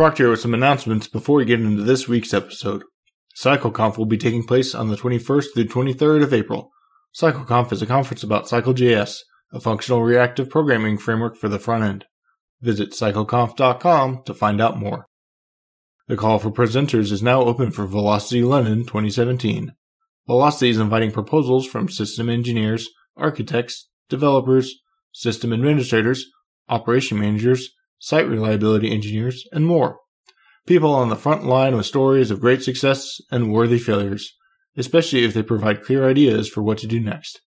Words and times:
Proctor 0.00 0.30
with 0.30 0.40
some 0.40 0.54
announcements 0.54 1.08
before 1.08 1.36
we 1.36 1.44
get 1.44 1.60
into 1.60 1.82
this 1.82 2.08
week's 2.08 2.32
episode. 2.32 2.84
CycleConf 3.36 3.98
will 3.98 4.06
be 4.06 4.16
taking 4.16 4.42
place 4.42 4.74
on 4.74 4.88
the 4.88 4.96
21st 4.96 5.48
through 5.52 5.66
23rd 5.66 6.22
of 6.22 6.32
April. 6.32 6.70
CycleConf 7.14 7.70
is 7.70 7.82
a 7.82 7.86
conference 7.86 8.22
about 8.22 8.46
CycleJS, 8.46 9.18
a 9.52 9.60
functional 9.60 10.02
reactive 10.02 10.48
programming 10.48 10.96
framework 10.96 11.36
for 11.36 11.50
the 11.50 11.58
front 11.58 11.84
end. 11.84 12.06
Visit 12.62 12.92
cycleconf.com 12.92 14.22
to 14.24 14.32
find 14.32 14.58
out 14.58 14.78
more. 14.78 15.04
The 16.08 16.16
call 16.16 16.38
for 16.38 16.50
presenters 16.50 17.12
is 17.12 17.22
now 17.22 17.42
open 17.42 17.70
for 17.70 17.84
Velocity 17.84 18.42
London 18.42 18.86
2017. 18.86 19.74
Velocity 20.26 20.70
is 20.70 20.78
inviting 20.78 21.12
proposals 21.12 21.66
from 21.66 21.90
system 21.90 22.30
engineers, 22.30 22.88
architects, 23.18 23.90
developers, 24.08 24.76
system 25.12 25.52
administrators, 25.52 26.24
operation 26.70 27.18
managers, 27.18 27.68
site 28.00 28.26
reliability 28.26 28.90
engineers, 28.90 29.46
and 29.52 29.66
more. 29.66 29.98
People 30.66 30.92
on 30.92 31.08
the 31.08 31.16
front 31.16 31.44
line 31.44 31.76
with 31.76 31.86
stories 31.86 32.30
of 32.30 32.40
great 32.40 32.62
success 32.62 33.20
and 33.30 33.52
worthy 33.52 33.78
failures, 33.78 34.34
especially 34.76 35.24
if 35.24 35.34
they 35.34 35.42
provide 35.42 35.84
clear 35.84 36.08
ideas 36.08 36.48
for 36.48 36.62
what 36.62 36.78
to 36.78 36.86
do 36.86 36.98
next. 36.98 37.40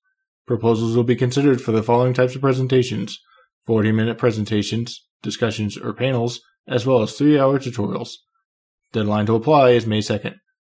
Proposals 0.45 0.95
will 0.95 1.03
be 1.03 1.15
considered 1.15 1.61
for 1.61 1.71
the 1.71 1.83
following 1.83 2.13
types 2.13 2.35
of 2.35 2.41
presentations 2.41 3.19
40 3.65 3.93
minute 3.93 4.17
presentations, 4.17 5.05
discussions, 5.21 5.77
or 5.77 5.93
panels, 5.93 6.41
as 6.67 6.85
well 6.85 7.01
as 7.01 7.13
3 7.13 7.39
hour 7.39 7.59
tutorials. 7.59 8.09
Deadline 8.91 9.25
to 9.25 9.35
apply 9.35 9.69
is 9.71 9.87
May 9.87 9.99
2nd. 9.99 10.35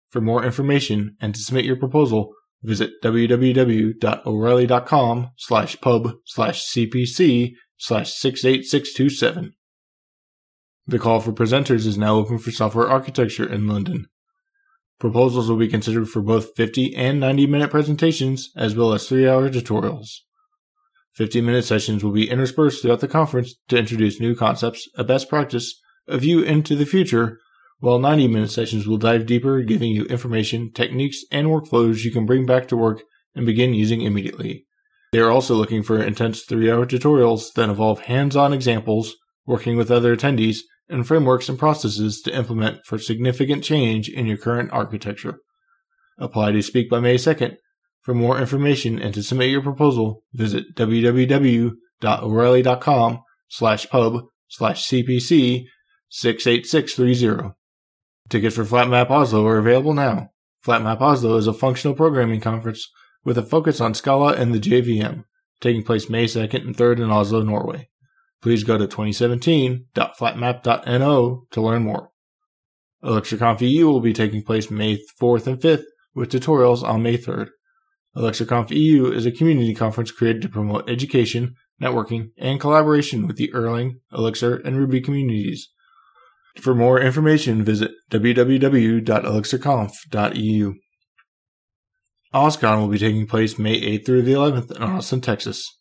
For 0.09 0.21
more 0.21 0.45
information 0.45 1.17
and 1.20 1.34
to 1.34 1.41
submit 1.41 1.65
your 1.65 1.77
proposal, 1.77 2.35
visit 2.62 2.91
www.o'reilly.com 3.03 5.31
slash 5.37 5.81
pub 5.81 6.12
slash 6.26 6.71
cpc 6.71 7.53
slash 7.77 8.13
68627. 8.13 9.53
The 10.88 10.99
call 10.99 11.20
for 11.20 11.34
presenters 11.34 11.88
is 11.88 11.98
now 11.98 12.16
open 12.16 12.38
for 12.38 12.52
software 12.52 12.88
architecture 12.88 13.52
in 13.52 13.67
London. 13.67 14.05
Proposals 14.99 15.49
will 15.49 15.57
be 15.57 15.68
considered 15.68 16.07
for 16.07 16.21
both 16.21 16.55
50 16.55 16.96
and 16.96 17.20
90 17.20 17.48
minute 17.48 17.71
presentations, 17.71 18.51
as 18.55 18.76
well 18.76 18.93
as 18.93 19.07
3 19.07 19.27
hour 19.27 19.49
tutorials. 19.49 20.20
50 21.13 21.41
minute 21.41 21.65
sessions 21.65 22.04
will 22.04 22.12
be 22.12 22.29
interspersed 22.29 22.82
throughout 22.82 22.99
the 22.99 23.07
conference 23.07 23.55
to 23.68 23.77
introduce 23.77 24.20
new 24.20 24.35
concepts, 24.35 24.87
a 24.96 25.04
best 25.04 25.27
practice, 25.27 25.82
a 26.07 26.20
view 26.20 26.41
into 26.41 26.76
the 26.76 26.85
future, 26.85 27.40
while 27.79 27.98
90 27.98 28.27
minute 28.27 28.52
sessions 28.52 28.85
will 28.85 28.98
dive 28.98 29.26
deeper, 29.26 29.62
giving 29.62 29.91
you 29.91 30.05
information, 30.05 30.71
techniques, 30.71 31.26
and 31.31 31.48
workflows 31.48 32.04
you 32.04 32.12
can 32.12 32.27
bring 32.27 32.46
back 32.46 32.68
to 32.68 32.77
work 32.77 33.02
and 33.34 33.46
begin 33.46 33.74
using 33.74 34.02
immediately. 34.02 34.65
They 35.12 35.20
are 35.20 35.31
also 35.31 35.55
looking 35.55 35.81
for 35.81 36.02
intense 36.02 36.43
3 36.43 36.70
hour 36.70 36.85
tutorials 36.85 37.54
that 37.54 37.70
involve 37.70 38.02
hands 38.02 38.35
on 38.35 38.54
examples, 38.54 39.15
working 39.46 39.77
with 39.77 39.90
other 39.90 40.15
attendees, 40.15 40.59
and 40.89 41.07
frameworks 41.07 41.47
and 41.49 41.57
processes 41.57 42.21
to 42.21 42.35
implement 42.35 42.85
for 42.85 42.99
significant 42.99 43.63
change 43.63 44.09
in 44.09 44.25
your 44.25 44.37
current 44.37 44.69
architecture. 44.71 45.39
Apply 46.17 46.51
to 46.51 46.61
speak 46.61 46.89
by 46.89 46.99
May 46.99 47.15
2nd. 47.15 47.55
For 48.01 48.13
more 48.13 48.37
information 48.39 48.99
and 48.99 49.13
to 49.15 49.23
submit 49.23 49.49
your 49.49 49.63
proposal, 49.63 50.21
visit 50.33 50.75
www.o'reilly.com 50.75 53.19
slash 53.47 53.89
pub 53.89 54.21
slash 54.47 54.87
cpc 54.87 55.65
68630. 56.09 57.55
Tickets 58.29 58.55
for 58.55 58.63
FlatMap 58.63 59.09
Oslo 59.09 59.45
are 59.47 59.57
available 59.57 59.93
now. 59.93 60.29
FlatMap 60.65 61.01
Oslo 61.01 61.37
is 61.37 61.47
a 61.47 61.53
functional 61.53 61.95
programming 61.95 62.41
conference 62.41 62.87
with 63.23 63.37
a 63.37 63.43
focus 63.43 63.81
on 63.81 63.93
Scala 63.93 64.33
and 64.33 64.53
the 64.53 64.59
JVM, 64.59 65.23
taking 65.59 65.83
place 65.83 66.09
May 66.09 66.25
2nd 66.25 66.61
and 66.61 66.78
3rd 66.78 67.00
in 67.00 67.11
Oslo, 67.11 67.41
Norway. 67.41 67.89
Please 68.41 68.63
go 68.63 68.78
to 68.78 68.88
2017.flatmap.no 68.88 71.44
to 71.51 71.61
learn 71.61 71.83
more. 71.83 72.11
ElixirConf 73.03 73.59
EU 73.61 73.88
will 73.88 74.01
be 74.01 74.13
taking 74.13 74.44
place 74.44 74.72
May 74.72 75.00
4th 75.22 75.47
and 75.47 75.59
5th 75.59 75.83
with 76.13 76.31
tutorials 76.31 76.83
on 76.83 77.03
May 77.03 77.17
3rd. 77.17 77.50
ElixirConf 78.16 78.72
EU 78.72 79.12
is 79.12 79.25
a 79.25 79.31
community 79.31 79.75
conference 79.75 80.12
created 80.12 80.41
to 80.41 80.50
promote 80.50 80.90
education, 80.90 81.56
networking, 81.81 82.29
and 82.38 82.59
collaboration 82.59 83.28
with 83.28 83.35
the 83.35 83.51
Erlang, 83.53 84.00
Elixir, 84.13 84.56
and 84.57 84.78
Ruby 84.78 85.01
communities. 85.01 85.69
For 86.62 86.74
more 86.74 87.01
information, 87.01 87.63
visit 87.63 87.91
www.elixirconf.eu. 88.12 90.74
OSCON 92.34 92.79
will 92.79 92.88
be 92.88 92.97
taking 92.97 93.28
place 93.28 93.59
May 93.59 93.79
8th 93.79 94.06
through 94.06 94.24
the 94.24 94.34
11th 94.34 94.75
in 94.75 94.81
Austin, 94.81 95.22
Texas. 95.22 95.78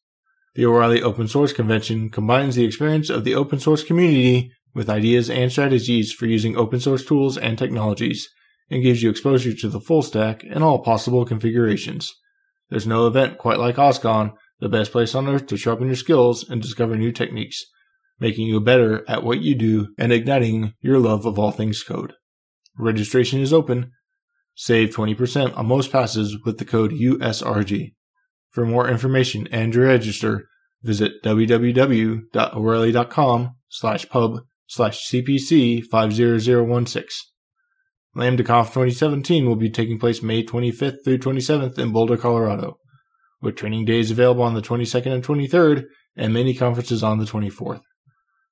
The 0.55 0.67
O'Reilly 0.67 1.03
Open 1.03 1.27
Source 1.27 1.53
Convention 1.53 2.11
combines 2.11 2.55
the 2.55 2.65
experience 2.65 3.11
of 3.11 3.25
the 3.25 3.35
open 3.35 3.59
source 3.59 3.83
community 3.83 4.53
with 4.73 4.89
ideas 4.89 5.29
and 5.29 5.51
strategies 5.51 6.13
for 6.13 6.27
using 6.27 6.57
open 6.57 6.79
source 6.79 7.05
tools 7.05 7.37
and 7.37 7.59
technologies, 7.59 8.29
and 8.71 8.83
gives 8.83 9.03
you 9.03 9.11
exposure 9.11 9.53
to 9.53 9.69
the 9.69 9.81
full 9.81 10.03
stack 10.03 10.45
and 10.45 10.63
all 10.63 10.79
possible 10.79 11.25
configurations. 11.25 12.15
There's 12.71 12.87
no 12.87 13.07
event 13.07 13.39
quite 13.39 13.59
like 13.59 13.77
OSCON, 13.77 14.33
the 14.61 14.69
best 14.69 14.93
place 14.93 15.15
on 15.15 15.29
earth 15.29 15.47
to 15.49 15.57
sharpen 15.57 15.89
your 15.89 15.97
skills 15.97 16.49
and 16.49 16.63
discover 16.63 16.97
new 16.97 17.13
techniques, 17.13 17.65
making 18.21 18.47
you 18.47 18.61
better 18.61 19.05
at 19.09 19.23
what 19.25 19.41
you 19.41 19.55
do 19.55 19.89
and 19.99 20.13
igniting 20.13 20.75
your 20.81 20.99
love 20.99 21.27
of 21.27 21.39
all 21.39 21.51
things 21.51 21.83
code. 21.83 22.15
Registration 22.79 23.41
is 23.41 23.53
open. 23.53 23.91
Save 24.55 24.95
20% 24.95 25.57
on 25.57 25.67
most 25.67 25.91
passes 25.91 26.39
with 26.45 26.59
the 26.59 26.65
code 26.65 26.93
USRG. 26.93 27.95
For 28.55 28.65
more 28.65 28.89
information 28.89 29.47
and 29.51 29.73
to 29.73 29.81
register, 29.81 30.47
visit 30.81 31.25
www.o'reilly.com 31.25 33.57
slash 33.69 34.09
pub 34.09 34.43
slash 34.69 35.11
cpc 35.11 35.83
50016. 35.91 37.09
LambdaConf 38.17 38.67
2017 38.67 39.45
will 39.45 39.57
be 39.57 39.71
taking 39.71 39.99
place 39.99 40.23
May 40.23 40.45
25th 40.45 40.99
through 41.05 41.19
27th 41.19 41.77
in 41.81 41.91
Boulder, 41.91 42.17
Colorado, 42.17 42.77
with 43.43 43.57
training 43.57 43.87
days 43.87 44.13
available 44.13 44.45
on 44.45 44.55
the 44.55 44.63
22nd 44.63 45.13
and 45.13 45.25
23rd 45.25 45.87
and 46.17 46.33
many 46.33 46.55
conferences 46.55 47.03
on 47.03 47.19
the 47.19 47.25
24th. 47.25 47.81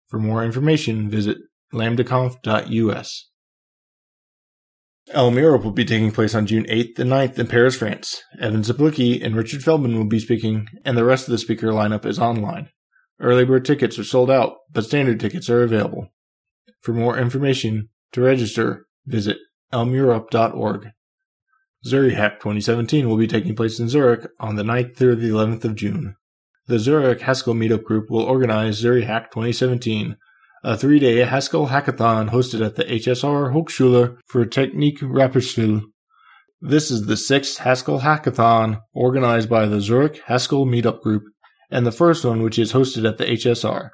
For 0.09 0.19
more 0.19 0.45
information, 0.45 1.09
visit 1.09 1.39
lambdaconf.us. 1.73 3.32
Elm 5.11 5.37
Europe 5.37 5.65
will 5.65 5.73
be 5.73 5.85
taking 5.85 6.13
place 6.13 6.35
on 6.35 6.47
June 6.47 6.65
8th 6.65 6.99
and 7.01 7.11
9th 7.11 7.39
in 7.39 7.49
Paris, 7.49 7.77
France. 7.77 8.23
Evan 8.41 8.63
Czaplicki 8.63 9.23
and 9.23 9.35
Richard 9.35 9.63
Feldman 9.63 9.97
will 9.97 10.07
be 10.07 10.21
speaking, 10.21 10.69
and 10.85 10.97
the 10.97 11.05
rest 11.05 11.27
of 11.27 11.33
the 11.33 11.39
speaker 11.39 11.69
lineup 11.69 12.07
is 12.07 12.19
online. 12.19 12.69
Early 13.21 13.45
bird 13.45 13.65
tickets 13.65 13.99
are 13.99 14.05
sold 14.05 14.31
out, 14.31 14.59
but 14.71 14.85
standard 14.85 15.21
tickets 15.21 15.51
are 15.51 15.63
available. 15.63 16.09
For 16.81 16.93
more 16.93 17.19
information, 17.19 17.89
to 18.13 18.21
register, 18.21 18.87
visit 19.07 19.39
elmeurope.org. 19.73 20.91
ZuriHac 21.85 22.39
2017 22.39 23.09
will 23.09 23.17
be 23.17 23.27
taking 23.27 23.57
place 23.57 23.81
in 23.81 23.89
Zurich 23.89 24.29
on 24.39 24.55
the 24.55 24.63
9th 24.63 24.97
through 24.97 25.17
the 25.17 25.31
11th 25.31 25.65
of 25.65 25.75
June. 25.75 26.15
The 26.69 26.79
Zurich 26.79 27.23
Haskell 27.23 27.55
Meetup 27.55 27.83
Group 27.83 28.09
will 28.09 28.23
organize 28.23 28.83
ZuriHac 28.83 29.31
2017, 29.31 30.17
a 30.65 30.77
three-day 30.77 31.19
Haskell 31.25 31.69
hackathon 31.69 32.31
hosted 32.31 32.65
at 32.65 32.77
the 32.77 32.85
HSR 32.85 33.53
Hochschule 33.53 34.17
für 34.31 34.47
Technik 34.47 34.99
Rapperswil. 34.99 35.83
This 36.61 36.89
is 36.89 37.07
the 37.07 37.17
sixth 37.17 37.59
Haskell 37.59 38.01
hackathon 38.01 38.81
organized 38.95 39.51
by 39.51 39.67
the 39.67 39.81
Zurich 39.81 40.21
Haskell 40.27 40.65
Meetup 40.65 41.01
Group, 41.01 41.25
and 41.69 41.85
the 41.85 41.91
first 41.91 42.25
one 42.25 42.43
which 42.43 42.61
is 42.61 42.73
hosted 42.73 43.09
at 43.09 43.19
the 43.19 43.25
HSR, 43.25 43.91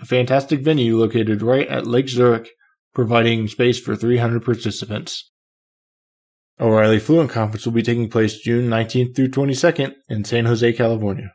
a 0.00 0.04
fantastic 0.04 0.60
venue 0.60 0.96
located 0.96 1.42
right 1.42 1.66
at 1.66 1.88
Lake 1.88 2.08
Zurich, 2.08 2.50
providing 2.94 3.48
space 3.48 3.80
for 3.80 3.96
300 3.96 4.44
participants. 4.44 5.28
O'Reilly 6.60 7.00
Fluent 7.00 7.30
Conference 7.30 7.66
will 7.66 7.72
be 7.72 7.82
taking 7.82 8.08
place 8.08 8.38
June 8.38 8.68
19th 8.68 9.16
through 9.16 9.30
22nd 9.30 9.94
in 10.08 10.24
San 10.24 10.44
Jose, 10.44 10.72
California. 10.74 11.32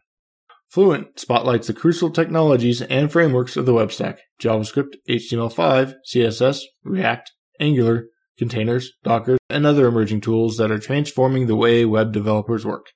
Fluent 0.70 1.20
spotlights 1.20 1.68
the 1.68 1.74
crucial 1.74 2.10
technologies 2.10 2.82
and 2.82 3.12
frameworks 3.12 3.56
of 3.56 3.66
the 3.66 3.74
web 3.74 3.92
stack 3.92 4.20
JavaScript, 4.42 4.96
HTML5, 5.10 5.96
CSS, 6.14 6.62
React, 6.84 7.32
Angular, 7.60 8.08
containers, 8.38 8.94
Docker, 9.04 9.38
and 9.50 9.66
other 9.66 9.88
emerging 9.88 10.22
tools 10.22 10.58
that 10.58 10.72
are 10.72 10.80
transforming 10.80 11.48
the 11.48 11.56
way 11.56 11.86
web 11.86 12.12
developers 12.12 12.66
work. 12.66 12.88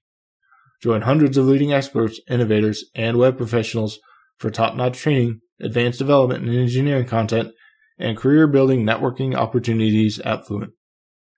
Join 0.83 1.01
hundreds 1.01 1.37
of 1.37 1.45
leading 1.45 1.71
experts, 1.71 2.19
innovators, 2.29 2.85
and 2.93 3.17
web 3.17 3.37
professionals 3.37 3.99
for 4.37 4.49
top 4.49 4.75
notch 4.75 4.97
training, 4.97 5.39
advanced 5.61 5.99
development 5.99 6.43
and 6.43 6.57
engineering 6.57 7.05
content, 7.05 7.53
and 7.97 8.17
career 8.17 8.47
building 8.47 8.83
networking 8.83 9.35
opportunities 9.35 10.19
at 10.19 10.45
Fluent. 10.45 10.73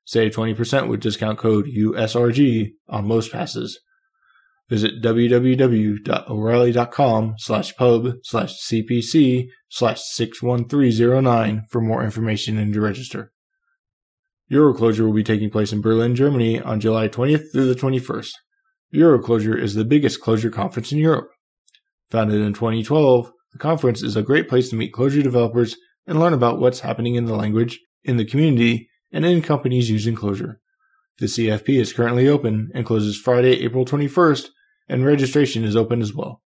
Save 0.05 0.33
20% 0.33 0.87
with 0.87 1.01
discount 1.01 1.37
code 1.37 1.65
USRG 1.65 2.71
on 2.89 3.07
most 3.07 3.31
passes. 3.31 3.79
Visit 4.73 5.03
www.o'reilly.com 5.03 7.35
slash 7.37 7.75
pub 7.75 8.13
slash 8.23 8.59
cpc 8.59 9.49
slash 9.69 10.01
61309 10.01 11.65
for 11.69 11.79
more 11.79 12.03
information 12.03 12.57
and 12.57 12.73
to 12.73 12.81
register. 12.81 13.31
EuroClojure 14.51 15.05
will 15.05 15.13
be 15.13 15.21
taking 15.21 15.51
place 15.51 15.71
in 15.71 15.81
Berlin, 15.81 16.15
Germany 16.15 16.59
on 16.59 16.79
July 16.79 17.07
20th 17.07 17.51
through 17.51 17.71
the 17.71 17.79
21st. 17.79 18.31
EuroClojure 18.95 19.61
is 19.61 19.75
the 19.75 19.85
biggest 19.85 20.21
Clojure 20.21 20.51
conference 20.51 20.91
in 20.91 20.97
Europe. 20.97 21.29
Founded 22.09 22.41
in 22.41 22.53
2012, 22.53 23.31
the 23.51 23.59
conference 23.59 24.01
is 24.01 24.15
a 24.15 24.23
great 24.23 24.49
place 24.49 24.71
to 24.71 24.75
meet 24.75 24.91
Clojure 24.91 25.21
developers 25.21 25.77
and 26.07 26.19
learn 26.19 26.33
about 26.33 26.59
what's 26.59 26.79
happening 26.79 27.13
in 27.13 27.25
the 27.25 27.35
language, 27.35 27.79
in 28.03 28.17
the 28.17 28.25
community, 28.25 28.89
and 29.11 29.23
in 29.23 29.43
companies 29.43 29.91
using 29.91 30.15
Clojure. 30.15 30.55
The 31.19 31.27
CFP 31.27 31.79
is 31.79 31.93
currently 31.93 32.27
open 32.27 32.71
and 32.73 32.87
closes 32.87 33.15
Friday, 33.15 33.61
April 33.61 33.85
21st, 33.85 34.49
and 34.87 35.05
registration 35.05 35.63
is 35.63 35.75
open 35.75 36.01
as 36.01 36.13
well. 36.13 36.41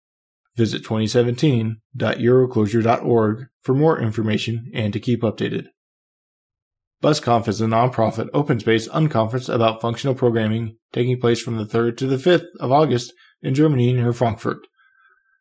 Visit 0.56 0.84
2017.euroclojure.org 0.84 3.46
for 3.62 3.74
more 3.74 4.00
information 4.00 4.70
and 4.72 4.92
to 4.92 5.00
keep 5.00 5.22
updated. 5.22 5.66
BusConf 7.02 7.48
is 7.48 7.60
a 7.60 7.66
nonprofit 7.66 8.28
open 8.32 8.60
space 8.60 8.86
unconference 8.88 9.52
about 9.52 9.80
functional 9.80 10.14
programming 10.14 10.76
taking 10.92 11.20
place 11.20 11.42
from 11.42 11.56
the 11.56 11.66
3rd 11.66 11.96
to 11.98 12.06
the 12.06 12.16
5th 12.16 12.46
of 12.60 12.70
August 12.72 13.12
in 13.42 13.54
Germany 13.54 13.92
near 13.92 14.12
Frankfurt. 14.12 14.58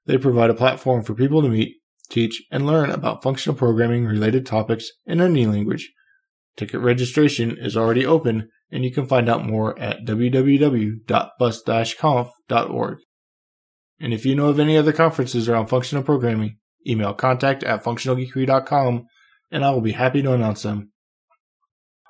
They 0.06 0.18
provide 0.18 0.50
a 0.50 0.56
platform 0.56 1.04
for 1.04 1.13
people 1.13 1.42
to 1.42 1.48
meet, 1.48 1.78
teach, 2.10 2.44
and 2.51 2.66
learn 2.66 2.90
about 2.90 3.24
functional 3.24 3.57
programming 3.57 4.06
related 4.06 4.45
topics 4.45 4.92
in 5.06 5.22
any 5.22 5.45
language. 5.45 5.94
Ticket 6.57 6.81
registration 6.81 7.57
is 7.57 7.78
already 7.78 8.06
open 8.06 8.50
and 8.74 8.84
you 8.84 8.92
can 8.92 9.06
find 9.06 9.30
out 9.30 9.46
more 9.46 9.80
at 9.80 10.04
www.bus-conf.org. 10.04 12.98
And 14.00 14.14
if 14.14 14.25
you 14.25 14.36
know 14.36 14.50
of 14.50 14.60
any 14.60 14.75
other 14.75 14.92
conferences 14.92 15.48
around 15.48 15.68
functional 15.68 16.04
programming, 16.04 16.58
email 16.86 17.14
contact 17.14 17.64
at 17.64 17.81
functionalgeekery.com 17.84 19.06
and 19.52 19.64
I 19.64 19.70
will 19.70 19.81
be 19.81 19.92
happy 19.92 20.24
to 20.24 20.34
announce 20.34 20.64
them. 20.64 20.92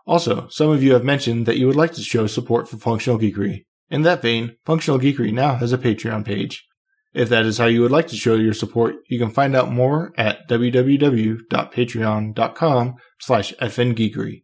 Also, 0.05 0.47
some 0.49 0.69
of 0.69 0.81
you 0.81 0.93
have 0.93 1.03
mentioned 1.03 1.45
that 1.45 1.57
you 1.57 1.67
would 1.67 1.75
like 1.75 1.91
to 1.93 2.01
show 2.01 2.25
support 2.27 2.69
for 2.69 2.77
Functional 2.77 3.19
Geekery. 3.19 3.65
In 3.89 4.03
that 4.03 4.21
vein, 4.21 4.55
Functional 4.65 4.99
Geekery 4.99 5.33
now 5.33 5.55
has 5.55 5.73
a 5.73 5.77
Patreon 5.77 6.23
page. 6.25 6.65
If 7.13 7.27
that 7.29 7.45
is 7.45 7.57
how 7.57 7.65
you 7.65 7.81
would 7.81 7.91
like 7.91 8.07
to 8.07 8.15
show 8.15 8.35
your 8.35 8.53
support, 8.53 8.95
you 9.09 9.19
can 9.19 9.29
find 9.29 9.53
out 9.55 9.71
more 9.71 10.13
at 10.17 10.49
www.patreon.com 10.49 12.95
slash 13.19 13.53
fngeekery. 13.53 14.43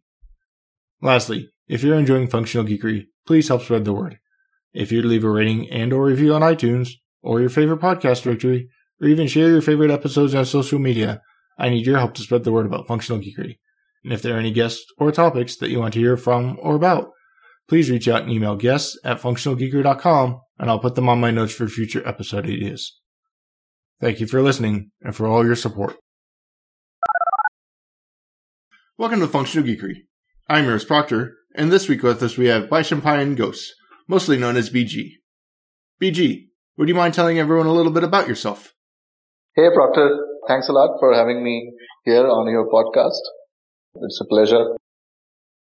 Lastly, 1.02 1.50
if 1.70 1.84
you're 1.84 1.96
enjoying 1.96 2.26
Functional 2.26 2.66
Geekery, 2.66 3.06
please 3.28 3.46
help 3.46 3.62
spread 3.62 3.84
the 3.84 3.92
word. 3.92 4.18
If 4.74 4.90
you'd 4.90 5.04
leave 5.04 5.22
a 5.22 5.30
rating 5.30 5.70
and 5.70 5.92
or 5.92 6.04
review 6.04 6.34
on 6.34 6.42
iTunes, 6.42 6.94
or 7.22 7.40
your 7.40 7.48
favorite 7.48 7.80
podcast 7.80 8.24
directory, 8.24 8.68
or 9.00 9.06
even 9.06 9.28
share 9.28 9.48
your 9.48 9.62
favorite 9.62 9.92
episodes 9.92 10.34
on 10.34 10.44
social 10.44 10.80
media, 10.80 11.22
I 11.56 11.68
need 11.68 11.86
your 11.86 11.98
help 11.98 12.14
to 12.14 12.22
spread 12.22 12.42
the 12.42 12.50
word 12.50 12.66
about 12.66 12.88
Functional 12.88 13.22
Geekery. 13.22 13.60
And 14.02 14.12
if 14.12 14.20
there 14.20 14.34
are 14.34 14.40
any 14.40 14.50
guests 14.50 14.84
or 14.98 15.12
topics 15.12 15.56
that 15.58 15.70
you 15.70 15.78
want 15.78 15.94
to 15.94 16.00
hear 16.00 16.16
from 16.16 16.58
or 16.60 16.74
about, 16.74 17.10
please 17.68 17.88
reach 17.88 18.08
out 18.08 18.22
and 18.22 18.32
email 18.32 18.56
guests 18.56 18.98
at 19.04 19.20
functionalgeekery.com 19.20 20.40
and 20.58 20.70
I'll 20.70 20.80
put 20.80 20.96
them 20.96 21.08
on 21.08 21.20
my 21.20 21.30
notes 21.30 21.54
for 21.54 21.68
future 21.68 22.06
episode 22.06 22.46
ideas. 22.46 22.98
Thank 24.00 24.18
you 24.18 24.26
for 24.26 24.42
listening 24.42 24.90
and 25.02 25.14
for 25.14 25.28
all 25.28 25.46
your 25.46 25.54
support. 25.54 25.98
Welcome 28.98 29.20
to 29.20 29.28
Functional 29.28 29.68
Geekery. 29.68 29.98
I'm 30.48 30.64
Iris 30.64 30.84
Proctor, 30.84 31.36
and 31.54 31.72
this 31.72 31.88
week 31.88 32.02
with 32.02 32.22
us 32.22 32.36
we 32.36 32.46
have 32.46 32.68
Baishampayan 32.68 33.36
Ghose, 33.36 33.74
mostly 34.08 34.38
known 34.38 34.56
as 34.56 34.70
BG. 34.70 35.18
BG, 36.00 36.48
would 36.76 36.88
you 36.88 36.94
mind 36.94 37.14
telling 37.14 37.38
everyone 37.38 37.66
a 37.66 37.72
little 37.72 37.92
bit 37.92 38.04
about 38.04 38.28
yourself? 38.28 38.74
Hey 39.56 39.68
Proctor, 39.74 40.18
thanks 40.48 40.68
a 40.68 40.72
lot 40.72 40.98
for 41.00 41.14
having 41.14 41.42
me 41.42 41.72
here 42.04 42.26
on 42.26 42.50
your 42.50 42.68
podcast. 42.68 43.20
It's 43.94 44.20
a 44.20 44.28
pleasure. 44.28 44.76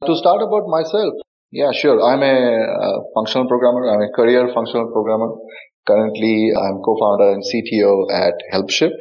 To 0.07 0.17
start 0.17 0.43
about 0.43 0.69
myself, 0.69 1.15
yeah, 1.51 1.73
sure. 1.73 2.03
I'm 2.03 2.23
a 2.23 2.37
uh, 2.77 2.99
functional 3.15 3.49
programmer. 3.49 3.89
I'm 3.89 4.03
a 4.03 4.13
career 4.15 4.51
functional 4.53 4.93
programmer. 4.93 5.33
Currently, 5.87 6.53
I'm 6.55 6.83
co-founder 6.85 7.33
and 7.33 7.43
CTO 7.43 8.13
at 8.13 8.35
HelpShift. 8.53 9.01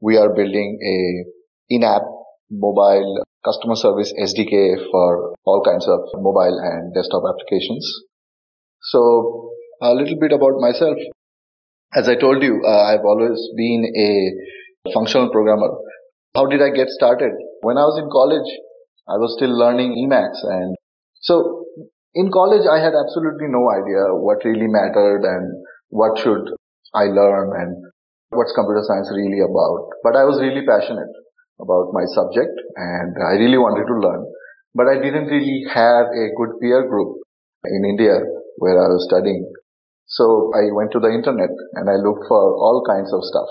We 0.00 0.16
are 0.16 0.34
building 0.34 0.78
a 0.80 1.74
in-app 1.74 2.02
mobile 2.50 3.24
customer 3.44 3.76
service 3.76 4.12
SDK 4.18 4.90
for 4.90 5.34
all 5.44 5.62
kinds 5.64 5.86
of 5.86 6.00
mobile 6.16 6.58
and 6.58 6.94
desktop 6.94 7.22
applications. 7.28 7.84
So 8.80 9.50
a 9.82 9.92
little 9.94 10.18
bit 10.18 10.32
about 10.32 10.60
myself. 10.60 10.96
As 11.94 12.08
I 12.08 12.16
told 12.16 12.42
you, 12.42 12.62
uh, 12.66 12.84
I've 12.90 13.04
always 13.04 13.38
been 13.56 13.84
a 13.96 14.92
functional 14.92 15.30
programmer. 15.30 15.70
How 16.34 16.46
did 16.46 16.60
I 16.62 16.70
get 16.70 16.88
started? 16.88 17.32
When 17.62 17.78
I 17.78 17.84
was 17.84 18.00
in 18.02 18.10
college, 18.10 18.50
I 19.08 19.16
was 19.20 19.36
still 19.36 19.52
learning 19.52 19.92
Emacs 20.00 20.40
and 20.42 20.74
so 21.20 21.64
in 22.14 22.30
college 22.32 22.66
I 22.70 22.80
had 22.80 22.96
absolutely 22.96 23.48
no 23.48 23.68
idea 23.70 24.16
what 24.16 24.44
really 24.44 24.68
mattered 24.68 25.24
and 25.24 25.64
what 25.88 26.18
should 26.18 26.56
I 26.94 27.12
learn 27.12 27.52
and 27.52 27.84
what's 28.30 28.52
computer 28.54 28.82
science 28.82 29.12
really 29.12 29.40
about. 29.44 29.92
But 30.02 30.16
I 30.16 30.24
was 30.24 30.40
really 30.40 30.64
passionate 30.66 31.12
about 31.60 31.92
my 31.92 32.04
subject 32.14 32.54
and 32.76 33.14
I 33.22 33.38
really 33.38 33.58
wanted 33.58 33.86
to 33.86 33.96
learn. 33.98 34.26
But 34.74 34.88
I 34.88 34.98
didn't 35.00 35.30
really 35.30 35.64
have 35.72 36.06
a 36.10 36.26
good 36.34 36.58
peer 36.60 36.88
group 36.88 37.22
in 37.64 37.84
India 37.84 38.18
where 38.58 38.74
I 38.74 38.88
was 38.90 39.06
studying. 39.08 39.46
So 40.06 40.50
I 40.54 40.70
went 40.74 40.92
to 40.92 41.00
the 41.00 41.14
internet 41.14 41.50
and 41.74 41.88
I 41.88 41.96
looked 42.02 42.26
for 42.28 42.42
all 42.58 42.82
kinds 42.86 43.12
of 43.14 43.22
stuff. 43.22 43.48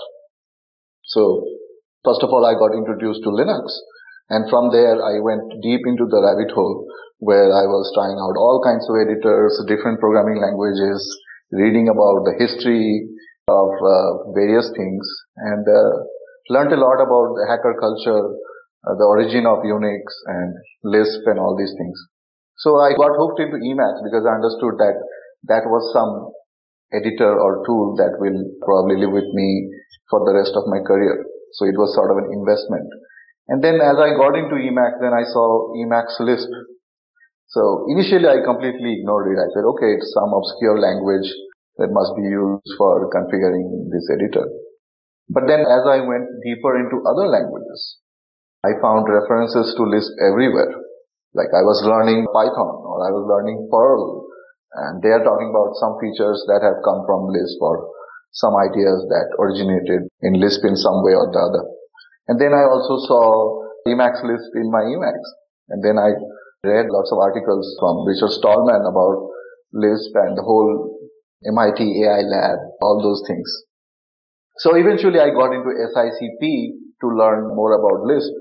So 1.04 1.44
First 2.04 2.20
of 2.20 2.28
all, 2.28 2.44
I 2.44 2.52
got 2.52 2.76
introduced 2.76 3.24
to 3.24 3.32
Linux. 3.32 3.72
And 4.28 4.44
from 4.52 4.68
there, 4.68 5.00
I 5.00 5.24
went 5.24 5.40
deep 5.64 5.80
into 5.88 6.04
the 6.04 6.20
rabbit 6.20 6.52
hole 6.52 6.84
where 7.18 7.48
I 7.48 7.64
was 7.64 7.88
trying 7.96 8.20
out 8.20 8.36
all 8.36 8.60
kinds 8.60 8.84
of 8.92 9.00
editors, 9.00 9.56
different 9.64 10.04
programming 10.04 10.36
languages, 10.36 11.00
reading 11.48 11.88
about 11.88 12.28
the 12.28 12.36
history 12.36 13.08
of 13.48 13.72
uh, 13.72 14.32
various 14.36 14.68
things 14.76 15.00
and 15.48 15.64
uh, 15.64 16.04
learned 16.50 16.72
a 16.72 16.80
lot 16.80 17.00
about 17.00 17.36
the 17.36 17.46
hacker 17.48 17.76
culture, 17.80 18.36
uh, 18.84 18.94
the 19.00 19.06
origin 19.08 19.48
of 19.48 19.64
Unix 19.64 20.04
and 20.26 20.52
Lisp 20.84 21.24
and 21.26 21.38
all 21.40 21.56
these 21.56 21.72
things. 21.76 21.96
So 22.60 22.78
I 22.78 22.94
got 22.94 23.16
hooked 23.16 23.40
into 23.40 23.58
Emacs 23.58 24.04
because 24.04 24.24
I 24.28 24.36
understood 24.38 24.78
that 24.78 24.96
that 25.50 25.64
was 25.66 25.82
some 25.92 26.30
editor 26.94 27.32
or 27.34 27.64
tool 27.66 27.96
that 27.98 28.14
will 28.22 28.38
probably 28.62 29.00
live 29.02 29.10
with 29.10 29.28
me 29.34 29.72
for 30.08 30.22
the 30.22 30.36
rest 30.36 30.54
of 30.54 30.68
my 30.70 30.78
career. 30.84 31.24
So 31.58 31.66
it 31.66 31.74
was 31.74 31.94
sort 31.94 32.14
of 32.14 32.22
an 32.22 32.28
investment. 32.30 32.86
And 33.48 33.60
then 33.60 33.82
as 33.82 33.98
I 33.98 34.16
got 34.16 34.38
into 34.38 34.56
Emacs, 34.56 35.02
then 35.02 35.12
I 35.12 35.24
saw 35.28 35.74
Emacs 35.76 36.16
Lisp. 36.20 36.48
So 37.48 37.86
initially 37.90 38.26
I 38.26 38.40
completely 38.40 39.00
ignored 39.00 39.34
it. 39.34 39.38
I 39.38 39.48
said, 39.52 39.66
okay, 39.76 39.90
it's 39.98 40.10
some 40.14 40.32
obscure 40.32 40.80
language 40.80 41.28
that 41.78 41.90
must 41.90 42.14
be 42.16 42.24
used 42.24 42.70
for 42.78 43.10
configuring 43.10 43.90
this 43.90 44.06
editor. 44.10 44.46
But 45.28 45.48
then 45.48 45.64
as 45.64 45.84
I 45.88 46.04
went 46.04 46.28
deeper 46.44 46.76
into 46.76 47.00
other 47.08 47.26
languages, 47.28 47.98
I 48.64 48.76
found 48.80 49.08
references 49.08 49.74
to 49.76 49.82
Lisp 49.84 50.12
everywhere. 50.20 50.72
Like 51.34 51.50
I 51.52 51.64
was 51.66 51.82
learning 51.84 52.28
Python 52.32 52.74
or 52.84 53.02
I 53.04 53.10
was 53.10 53.24
learning 53.26 53.68
Perl 53.72 54.24
and 54.74 55.02
they 55.02 55.10
are 55.10 55.22
talking 55.22 55.50
about 55.50 55.78
some 55.78 55.98
features 56.02 56.42
that 56.50 56.62
have 56.62 56.82
come 56.82 57.06
from 57.06 57.30
Lisp 57.30 57.58
or 57.60 57.90
some 58.34 58.54
ideas 58.58 59.06
that 59.10 59.30
originated 59.38 60.10
in 60.22 60.40
Lisp 60.42 60.66
in 60.66 60.74
some 60.74 61.02
way 61.06 61.14
or 61.14 61.30
the 61.30 61.38
other. 61.38 61.64
And 62.26 62.40
then 62.40 62.50
I 62.50 62.66
also 62.66 62.98
saw 63.06 63.22
Emacs 63.86 64.24
Lisp 64.26 64.50
in 64.58 64.70
my 64.70 64.82
Emacs. 64.82 65.28
And 65.70 65.84
then 65.84 65.98
I 65.98 66.12
read 66.66 66.90
lots 66.90 67.12
of 67.12 67.18
articles 67.18 67.64
from 67.78 68.02
Richard 68.06 68.34
Stallman 68.34 68.82
about 68.82 69.30
Lisp 69.72 70.10
and 70.14 70.36
the 70.36 70.42
whole 70.42 70.98
MIT 71.46 72.04
AI 72.04 72.22
lab, 72.26 72.58
all 72.80 72.98
those 73.02 73.22
things. 73.28 73.46
So 74.58 74.76
eventually 74.76 75.18
I 75.18 75.30
got 75.30 75.52
into 75.52 75.70
SICP 75.70 76.42
to 77.00 77.06
learn 77.08 77.54
more 77.54 77.74
about 77.74 78.06
Lisp. 78.06 78.32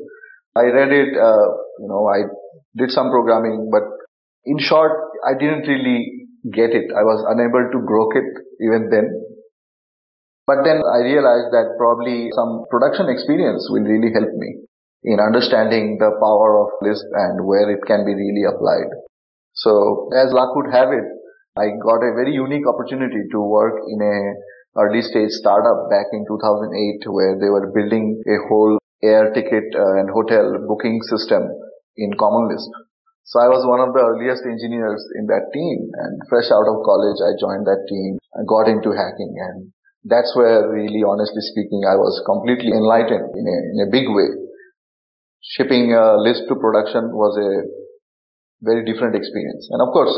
I 0.55 0.69
read 0.69 0.91
it, 0.91 1.17
uh, 1.17 1.47
you 1.81 1.89
know, 1.89 2.05
I 2.05 2.29
did 2.77 2.91
some 2.91 3.09
programming, 3.09 3.69
but 3.71 3.83
in 4.45 4.59
short, 4.59 4.91
I 5.25 5.33
didn't 5.33 5.65
really 5.65 6.29
get 6.51 6.71
it. 6.71 6.91
I 6.93 7.01
was 7.01 7.25
unable 7.25 7.65
to 7.71 7.79
grok 7.81 8.13
it 8.13 8.29
even 8.61 8.89
then. 8.91 9.09
But 10.45 10.67
then 10.67 10.83
I 10.83 10.99
realized 11.07 11.55
that 11.55 11.79
probably 11.79 12.29
some 12.35 12.65
production 12.69 13.07
experience 13.07 13.65
will 13.71 13.87
really 13.87 14.11
help 14.11 14.29
me 14.35 14.67
in 15.03 15.19
understanding 15.19 15.97
the 15.99 16.11
power 16.19 16.59
of 16.59 16.69
Lisp 16.83 17.05
and 17.15 17.47
where 17.47 17.71
it 17.71 17.79
can 17.87 18.05
be 18.05 18.13
really 18.13 18.43
applied. 18.43 18.91
So 19.53 20.09
as 20.11 20.33
luck 20.33 20.55
would 20.55 20.71
have 20.71 20.91
it, 20.91 21.07
I 21.55 21.71
got 21.81 22.03
a 22.03 22.13
very 22.17 22.33
unique 22.33 22.67
opportunity 22.67 23.23
to 23.31 23.39
work 23.39 23.79
in 23.87 24.01
a 24.01 24.15
early 24.77 25.01
stage 25.01 25.29
startup 25.37 25.89
back 25.89 26.09
in 26.13 26.25
2008 26.25 27.05
where 27.13 27.37
they 27.37 27.49
were 27.49 27.69
building 27.69 28.17
a 28.25 28.37
whole 28.49 28.79
air 29.03 29.29
ticket 29.33 29.69
uh, 29.75 29.99
and 30.01 30.09
hotel 30.09 30.57
booking 30.65 31.01
system 31.05 31.45
in 31.97 32.09
Common 32.17 32.49
Lisp. 32.49 32.71
So 33.23 33.39
I 33.39 33.47
was 33.47 33.63
one 33.63 33.79
of 33.79 33.93
the 33.95 34.03
earliest 34.03 34.43
engineers 34.43 34.99
in 35.15 35.29
that 35.31 35.53
team 35.53 35.87
and 35.93 36.19
fresh 36.27 36.49
out 36.51 36.67
of 36.67 36.83
college 36.83 37.19
I 37.21 37.37
joined 37.39 37.63
that 37.69 37.85
team 37.87 38.19
and 38.35 38.43
got 38.49 38.67
into 38.67 38.91
hacking 38.91 39.31
and 39.37 39.71
that's 40.03 40.35
where 40.35 40.67
really 40.67 41.05
honestly 41.07 41.39
speaking 41.53 41.87
I 41.87 41.95
was 41.95 42.19
completely 42.27 42.75
enlightened 42.75 43.31
in 43.37 43.45
a, 43.47 43.57
in 43.71 43.77
a 43.87 43.91
big 43.93 44.11
way. 44.11 44.27
Shipping 45.55 45.93
a 45.93 46.19
Lisp 46.19 46.49
to 46.51 46.55
production 46.59 47.15
was 47.15 47.35
a 47.39 47.63
very 48.63 48.83
different 48.83 49.15
experience. 49.15 49.67
And 49.71 49.79
of 49.79 49.91
course, 49.95 50.11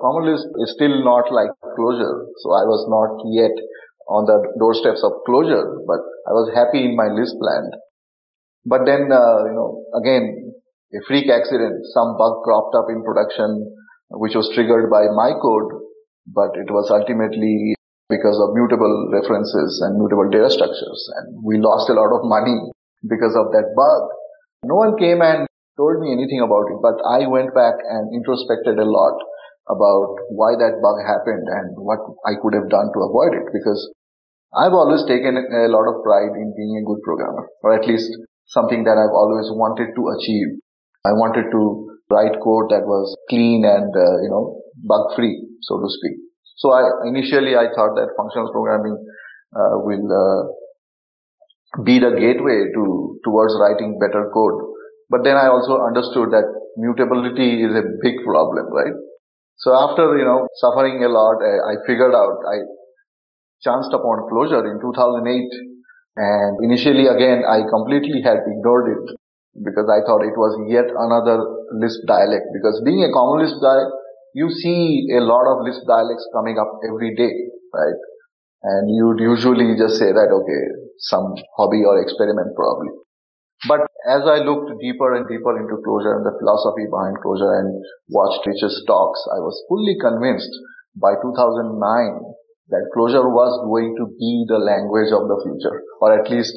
Common 0.00 0.32
Lisp 0.32 0.48
is 0.64 0.72
still 0.76 1.04
not 1.04 1.28
like 1.32 1.52
Clojure. 1.76 2.28
So 2.44 2.46
I 2.56 2.64
was 2.64 2.84
not 2.88 3.20
yet 3.32 3.52
on 4.10 4.26
the 4.26 4.38
doorsteps 4.58 5.06
of 5.06 5.22
Clojure, 5.22 5.86
but 5.86 6.02
I 6.26 6.34
was 6.34 6.50
happy 6.50 6.82
in 6.82 6.98
my 6.98 7.06
Lisp 7.14 7.38
land. 7.38 7.70
But 8.66 8.82
then, 8.84 9.08
uh, 9.08 9.46
you 9.46 9.54
know, 9.54 9.86
again, 9.94 10.50
a 10.90 11.00
freak 11.06 11.30
accident, 11.30 11.86
some 11.94 12.18
bug 12.18 12.42
cropped 12.42 12.74
up 12.74 12.90
in 12.90 13.06
production, 13.06 13.70
which 14.18 14.34
was 14.34 14.50
triggered 14.50 14.90
by 14.90 15.06
my 15.14 15.38
code, 15.38 15.70
but 16.26 16.58
it 16.58 16.66
was 16.74 16.90
ultimately 16.90 17.78
because 18.10 18.34
of 18.42 18.50
mutable 18.58 19.14
references 19.14 19.78
and 19.86 19.94
mutable 19.94 20.26
data 20.26 20.50
structures. 20.50 21.00
And 21.22 21.46
we 21.46 21.62
lost 21.62 21.86
a 21.88 21.94
lot 21.94 22.10
of 22.10 22.26
money 22.26 22.58
because 23.06 23.38
of 23.38 23.54
that 23.54 23.70
bug. 23.78 24.02
No 24.66 24.74
one 24.74 24.98
came 24.98 25.22
and 25.22 25.46
told 25.78 26.02
me 26.02 26.10
anything 26.10 26.42
about 26.42 26.66
it, 26.68 26.82
but 26.82 26.98
I 27.06 27.30
went 27.30 27.54
back 27.54 27.78
and 27.78 28.10
introspected 28.10 28.76
a 28.76 28.84
lot 28.84 29.16
about 29.70 30.18
why 30.34 30.58
that 30.58 30.82
bug 30.82 30.98
happened 31.06 31.46
and 31.46 31.78
what 31.78 32.02
I 32.26 32.34
could 32.42 32.58
have 32.58 32.68
done 32.68 32.90
to 32.90 33.00
avoid 33.06 33.38
it 33.38 33.46
because 33.54 33.78
I've 34.50 34.74
always 34.74 35.06
taken 35.06 35.38
a 35.38 35.70
lot 35.70 35.86
of 35.86 36.02
pride 36.02 36.34
in 36.34 36.50
being 36.56 36.82
a 36.82 36.86
good 36.86 37.02
programmer 37.06 37.46
or 37.62 37.74
at 37.74 37.86
least 37.86 38.10
something 38.46 38.82
that 38.82 38.98
I've 38.98 39.14
always 39.14 39.46
wanted 39.54 39.94
to 39.94 40.02
achieve. 40.18 40.58
I 41.06 41.14
wanted 41.14 41.50
to 41.54 41.62
write 42.10 42.34
code 42.42 42.74
that 42.74 42.82
was 42.82 43.14
clean 43.30 43.62
and, 43.64 43.94
uh, 43.94 44.16
you 44.26 44.30
know, 44.30 44.58
bug 44.82 45.14
free, 45.14 45.38
so 45.62 45.78
to 45.78 45.86
speak. 45.86 46.18
So 46.56 46.72
I 46.72 46.82
initially 47.06 47.54
I 47.54 47.70
thought 47.74 47.94
that 47.94 48.10
functional 48.18 48.50
programming 48.50 48.98
uh, 49.54 49.78
will 49.86 50.06
uh, 50.10 50.50
be 51.84 51.98
the 52.00 52.10
gateway 52.18 52.74
to 52.74 53.20
towards 53.24 53.54
writing 53.60 53.98
better 54.02 54.28
code. 54.34 54.58
But 55.08 55.22
then 55.24 55.36
I 55.36 55.46
also 55.46 55.78
understood 55.80 56.30
that 56.34 56.44
mutability 56.76 57.62
is 57.62 57.70
a 57.70 57.86
big 58.02 58.22
problem, 58.26 58.66
right? 58.74 58.92
So 59.58 59.72
after 59.72 60.18
you 60.18 60.24
know 60.24 60.48
suffering 60.56 61.02
a 61.04 61.08
lot, 61.08 61.38
I, 61.40 61.72
I 61.72 61.74
figured 61.86 62.14
out 62.14 62.42
I 62.44 62.66
chanced 63.62 63.92
upon 63.92 64.28
Clojure 64.28 64.64
in 64.66 64.80
2008, 64.80 65.24
and 66.16 66.52
initially 66.64 67.06
again 67.06 67.44
I 67.46 67.62
completely 67.68 68.20
had 68.24 68.42
ignored 68.44 68.96
it 68.96 69.06
because 69.58 69.88
I 69.90 70.00
thought 70.06 70.22
it 70.24 70.36
was 70.38 70.54
yet 70.70 70.88
another 70.88 71.42
Lisp 71.76 72.06
dialect. 72.06 72.46
Because 72.54 72.82
being 72.84 73.02
a 73.02 73.12
common 73.12 73.42
Lisp 73.44 73.58
guy, 73.58 73.82
you 74.34 74.50
see 74.50 75.10
a 75.18 75.22
lot 75.22 75.46
of 75.50 75.66
Lisp 75.66 75.82
dialects 75.86 76.26
coming 76.32 76.58
up 76.58 76.70
every 76.86 77.14
day, 77.18 77.34
right? 77.74 78.00
And 78.62 78.92
you'd 78.92 79.20
usually 79.20 79.74
just 79.74 79.98
say 79.98 80.12
that, 80.12 80.30
okay, 80.30 80.62
some 81.10 81.34
hobby 81.56 81.82
or 81.82 81.98
experiment 82.00 82.54
probably. 82.54 82.92
But 83.68 83.84
as 84.08 84.24
I 84.24 84.40
looked 84.40 84.72
deeper 84.80 85.16
and 85.16 85.28
deeper 85.28 85.52
into 85.58 85.80
Clojure 85.84 86.16
and 86.16 86.24
the 86.24 86.36
philosophy 86.40 86.88
behind 86.88 87.20
Clojure 87.20 87.60
and 87.60 87.68
watched 88.08 88.46
Rich's 88.46 88.84
talks, 88.86 89.20
I 89.34 89.40
was 89.40 89.56
fully 89.68 89.96
convinced 90.00 90.52
by 90.96 91.16
2009 91.20 91.80
that 92.70 92.86
Clojure 92.94 93.26
was 93.26 93.52
going 93.66 93.94
to 93.98 94.06
be 94.14 94.46
the 94.46 94.58
language 94.58 95.10
of 95.10 95.26
the 95.26 95.38
future, 95.42 95.82
or 96.00 96.14
at 96.14 96.30
least, 96.30 96.54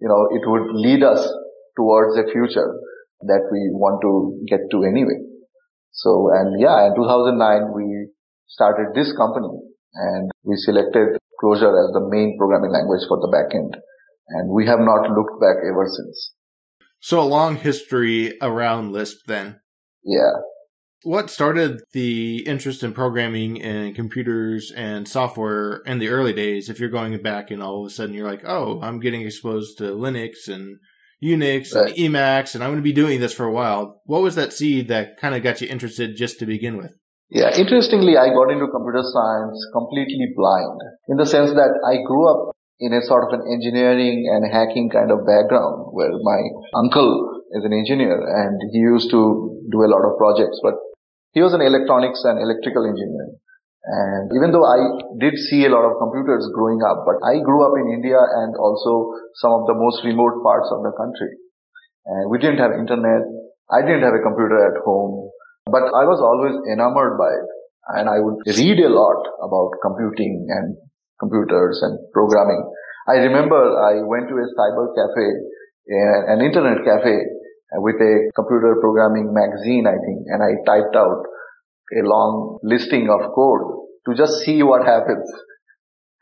you 0.00 0.08
know, 0.08 0.28
it 0.30 0.44
would 0.44 0.76
lead 0.76 1.02
us 1.02 1.24
towards 1.76 2.16
a 2.16 2.28
future 2.30 2.68
that 3.24 3.48
we 3.50 3.72
want 3.72 4.00
to 4.04 4.36
get 4.48 4.60
to 4.70 4.84
anyway. 4.84 5.16
So, 5.92 6.28
and 6.32 6.60
yeah, 6.60 6.86
in 6.86 6.94
2009, 6.94 7.72
we 7.72 8.12
started 8.46 8.92
this 8.94 9.12
company 9.16 9.48
and 9.94 10.30
we 10.42 10.56
selected 10.56 11.16
Clojure 11.42 11.72
as 11.72 11.92
the 11.96 12.06
main 12.10 12.36
programming 12.38 12.72
language 12.72 13.06
for 13.08 13.18
the 13.18 13.30
backend. 13.32 13.80
And 14.28 14.50
we 14.50 14.66
have 14.66 14.80
not 14.80 15.10
looked 15.10 15.40
back 15.40 15.56
ever 15.64 15.86
since. 15.86 16.32
So 17.00 17.20
a 17.20 17.28
long 17.28 17.56
history 17.56 18.36
around 18.40 18.92
Lisp 18.92 19.26
then. 19.26 19.60
Yeah. 20.02 20.32
What 21.04 21.28
started 21.28 21.82
the 21.92 22.46
interest 22.46 22.82
in 22.82 22.94
programming 22.94 23.60
and 23.60 23.94
computers 23.94 24.72
and 24.74 25.06
software 25.06 25.82
in 25.84 25.98
the 25.98 26.08
early 26.08 26.32
days? 26.32 26.70
If 26.70 26.80
you're 26.80 26.88
going 26.88 27.20
back 27.22 27.50
and 27.50 27.62
all 27.62 27.84
of 27.84 27.86
a 27.86 27.94
sudden 27.94 28.14
you're 28.14 28.26
like, 28.26 28.42
oh, 28.46 28.80
I'm 28.80 29.00
getting 29.00 29.20
exposed 29.20 29.76
to 29.78 29.84
Linux 29.92 30.48
and 30.48 30.78
Unix 31.22 31.74
right. 31.74 31.88
and 31.88 31.96
Emacs, 31.96 32.54
and 32.54 32.64
I'm 32.64 32.70
going 32.70 32.80
to 32.80 32.82
be 32.82 32.92
doing 32.92 33.20
this 33.20 33.34
for 33.34 33.44
a 33.44 33.52
while. 33.52 34.00
What 34.06 34.22
was 34.22 34.34
that 34.36 34.54
seed 34.54 34.88
that 34.88 35.20
kind 35.20 35.34
of 35.34 35.42
got 35.42 35.60
you 35.60 35.68
interested 35.68 36.16
just 36.16 36.38
to 36.38 36.46
begin 36.46 36.78
with? 36.78 36.92
Yeah, 37.28 37.54
interestingly, 37.54 38.16
I 38.16 38.28
got 38.32 38.48
into 38.48 38.68
computer 38.68 39.04
science 39.04 39.60
completely 39.72 40.32
blind 40.34 40.80
in 41.08 41.16
the 41.16 41.26
sense 41.26 41.50
that 41.52 41.72
I 41.84 42.00
grew 42.06 42.30
up 42.32 42.56
in 42.80 42.92
a 42.92 43.02
sort 43.02 43.28
of 43.28 43.40
an 43.40 43.46
engineering 43.52 44.24
and 44.32 44.44
hacking 44.50 44.88
kind 44.88 45.10
of 45.10 45.26
background 45.26 45.92
where 45.92 46.12
my 46.12 46.40
uncle 46.76 47.42
is 47.52 47.64
an 47.64 47.72
engineer 47.72 48.18
and 48.18 48.60
he 48.72 48.78
used 48.78 49.10
to 49.10 49.60
do 49.70 49.78
a 49.84 49.88
lot 49.88 50.04
of 50.04 50.18
projects, 50.18 50.60
but 50.62 50.74
he 51.34 51.42
was 51.42 51.52
an 51.52 51.60
electronics 51.60 52.22
and 52.22 52.38
electrical 52.38 52.86
engineer. 52.86 53.34
And 53.84 54.32
even 54.32 54.54
though 54.54 54.64
I 54.64 54.80
did 55.20 55.36
see 55.50 55.66
a 55.66 55.72
lot 55.74 55.84
of 55.84 56.00
computers 56.00 56.48
growing 56.54 56.80
up, 56.86 57.04
but 57.04 57.20
I 57.20 57.42
grew 57.42 57.60
up 57.66 57.76
in 57.76 57.92
India 57.92 58.16
and 58.16 58.56
also 58.56 59.12
some 59.42 59.52
of 59.52 59.68
the 59.68 59.76
most 59.76 60.00
remote 60.06 60.40
parts 60.40 60.70
of 60.72 60.80
the 60.86 60.94
country. 60.96 61.36
And 62.06 62.30
we 62.30 62.38
didn't 62.38 62.62
have 62.64 62.72
internet. 62.72 63.28
I 63.68 63.84
didn't 63.84 64.06
have 64.06 64.16
a 64.16 64.24
computer 64.24 64.56
at 64.56 64.80
home, 64.86 65.28
but 65.68 65.84
I 65.84 66.08
was 66.08 66.22
always 66.22 66.56
enamored 66.70 67.20
by 67.20 67.28
it. 67.28 67.48
And 67.98 68.08
I 68.08 68.22
would 68.24 68.40
read 68.46 68.80
a 68.80 68.88
lot 68.88 69.20
about 69.44 69.76
computing 69.84 70.48
and 70.48 70.80
computers 71.20 71.76
and 71.84 71.98
programming. 72.16 72.64
I 73.04 73.20
remember 73.28 73.58
I 73.58 74.00
went 74.00 74.32
to 74.32 74.36
a 74.40 74.48
cyber 74.56 74.88
cafe, 74.96 75.28
an 76.32 76.40
internet 76.40 76.80
cafe 76.88 77.20
with 77.80 77.96
a 77.96 78.30
computer 78.34 78.76
programming 78.80 79.32
magazine, 79.32 79.86
I 79.86 79.96
think, 79.98 80.26
and 80.28 80.40
I 80.42 80.60
typed 80.64 80.96
out 80.96 81.24
a 81.96 82.02
long 82.02 82.58
listing 82.62 83.08
of 83.10 83.32
code 83.34 83.88
to 84.06 84.14
just 84.14 84.44
see 84.44 84.62
what 84.62 84.84
happens. 84.84 85.26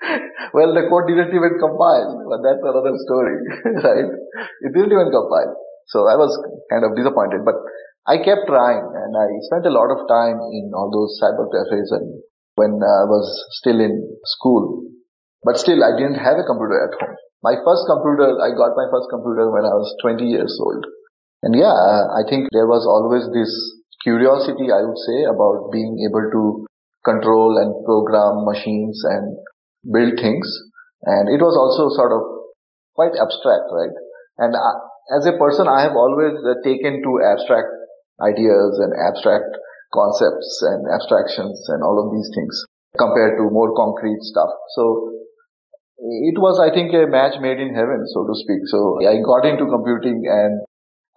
well, 0.55 0.75
the 0.75 0.87
code 0.91 1.07
didn't 1.07 1.35
even 1.35 1.59
compile, 1.59 2.23
but 2.27 2.41
that's 2.43 2.63
another 2.63 2.95
story, 3.07 3.37
right? 3.87 4.09
It 4.67 4.71
didn't 4.75 4.93
even 4.93 5.11
compile. 5.11 5.55
So 5.89 6.07
I 6.07 6.17
was 6.17 6.33
kind 6.71 6.85
of 6.85 6.97
disappointed, 6.97 7.45
but 7.45 7.59
I 8.07 8.19
kept 8.19 8.51
trying 8.51 8.83
and 8.83 9.13
I 9.15 9.27
spent 9.47 9.67
a 9.67 9.75
lot 9.75 9.95
of 9.95 10.07
time 10.11 10.39
in 10.51 10.75
all 10.75 10.91
those 10.91 11.15
cyber 11.23 11.47
cafes 11.47 11.91
and 11.95 12.23
when 12.55 12.83
I 12.83 13.07
was 13.07 13.27
still 13.63 13.79
in 13.79 13.95
school. 14.25 14.83
But 15.45 15.59
still, 15.59 15.83
I 15.83 15.95
didn't 15.99 16.19
have 16.19 16.39
a 16.39 16.47
computer 16.47 16.79
at 16.87 16.95
home. 16.99 17.17
My 17.43 17.59
first 17.67 17.83
computer, 17.91 18.39
I 18.39 18.55
got 18.55 18.79
my 18.79 18.87
first 18.91 19.11
computer 19.11 19.51
when 19.51 19.67
I 19.67 19.75
was 19.75 19.91
20 20.03 20.23
years 20.23 20.55
old. 20.63 20.87
And 21.43 21.59
yeah, 21.59 21.75
I 21.75 22.23
think 22.29 22.49
there 22.53 22.71
was 22.71 22.87
always 22.87 23.27
this 23.35 23.51
curiosity, 24.03 24.71
I 24.71 24.83
would 24.87 24.99
say, 24.99 25.27
about 25.27 25.75
being 25.75 25.99
able 26.07 26.23
to 26.23 26.43
control 27.03 27.59
and 27.59 27.75
program 27.83 28.47
machines 28.47 29.03
and 29.03 29.39
build 29.91 30.15
things. 30.23 30.47
And 31.03 31.27
it 31.27 31.43
was 31.43 31.59
also 31.59 31.91
sort 31.99 32.15
of 32.15 32.23
quite 32.95 33.19
abstract, 33.19 33.67
right? 33.75 33.95
And 34.39 34.55
I, 34.55 34.71
as 35.19 35.27
a 35.27 35.35
person, 35.35 35.67
I 35.67 35.83
have 35.83 35.99
always 35.99 36.39
uh, 36.39 36.63
taken 36.63 37.03
to 37.03 37.11
abstract 37.27 37.75
ideas 38.23 38.79
and 38.79 38.95
abstract 38.95 39.51
concepts 39.91 40.63
and 40.63 40.87
abstractions 40.95 41.59
and 41.69 41.83
all 41.83 41.99
of 41.99 42.15
these 42.15 42.31
things 42.33 42.55
compared 42.97 43.35
to 43.37 43.51
more 43.51 43.75
concrete 43.75 44.23
stuff. 44.23 44.51
So 44.79 45.11
it 45.99 46.39
was, 46.39 46.63
I 46.63 46.71
think, 46.71 46.95
a 46.95 47.11
match 47.11 47.43
made 47.43 47.59
in 47.59 47.75
heaven, 47.75 48.07
so 48.07 48.25
to 48.25 48.35
speak. 48.47 48.63
So 48.71 49.03
I 49.03 49.19
got 49.27 49.43
into 49.43 49.67
computing 49.67 50.23
and 50.31 50.63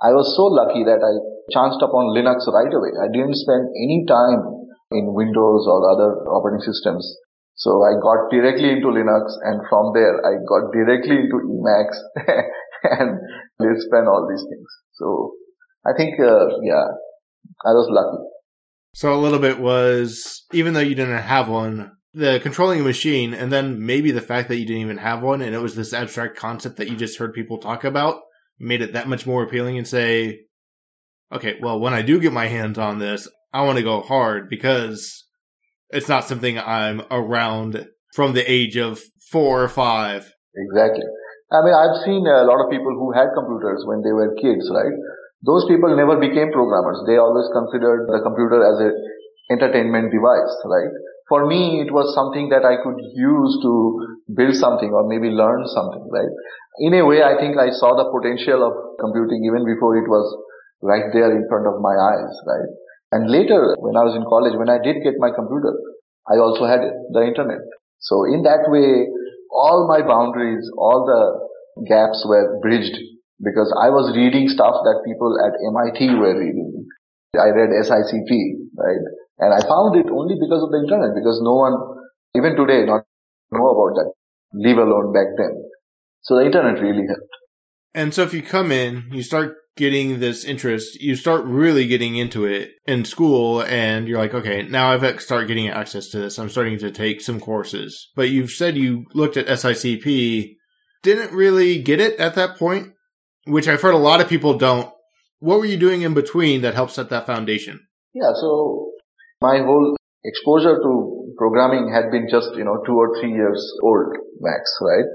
I 0.01 0.11
was 0.11 0.27
so 0.35 0.51
lucky 0.51 0.83
that 0.83 0.99
I 0.99 1.13
chanced 1.51 1.79
upon 1.79 2.11
Linux 2.11 2.43
right 2.51 2.71
away. 2.71 2.91
I 2.99 3.07
didn't 3.07 3.35
spend 3.35 3.71
any 3.71 4.03
time 4.07 4.65
in 4.91 5.13
Windows 5.13 5.65
or 5.67 5.79
other 5.89 6.27
operating 6.27 6.61
systems. 6.61 7.05
So 7.55 7.83
I 7.83 7.95
got 8.01 8.29
directly 8.29 8.69
into 8.69 8.87
Linux 8.87 9.31
and 9.43 9.61
from 9.69 9.93
there 9.95 10.19
I 10.19 10.43
got 10.43 10.73
directly 10.75 11.15
into 11.15 11.39
Emacs 11.47 11.97
and 12.83 13.19
Lisp 13.59 13.87
and 13.91 14.07
all 14.07 14.27
these 14.29 14.43
things. 14.43 14.67
So 14.93 15.33
I 15.87 15.95
think, 15.95 16.19
uh, 16.19 16.59
yeah, 16.63 16.91
I 17.63 17.71
was 17.71 17.87
lucky. 17.89 18.23
So 18.93 19.13
a 19.13 19.19
little 19.19 19.39
bit 19.39 19.59
was, 19.59 20.43
even 20.51 20.73
though 20.73 20.81
you 20.81 20.95
didn't 20.95 21.17
have 21.17 21.47
one, 21.47 21.91
the 22.13 22.39
controlling 22.41 22.81
a 22.81 22.83
machine 22.83 23.33
and 23.33 23.51
then 23.51 23.85
maybe 23.85 24.11
the 24.11 24.21
fact 24.21 24.47
that 24.49 24.57
you 24.57 24.65
didn't 24.65 24.81
even 24.81 24.97
have 24.97 25.21
one 25.21 25.41
and 25.41 25.53
it 25.53 25.59
was 25.59 25.75
this 25.75 25.93
abstract 25.93 26.37
concept 26.37 26.77
that 26.77 26.89
you 26.89 26.95
just 26.95 27.17
heard 27.17 27.33
people 27.33 27.57
talk 27.57 27.83
about 27.83 28.21
made 28.59 28.81
it 28.81 28.93
that 28.93 29.07
much 29.07 29.25
more 29.25 29.43
appealing 29.43 29.77
and 29.77 29.88
say, 29.88 30.41
okay, 31.31 31.57
well, 31.62 31.79
when 31.79 31.93
I 31.93 32.01
do 32.01 32.19
get 32.19 32.33
my 32.33 32.47
hands 32.47 32.77
on 32.77 33.00
this, 33.00 33.27
I 33.53 33.63
want 33.63 33.77
to 33.77 33.83
go 33.83 34.01
hard 34.01 34.50
because 34.50 35.25
it's 35.89 36.09
not 36.09 36.25
something 36.25 36.57
I'm 36.59 37.01
around 37.12 37.88
from 38.13 38.33
the 38.33 38.50
age 38.50 38.77
of 38.77 39.01
four 39.31 39.63
or 39.63 39.69
five. 39.69 40.31
Exactly. 40.55 41.03
I 41.51 41.62
mean, 41.62 41.75
I've 41.75 42.03
seen 42.03 42.25
a 42.25 42.43
lot 42.43 42.63
of 42.63 42.71
people 42.71 42.95
who 42.95 43.13
had 43.13 43.35
computers 43.35 43.83
when 43.85 44.01
they 44.01 44.12
were 44.12 44.33
kids, 44.41 44.65
right? 44.74 44.95
Those 45.45 45.67
people 45.69 45.93
never 45.95 46.17
became 46.17 46.51
programmers. 46.51 47.03
They 47.05 47.17
always 47.17 47.45
considered 47.53 48.09
the 48.09 48.19
computer 48.24 48.65
as 48.65 48.81
an 48.81 48.93
entertainment 49.51 50.09
device, 50.09 50.53
right? 50.65 50.89
For 51.29 51.45
me, 51.45 51.81
it 51.85 51.93
was 51.93 52.13
something 52.13 52.50
that 52.50 52.65
I 52.65 52.81
could 52.81 52.97
use 53.13 53.51
to 53.62 53.74
build 54.33 54.55
something 54.55 54.89
or 54.89 55.05
maybe 55.07 55.29
learn 55.29 55.65
something, 55.69 56.09
right? 56.09 56.33
In 56.79 56.94
a 56.94 57.05
way, 57.05 57.24
I 57.24 57.39
think 57.39 57.55
I 57.58 57.72
saw 57.72 57.96
the 57.96 58.12
potential 58.12 58.60
of 58.63 58.74
computing 59.00 59.48
even 59.48 59.63
before 59.63 59.96
it 59.96 60.08
was 60.08 60.27
right 60.82 61.08
there 61.13 61.32
in 61.32 61.48
front 61.48 61.67
of 61.67 61.79
my 61.79 61.96
eyes, 61.96 62.34
right? 62.46 62.70
And 63.12 63.32
later, 63.32 63.75
when 63.79 63.96
I 63.96 64.03
was 64.03 64.15
in 64.15 64.27
college, 64.27 64.60
when 64.60 64.67
I 64.70 64.82
did 64.84 65.00
get 65.03 65.15
my 65.17 65.32
computer, 65.32 65.72
I 66.27 66.36
also 66.36 66.65
had 66.67 66.84
the 66.84 67.24
internet. 67.24 67.63
So 68.00 68.25
in 68.27 68.44
that 68.44 68.67
way, 68.67 69.08
all 69.51 69.88
my 69.88 70.03
boundaries, 70.03 70.67
all 70.77 71.08
the 71.08 71.86
gaps 71.88 72.25
were 72.27 72.60
bridged 72.60 72.98
because 73.39 73.72
I 73.79 73.88
was 73.89 74.12
reading 74.15 74.48
stuff 74.51 74.75
that 74.84 75.03
people 75.08 75.32
at 75.39 75.55
MIT 75.55 76.20
were 76.20 76.36
reading. 76.36 76.88
I 77.36 77.51
read 77.55 77.72
SICP, 77.72 78.32
right? 78.75 79.03
And 79.39 79.51
I 79.51 79.60
found 79.67 79.96
it 80.00 80.08
only 80.12 80.36
because 80.39 80.63
of 80.63 80.72
the 80.72 80.79
internet, 80.79 81.15
because 81.15 81.39
no 81.44 81.55
one, 81.55 81.75
even 82.36 82.55
today, 82.55 82.84
not 82.88 83.03
know 83.51 83.67
about 83.75 83.96
that, 84.00 84.12
leave 84.55 84.77
alone 84.77 85.12
back 85.12 85.27
then. 85.36 85.51
So 86.25 86.36
the 86.36 86.46
internet 86.46 86.82
really 86.82 87.05
helped. 87.08 87.29
And 87.94 88.13
so 88.13 88.24
if 88.24 88.34
you 88.34 88.41
come 88.41 88.72
in, 88.72 89.05
you 89.12 89.22
start 89.22 89.55
getting 89.77 90.20
this 90.20 90.44
interest, 90.44 91.01
you 91.01 91.15
start 91.15 91.46
really 91.46 91.86
getting 91.86 92.15
into 92.15 92.46
it 92.46 92.72
in 92.86 93.05
school 93.05 93.62
and 93.62 94.08
you're 94.08 94.17
like, 94.17 94.34
okay, 94.34 94.63
now 94.63 94.91
I've 94.91 95.22
start 95.22 95.48
getting 95.48 95.70
access 95.70 96.10
to 96.10 96.20
this. 96.20 96.39
I'm 96.39 96.50
starting 96.50 96.79
to 96.79 96.91
take 96.91 97.22
some 97.22 97.39
courses. 97.39 98.12
But 98.15 98.29
you've 98.29 98.51
said 98.51 98.75
you 98.75 99.05
looked 99.13 99.38
at 99.38 99.48
SICP, 99.48 100.55
didn't 101.03 101.32
really 101.32 101.82
get 101.82 102.00
it 102.00 102.20
at 102.20 102.36
that 102.36 102.58
point, 102.58 102.94
which 103.46 103.67
I've 103.67 103.82
heard 103.82 103.94
a 103.94 103.98
lot 103.98 104.22
of 104.22 104.27
people 104.27 104.58
don't. 104.58 104.91
What 105.39 105.60
were 105.60 105.65
you 105.65 105.77
doing 105.77 106.01
in 106.01 106.13
between 106.13 106.62
that 106.62 106.74
helped 106.74 106.94
set 106.94 107.10
that 107.10 107.27
foundation? 107.27 107.86
Yeah, 108.13 108.32
so 108.34 108.91
my 109.41 109.60
whole 109.60 109.96
exposure 110.24 110.79
to 110.82 111.34
programming 111.38 111.94
had 111.94 112.10
been 112.12 112.27
just, 112.32 112.55
you 112.55 112.63
know, 112.63 112.82
two 112.86 112.96
or 112.96 113.20
three 113.20 113.32
years 113.32 113.62
old 113.84 114.15
max, 114.39 114.72
right? 114.82 115.05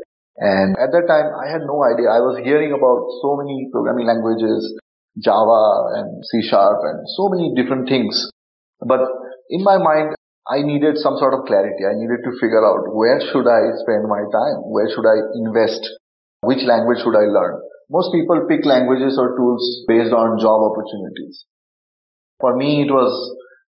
And 0.40 0.72
at 0.80 0.88
that 0.96 1.04
time, 1.04 1.28
I 1.36 1.52
had 1.52 1.68
no 1.68 1.84
idea. 1.84 2.08
I 2.08 2.24
was 2.24 2.40
hearing 2.40 2.72
about 2.72 3.04
so 3.20 3.36
many 3.36 3.68
programming 3.68 4.08
languages, 4.08 4.72
Java 5.20 6.00
and 6.00 6.24
C 6.24 6.48
Sharp 6.48 6.80
and 6.80 7.04
so 7.12 7.28
many 7.28 7.52
different 7.52 7.92
things. 7.92 8.16
But 8.80 9.04
in 9.52 9.60
my 9.60 9.76
mind, 9.76 10.16
I 10.48 10.64
needed 10.64 10.96
some 10.96 11.20
sort 11.20 11.36
of 11.36 11.44
clarity. 11.44 11.84
I 11.84 11.92
needed 11.92 12.24
to 12.24 12.32
figure 12.40 12.64
out 12.64 12.88
where 12.96 13.20
should 13.20 13.44
I 13.44 13.68
spend 13.84 14.08
my 14.08 14.24
time? 14.32 14.64
Where 14.64 14.88
should 14.88 15.04
I 15.04 15.20
invest? 15.44 15.84
Which 16.40 16.64
language 16.64 17.04
should 17.04 17.20
I 17.20 17.28
learn? 17.28 17.60
Most 17.92 18.08
people 18.08 18.48
pick 18.48 18.64
languages 18.64 19.20
or 19.20 19.36
tools 19.36 19.84
based 19.86 20.16
on 20.16 20.40
job 20.40 20.72
opportunities. 20.72 21.44
For 22.40 22.56
me, 22.56 22.88
it 22.88 22.90
was 22.90 23.12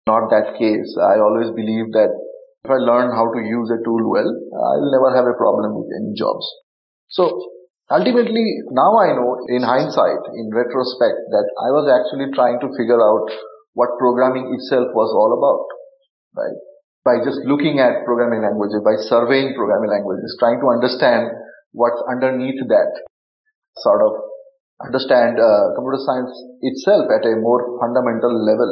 not 0.08 0.32
that 0.32 0.56
case. 0.56 0.88
I 0.96 1.20
always 1.20 1.52
believed 1.52 1.92
that 1.92 2.16
if 2.62 2.70
I 2.70 2.78
learn 2.78 3.10
how 3.10 3.26
to 3.26 3.40
use 3.42 3.74
a 3.74 3.82
tool 3.82 4.06
well, 4.06 4.30
I'll 4.30 4.90
never 4.94 5.10
have 5.18 5.26
a 5.26 5.34
problem 5.34 5.82
with 5.82 5.90
any 5.98 6.14
jobs. 6.14 6.46
So 7.10 7.26
ultimately, 7.90 8.62
now 8.70 9.02
I 9.02 9.18
know 9.18 9.34
in 9.50 9.66
hindsight, 9.66 10.22
in 10.38 10.46
retrospect, 10.54 11.26
that 11.34 11.46
I 11.58 11.74
was 11.74 11.90
actually 11.90 12.30
trying 12.30 12.62
to 12.62 12.70
figure 12.78 13.02
out 13.02 13.26
what 13.74 13.98
programming 13.98 14.54
itself 14.54 14.94
was 14.94 15.10
all 15.10 15.34
about, 15.34 15.66
right? 16.38 16.58
By 17.02 17.18
just 17.26 17.42
looking 17.50 17.82
at 17.82 18.06
programming 18.06 18.46
languages, 18.46 18.78
by 18.86 18.94
surveying 19.10 19.58
programming 19.58 19.90
languages, 19.90 20.38
trying 20.38 20.62
to 20.62 20.70
understand 20.70 21.34
what's 21.74 21.98
underneath 22.06 22.62
that, 22.70 22.94
sort 23.82 24.06
of 24.06 24.22
understand 24.86 25.34
uh, 25.42 25.74
computer 25.74 25.98
science 25.98 26.30
itself 26.62 27.10
at 27.10 27.26
a 27.26 27.42
more 27.42 27.74
fundamental 27.82 28.30
level. 28.30 28.70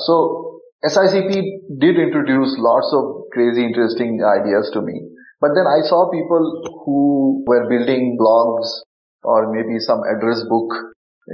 So 0.00 0.57
SICP 0.78 1.82
did 1.82 1.98
introduce 1.98 2.54
lots 2.54 2.86
of 2.94 3.26
crazy 3.34 3.66
interesting 3.66 4.22
ideas 4.22 4.70
to 4.72 4.80
me. 4.80 5.10
But 5.40 5.50
then 5.58 5.66
I 5.66 5.82
saw 5.82 6.06
people 6.06 6.38
who 6.86 7.42
were 7.50 7.66
building 7.66 8.14
blogs 8.14 8.86
or 9.24 9.50
maybe 9.50 9.82
some 9.82 10.06
address 10.06 10.38
book, 10.46 10.70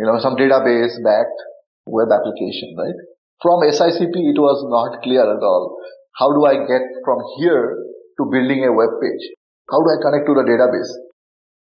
you 0.00 0.08
know, 0.08 0.16
some 0.16 0.40
database 0.40 0.96
backed 1.04 1.36
web 1.84 2.08
application, 2.08 2.72
right? 2.72 2.96
From 3.44 3.60
SICP, 3.68 4.16
it 4.16 4.40
was 4.40 4.64
not 4.72 5.04
clear 5.04 5.28
at 5.28 5.42
all. 5.44 5.76
How 6.16 6.32
do 6.32 6.48
I 6.48 6.64
get 6.64 6.80
from 7.04 7.20
here 7.36 7.76
to 8.16 8.22
building 8.32 8.64
a 8.64 8.72
web 8.72 8.96
page? 8.96 9.24
How 9.68 9.76
do 9.84 9.92
I 9.92 10.00
connect 10.00 10.24
to 10.24 10.40
the 10.40 10.48
database? 10.48 10.88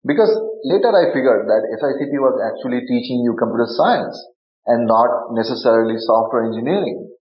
Because 0.07 0.31
later 0.63 0.95
I 0.95 1.11
figured 1.11 1.43
that 1.43 1.67
SICP 1.75 2.13
was 2.23 2.39
actually 2.39 2.87
teaching 2.87 3.19
you 3.27 3.35
computer 3.35 3.67
science 3.67 4.15
and 4.63 4.87
not 4.87 5.35
necessarily 5.35 5.99
software 5.99 6.47
engineering 6.47 7.11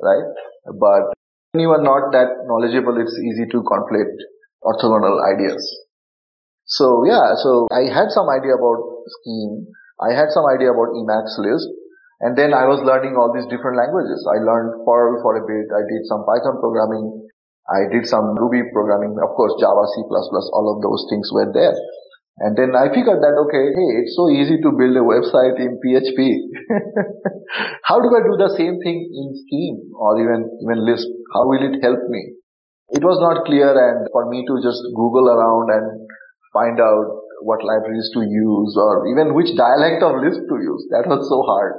right? 0.00 0.26
But 0.78 1.12
when 1.52 1.66
you 1.66 1.70
are 1.74 1.82
not 1.82 2.12
that 2.16 2.48
knowledgeable, 2.48 2.96
it's 2.96 3.16
easy 3.18 3.50
to 3.50 3.58
conflate 3.66 4.16
orthogonal 4.64 5.20
ideas. 5.34 5.60
So 6.64 7.04
yeah, 7.04 7.34
so 7.42 7.68
I 7.68 7.90
had 7.92 8.08
some 8.14 8.30
idea 8.30 8.54
about 8.56 8.80
scheme. 9.20 9.66
I 10.00 10.14
had 10.16 10.30
some 10.30 10.46
idea 10.48 10.72
about 10.72 10.94
Emacs 10.96 11.36
Lisp. 11.36 11.68
And 12.22 12.38
then 12.38 12.54
I 12.54 12.70
was 12.70 12.78
learning 12.86 13.18
all 13.18 13.34
these 13.34 13.50
different 13.50 13.74
languages. 13.74 14.22
I 14.30 14.38
learned 14.38 14.86
Perl 14.86 15.18
for 15.26 15.34
a 15.34 15.42
bit. 15.42 15.66
I 15.74 15.82
did 15.82 16.06
some 16.06 16.22
Python 16.22 16.62
programming. 16.62 17.26
I 17.66 17.90
did 17.90 18.06
some 18.06 18.38
Ruby 18.38 18.62
programming. 18.70 19.18
Of 19.18 19.34
course, 19.34 19.58
Java, 19.58 19.82
C++, 19.90 20.06
all 20.06 20.70
of 20.70 20.78
those 20.86 21.02
things 21.10 21.26
were 21.34 21.50
there. 21.50 21.74
And 22.38 22.56
then 22.56 22.72
I 22.72 22.88
figured 22.88 23.20
that, 23.20 23.36
okay, 23.44 23.64
hey, 23.76 23.90
it's 24.00 24.16
so 24.16 24.32
easy 24.32 24.56
to 24.64 24.72
build 24.72 24.96
a 24.96 25.04
website 25.04 25.60
in 25.60 25.76
PHP. 25.84 26.16
How 27.84 28.00
do 28.00 28.08
I 28.08 28.24
do 28.24 28.40
the 28.40 28.56
same 28.56 28.80
thing 28.80 28.98
in 29.04 29.26
Scheme 29.44 29.92
or 29.92 30.16
even, 30.16 30.48
even 30.64 30.78
Lisp? 30.80 31.12
How 31.36 31.44
will 31.44 31.60
it 31.60 31.84
help 31.84 32.00
me? 32.08 32.40
It 32.96 33.04
was 33.04 33.20
not 33.20 33.44
clear 33.44 33.68
and 33.68 34.08
for 34.12 34.28
me 34.32 34.44
to 34.48 34.54
just 34.64 34.80
Google 34.96 35.28
around 35.28 35.76
and 35.76 36.08
find 36.56 36.80
out 36.80 37.22
what 37.44 37.60
libraries 37.64 38.08
to 38.16 38.24
use 38.24 38.72
or 38.80 39.08
even 39.12 39.36
which 39.36 39.52
dialect 39.52 40.00
of 40.00 40.16
Lisp 40.24 40.40
to 40.40 40.56
use. 40.56 40.82
That 40.88 41.04
was 41.04 41.28
so 41.28 41.44
hard. 41.44 41.76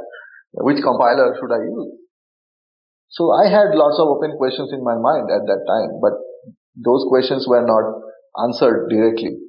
Which 0.62 0.86
compiler 0.86 1.34
should 1.34 1.50
I 1.50 1.66
use? 1.66 1.98
So 3.10 3.34
I 3.34 3.50
had 3.50 3.74
lots 3.74 3.98
of 3.98 4.10
open 4.10 4.38
questions 4.38 4.70
in 4.74 4.84
my 4.86 4.98
mind 4.98 5.30
at 5.34 5.46
that 5.46 5.62
time, 5.66 5.98
but 6.02 6.14
those 6.78 7.06
questions 7.10 7.46
were 7.50 7.66
not 7.66 7.86
answered 8.46 8.90
directly. 8.90 9.43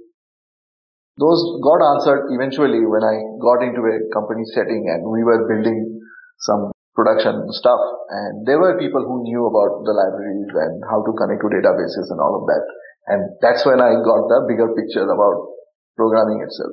Those 1.17 1.63
got 1.63 1.79
answered 1.95 2.27
eventually 2.35 2.83
when 2.83 3.07
I 3.07 3.23
got 3.39 3.63
into 3.63 3.87
a 3.87 3.97
company 4.11 4.43
setting 4.51 4.91
and 4.91 5.07
we 5.07 5.23
were 5.23 5.47
building 5.47 6.01
some 6.41 6.73
production 6.95 7.47
stuff 7.51 7.79
and 8.11 8.47
there 8.47 8.59
were 8.59 8.79
people 8.79 9.03
who 9.03 9.23
knew 9.23 9.47
about 9.47 9.85
the 9.87 9.95
libraries 9.95 10.51
and 10.55 10.83
how 10.91 11.03
to 11.07 11.13
connect 11.15 11.43
to 11.43 11.49
databases 11.55 12.11
and 12.11 12.19
all 12.19 12.43
of 12.43 12.47
that. 12.47 12.65
And 13.07 13.23
that's 13.41 13.65
when 13.65 13.81
I 13.81 13.95
got 14.03 14.27
the 14.27 14.47
bigger 14.49 14.75
picture 14.75 15.05
about 15.05 15.55
programming 15.97 16.43
itself. 16.43 16.73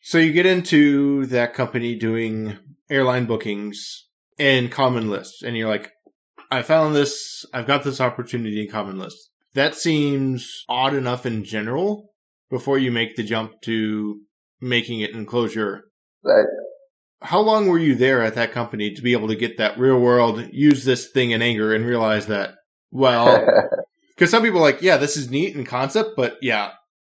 So 0.00 0.18
you 0.18 0.32
get 0.32 0.46
into 0.46 1.26
that 1.26 1.54
company 1.54 1.96
doing 1.96 2.58
airline 2.90 3.26
bookings 3.26 4.06
in 4.38 4.68
Common 4.68 5.10
Lisp 5.10 5.44
and 5.44 5.56
you're 5.56 5.68
like, 5.68 5.90
I 6.50 6.62
found 6.62 6.94
this, 6.94 7.44
I've 7.52 7.66
got 7.66 7.82
this 7.82 8.00
opportunity 8.00 8.62
in 8.62 8.70
Common 8.70 8.98
Lisp. 8.98 9.30
That 9.54 9.74
seems 9.74 10.64
odd 10.68 10.94
enough 10.94 11.26
in 11.26 11.44
general 11.44 12.11
before 12.52 12.78
you 12.78 12.92
make 12.92 13.16
the 13.16 13.24
jump 13.24 13.54
to 13.62 14.20
making 14.60 15.00
it 15.00 15.12
in 15.12 15.24
Clojure. 15.24 15.80
Right. 16.22 16.44
How 17.22 17.40
long 17.40 17.66
were 17.66 17.78
you 17.78 17.94
there 17.94 18.22
at 18.22 18.34
that 18.34 18.52
company 18.52 18.92
to 18.92 19.00
be 19.02 19.12
able 19.12 19.28
to 19.28 19.36
get 19.36 19.56
that 19.56 19.78
real 19.78 19.98
world, 19.98 20.50
use 20.52 20.84
this 20.84 21.10
thing 21.10 21.30
in 21.30 21.40
anger 21.40 21.74
and 21.74 21.86
realize 21.86 22.26
that, 22.26 22.50
well, 22.90 23.44
because 24.14 24.30
some 24.30 24.42
people 24.42 24.58
are 24.58 24.62
like, 24.62 24.82
yeah, 24.82 24.98
this 24.98 25.16
is 25.16 25.30
neat 25.30 25.56
in 25.56 25.64
concept, 25.64 26.10
but 26.14 26.36
yeah, 26.42 26.72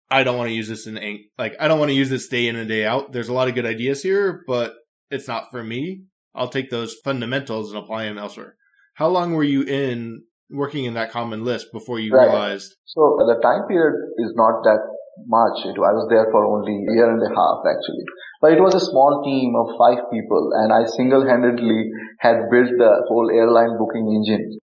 I 0.09 0.23
don't 0.23 0.37
want 0.37 0.47
to 0.49 0.55
use 0.55 0.69
this 0.69 0.87
in 0.87 0.97
ink. 0.97 1.21
Like, 1.37 1.55
I 1.59 1.67
don't 1.67 1.79
want 1.79 1.89
to 1.89 1.95
use 1.95 2.09
this 2.09 2.29
day 2.29 2.47
in 2.47 2.55
and 2.55 2.69
day 2.69 2.85
out. 2.85 3.11
There's 3.11 3.29
a 3.29 3.33
lot 3.33 3.49
of 3.49 3.55
good 3.55 3.65
ideas 3.65 4.01
here, 4.01 4.41
but 4.47 4.73
it's 5.11 5.27
not 5.27 5.51
for 5.51 5.63
me. 5.63 6.03
I'll 6.33 6.47
take 6.47 6.69
those 6.69 6.95
fundamentals 7.03 7.73
and 7.73 7.83
apply 7.83 8.05
them 8.05 8.17
elsewhere. 8.17 8.55
How 8.93 9.09
long 9.09 9.33
were 9.33 9.43
you 9.43 9.63
in 9.63 10.23
working 10.49 10.85
in 10.85 10.93
that 10.93 11.11
Common 11.11 11.43
Lisp 11.43 11.67
before 11.73 11.99
you 11.99 12.13
right. 12.13 12.25
realized? 12.25 12.73
So 12.85 13.17
the 13.17 13.37
time 13.41 13.67
period 13.67 13.95
is 14.19 14.31
not 14.35 14.63
that 14.63 14.94
much. 15.23 15.63
It, 15.63 15.79
I 15.79 15.93
was 15.95 16.07
there 16.11 16.27
for 16.31 16.43
only 16.43 16.75
a 16.75 16.93
year 16.99 17.09
and 17.09 17.23
a 17.23 17.31
half 17.31 17.63
actually. 17.63 18.03
But 18.41 18.53
it 18.53 18.61
was 18.61 18.75
a 18.75 18.83
small 18.83 19.23
team 19.23 19.55
of 19.55 19.79
five 19.79 20.03
people 20.11 20.51
and 20.59 20.75
I 20.75 20.83
single-handedly 20.99 21.91
had 22.19 22.51
built 22.51 22.75
the 22.75 22.91
whole 23.07 23.31
airline 23.31 23.79
booking 23.79 24.11
engine 24.11 24.59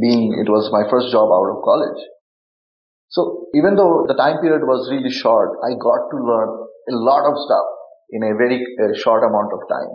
being 0.00 0.34
it 0.34 0.50
was 0.50 0.70
my 0.74 0.82
first 0.90 1.14
job 1.14 1.30
out 1.30 1.50
of 1.50 1.62
college. 1.62 2.02
So 3.08 3.46
even 3.54 3.76
though 3.78 4.04
the 4.08 4.18
time 4.18 4.42
period 4.42 4.66
was 4.66 4.90
really 4.90 5.14
short, 5.14 5.54
I 5.62 5.78
got 5.78 6.10
to 6.10 6.18
learn 6.18 6.50
a 6.90 6.96
lot 7.06 7.22
of 7.30 7.38
stuff 7.38 7.66
in 8.10 8.22
a 8.22 8.34
very 8.34 8.62
uh, 8.82 8.94
short 8.98 9.22
amount 9.22 9.54
of 9.54 9.62
time. 9.70 9.92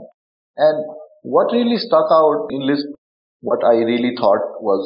And 0.58 0.78
what 1.24 1.52
really 1.52 1.78
stuck 1.78 2.08
out 2.12 2.47
in 2.52 2.67
this, 2.67 2.84
what 3.41 3.63
I 3.63 3.84
really 3.84 4.15
thought 4.15 4.63
was 4.63 4.84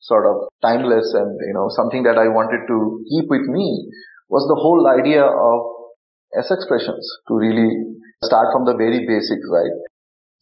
sort 0.00 0.26
of 0.26 0.50
timeless 0.62 1.14
and, 1.14 1.38
you 1.46 1.54
know, 1.54 1.70
something 1.70 2.02
that 2.02 2.18
I 2.18 2.28
wanted 2.28 2.66
to 2.66 2.78
keep 3.10 3.30
with 3.30 3.46
me 3.46 3.90
was 4.28 4.44
the 4.48 4.58
whole 4.60 4.86
idea 4.86 5.24
of 5.24 5.58
S 6.36 6.50
expressions 6.50 7.04
to 7.28 7.34
really 7.34 7.70
start 8.22 8.52
from 8.52 8.64
the 8.64 8.76
very 8.76 9.06
basics, 9.06 9.46
right? 9.50 9.74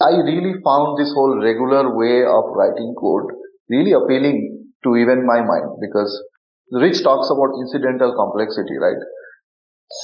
I 0.00 0.12
really 0.20 0.60
found 0.60 0.98
this 0.98 1.12
whole 1.14 1.40
regular 1.40 1.96
way 1.96 2.24
of 2.26 2.52
writing 2.52 2.94
code 2.98 3.32
really 3.70 3.92
appealing 3.92 4.72
to 4.84 4.96
even 4.96 5.26
my 5.26 5.40
mind 5.40 5.80
because 5.80 6.10
Rich 6.72 7.02
talks 7.02 7.30
about 7.30 7.56
incidental 7.62 8.12
complexity, 8.14 8.76
right? 8.76 8.98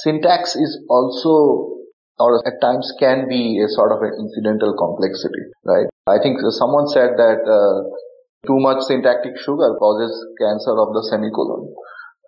Syntax 0.03 0.55
is 0.55 0.79
also 0.89 1.73
or 2.19 2.41
at 2.47 2.61
times 2.61 2.93
can 2.99 3.27
be 3.27 3.59
a 3.59 3.67
sort 3.67 3.91
of 3.91 3.99
an 4.01 4.13
incidental 4.19 4.77
complexity, 4.77 5.43
right? 5.65 5.87
I 6.07 6.21
think 6.21 6.37
someone 6.51 6.87
said 6.87 7.17
that 7.17 7.41
uh, 7.41 7.89
too 8.45 8.59
much 8.59 8.83
syntactic 8.83 9.33
sugar 9.39 9.75
causes 9.79 10.13
cancer 10.39 10.77
of 10.77 10.93
the 10.93 11.03
semicolon, 11.09 11.73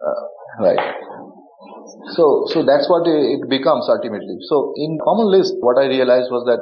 uh, 0.02 0.24
right? 0.64 0.80
So, 2.16 2.46
so 2.50 2.66
that's 2.66 2.90
what 2.90 3.06
it 3.06 3.46
becomes 3.50 3.86
ultimately. 3.90 4.38
So 4.50 4.74
in 4.76 4.98
Common 5.04 5.30
Lisp, 5.30 5.56
what 5.60 5.78
I 5.78 5.86
realized 5.86 6.32
was 6.34 6.46
that 6.50 6.62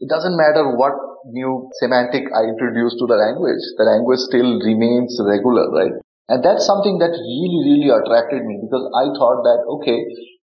it 0.00 0.08
doesn't 0.10 0.36
matter 0.36 0.76
what 0.76 0.92
new 1.30 1.70
semantic 1.82 2.26
I 2.34 2.50
introduce 2.50 2.94
to 2.98 3.06
the 3.06 3.18
language, 3.18 3.62
the 3.78 3.86
language 3.86 4.22
still 4.26 4.58
remains 4.62 5.18
regular, 5.18 5.70
right? 5.70 5.94
And 6.28 6.42
that's 6.42 6.66
something 6.66 6.98
that 6.98 7.14
really, 7.14 7.60
really 7.66 7.90
attracted 7.90 8.42
me 8.42 8.58
because 8.62 8.82
I 8.90 9.14
thought 9.14 9.46
that, 9.46 9.60
okay, 9.78 10.02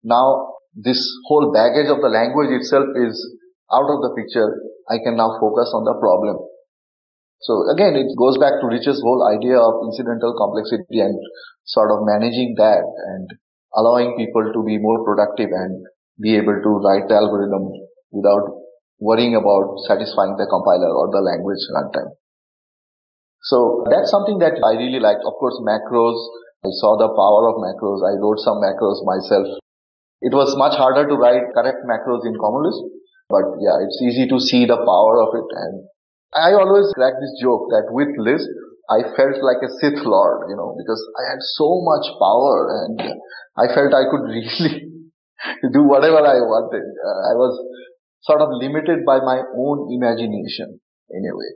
now 0.03 0.57
this 0.73 1.01
whole 1.29 1.53
baggage 1.53 1.89
of 1.89 2.01
the 2.01 2.09
language 2.09 2.49
itself 2.49 2.89
is 2.97 3.13
out 3.73 3.89
of 3.89 4.01
the 4.01 4.13
picture. 4.17 4.57
I 4.89 4.97
can 5.01 5.17
now 5.17 5.37
focus 5.37 5.69
on 5.73 5.85
the 5.85 5.93
problem. 6.01 6.41
So 7.41 7.69
again, 7.69 7.93
it 7.93 8.09
goes 8.17 8.37
back 8.41 8.57
to 8.61 8.65
Rich's 8.65 9.01
whole 9.01 9.21
idea 9.29 9.57
of 9.57 9.85
incidental 9.85 10.33
complexity 10.33 11.01
and 11.01 11.13
sort 11.65 11.93
of 11.93 12.01
managing 12.01 12.55
that 12.57 12.81
and 12.81 13.29
allowing 13.77 14.17
people 14.17 14.51
to 14.53 14.61
be 14.65 14.77
more 14.81 15.05
productive 15.05 15.53
and 15.53 15.85
be 16.19 16.35
able 16.35 16.57
to 16.57 16.71
write 16.81 17.07
the 17.07 17.15
algorithm 17.15 17.69
without 18.11 18.57
worrying 18.99 19.37
about 19.37 19.77
satisfying 19.85 20.33
the 20.41 20.49
compiler 20.49 20.89
or 20.89 21.13
the 21.13 21.21
language 21.21 21.61
runtime. 21.69 22.09
So 23.45 23.85
that's 23.85 24.09
something 24.09 24.41
that 24.41 24.57
I 24.65 24.73
really 24.81 24.99
liked. 24.99 25.21
Of 25.21 25.37
course, 25.37 25.61
macros. 25.61 26.17
I 26.65 26.73
saw 26.81 26.97
the 26.97 27.07
power 27.13 27.53
of 27.53 27.61
macros. 27.61 28.01
I 28.01 28.17
wrote 28.17 28.41
some 28.41 28.57
macros 28.57 29.05
myself. 29.05 29.61
It 30.25 30.33
was 30.33 30.57
much 30.57 30.73
harder 30.73 31.05
to 31.05 31.15
write 31.15 31.45
correct 31.53 31.85
macros 31.85 32.25
in 32.25 32.33
Common 32.41 32.65
Lisp, 32.65 32.81
but 33.29 33.45
yeah, 33.61 33.77
it's 33.85 34.01
easy 34.01 34.25
to 34.25 34.41
see 34.41 34.65
the 34.65 34.81
power 34.81 35.21
of 35.21 35.29
it. 35.37 35.45
And 35.53 35.85
I 36.33 36.57
always 36.57 36.89
crack 36.97 37.13
this 37.21 37.37
joke 37.37 37.69
that 37.69 37.93
with 37.93 38.09
Lisp, 38.17 38.49
I 38.89 39.03
felt 39.15 39.43
like 39.43 39.59
a 39.63 39.71
Sith 39.79 39.99
Lord, 40.05 40.47
you 40.49 40.55
know, 40.55 40.75
because 40.79 41.01
I 41.19 41.35
had 41.35 41.41
so 41.59 41.83
much 41.83 42.07
power 42.19 42.87
and 42.87 43.19
I 43.59 43.67
felt 43.73 43.93
I 43.93 44.07
could 44.07 44.23
really 44.31 44.87
do 45.73 45.83
whatever 45.83 46.23
I 46.23 46.39
wanted. 46.39 46.87
Uh, 46.87 47.19
I 47.29 47.33
was 47.35 47.53
sort 48.21 48.41
of 48.41 48.49
limited 48.53 49.05
by 49.05 49.19
my 49.19 49.43
own 49.55 49.91
imagination 49.91 50.79
in 51.11 51.21
a 51.25 51.35
way. 51.35 51.51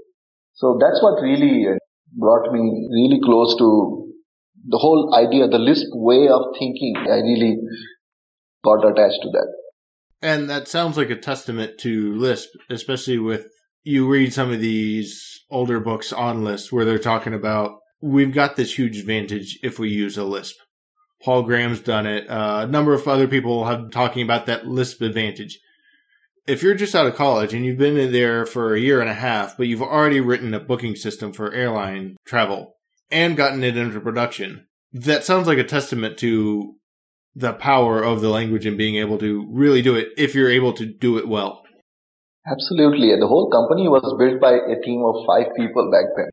So 0.53 0.77
that's 0.79 1.01
what 1.01 1.21
really 1.23 1.67
brought 2.13 2.51
me 2.51 2.87
really 2.91 3.19
close 3.23 3.57
to 3.57 4.11
the 4.67 4.77
whole 4.77 5.15
idea, 5.15 5.47
the 5.47 5.57
Lisp 5.57 5.87
way 5.93 6.27
of 6.27 6.53
thinking. 6.59 6.95
I 6.97 7.23
really 7.23 7.57
got 8.63 8.85
attached 8.85 9.21
to 9.23 9.29
that. 9.31 9.47
And 10.21 10.49
that 10.49 10.67
sounds 10.67 10.97
like 10.97 11.09
a 11.09 11.15
testament 11.15 11.79
to 11.79 12.13
Lisp, 12.15 12.49
especially 12.69 13.17
with 13.17 13.47
you 13.83 14.07
read 14.07 14.33
some 14.33 14.51
of 14.51 14.59
these 14.59 15.41
older 15.49 15.79
books 15.79 16.13
on 16.13 16.43
Lisp 16.43 16.71
where 16.71 16.85
they're 16.85 16.99
talking 16.99 17.33
about 17.33 17.79
we've 18.01 18.33
got 18.33 18.55
this 18.55 18.77
huge 18.77 18.97
advantage 18.97 19.59
if 19.63 19.79
we 19.79 19.89
use 19.89 20.17
a 20.17 20.23
Lisp. 20.23 20.55
Paul 21.23 21.43
Graham's 21.43 21.81
done 21.81 22.07
it. 22.07 22.27
Uh, 22.27 22.61
a 22.63 22.67
number 22.67 22.93
of 22.93 23.07
other 23.07 23.27
people 23.27 23.65
have 23.65 23.91
talking 23.91 24.23
about 24.23 24.47
that 24.47 24.65
Lisp 24.65 25.01
advantage 25.01 25.59
if 26.47 26.63
you're 26.63 26.75
just 26.75 26.95
out 26.95 27.07
of 27.07 27.15
college 27.15 27.53
and 27.53 27.65
you've 27.65 27.77
been 27.77 27.97
in 27.97 28.11
there 28.11 28.45
for 28.45 28.73
a 28.73 28.79
year 28.79 29.01
and 29.01 29.09
a 29.09 29.13
half, 29.13 29.57
but 29.57 29.67
you've 29.67 29.81
already 29.81 30.19
written 30.19 30.53
a 30.53 30.59
booking 30.59 30.95
system 30.95 31.31
for 31.33 31.53
airline 31.53 32.17
travel 32.25 32.75
and 33.11 33.37
gotten 33.37 33.63
it 33.63 33.77
into 33.77 33.99
production, 33.99 34.67
that 34.93 35.23
sounds 35.23 35.47
like 35.47 35.57
a 35.57 35.63
testament 35.63 36.17
to 36.17 36.75
the 37.35 37.53
power 37.53 38.03
of 38.03 38.21
the 38.21 38.29
language 38.29 38.65
and 38.65 38.77
being 38.77 38.95
able 38.95 39.17
to 39.17 39.47
really 39.49 39.81
do 39.81 39.95
it 39.95 40.09
if 40.17 40.35
you're 40.35 40.49
able 40.49 40.73
to 40.73 40.85
do 40.85 41.17
it 41.17 41.27
well. 41.27 41.60
Absolutely. 42.45 43.13
The 43.19 43.27
whole 43.27 43.49
company 43.49 43.87
was 43.87 44.05
built 44.17 44.39
by 44.41 44.53
a 44.53 44.77
team 44.81 45.01
of 45.05 45.25
five 45.25 45.53
people 45.55 45.89
back 45.91 46.05
then. 46.17 46.29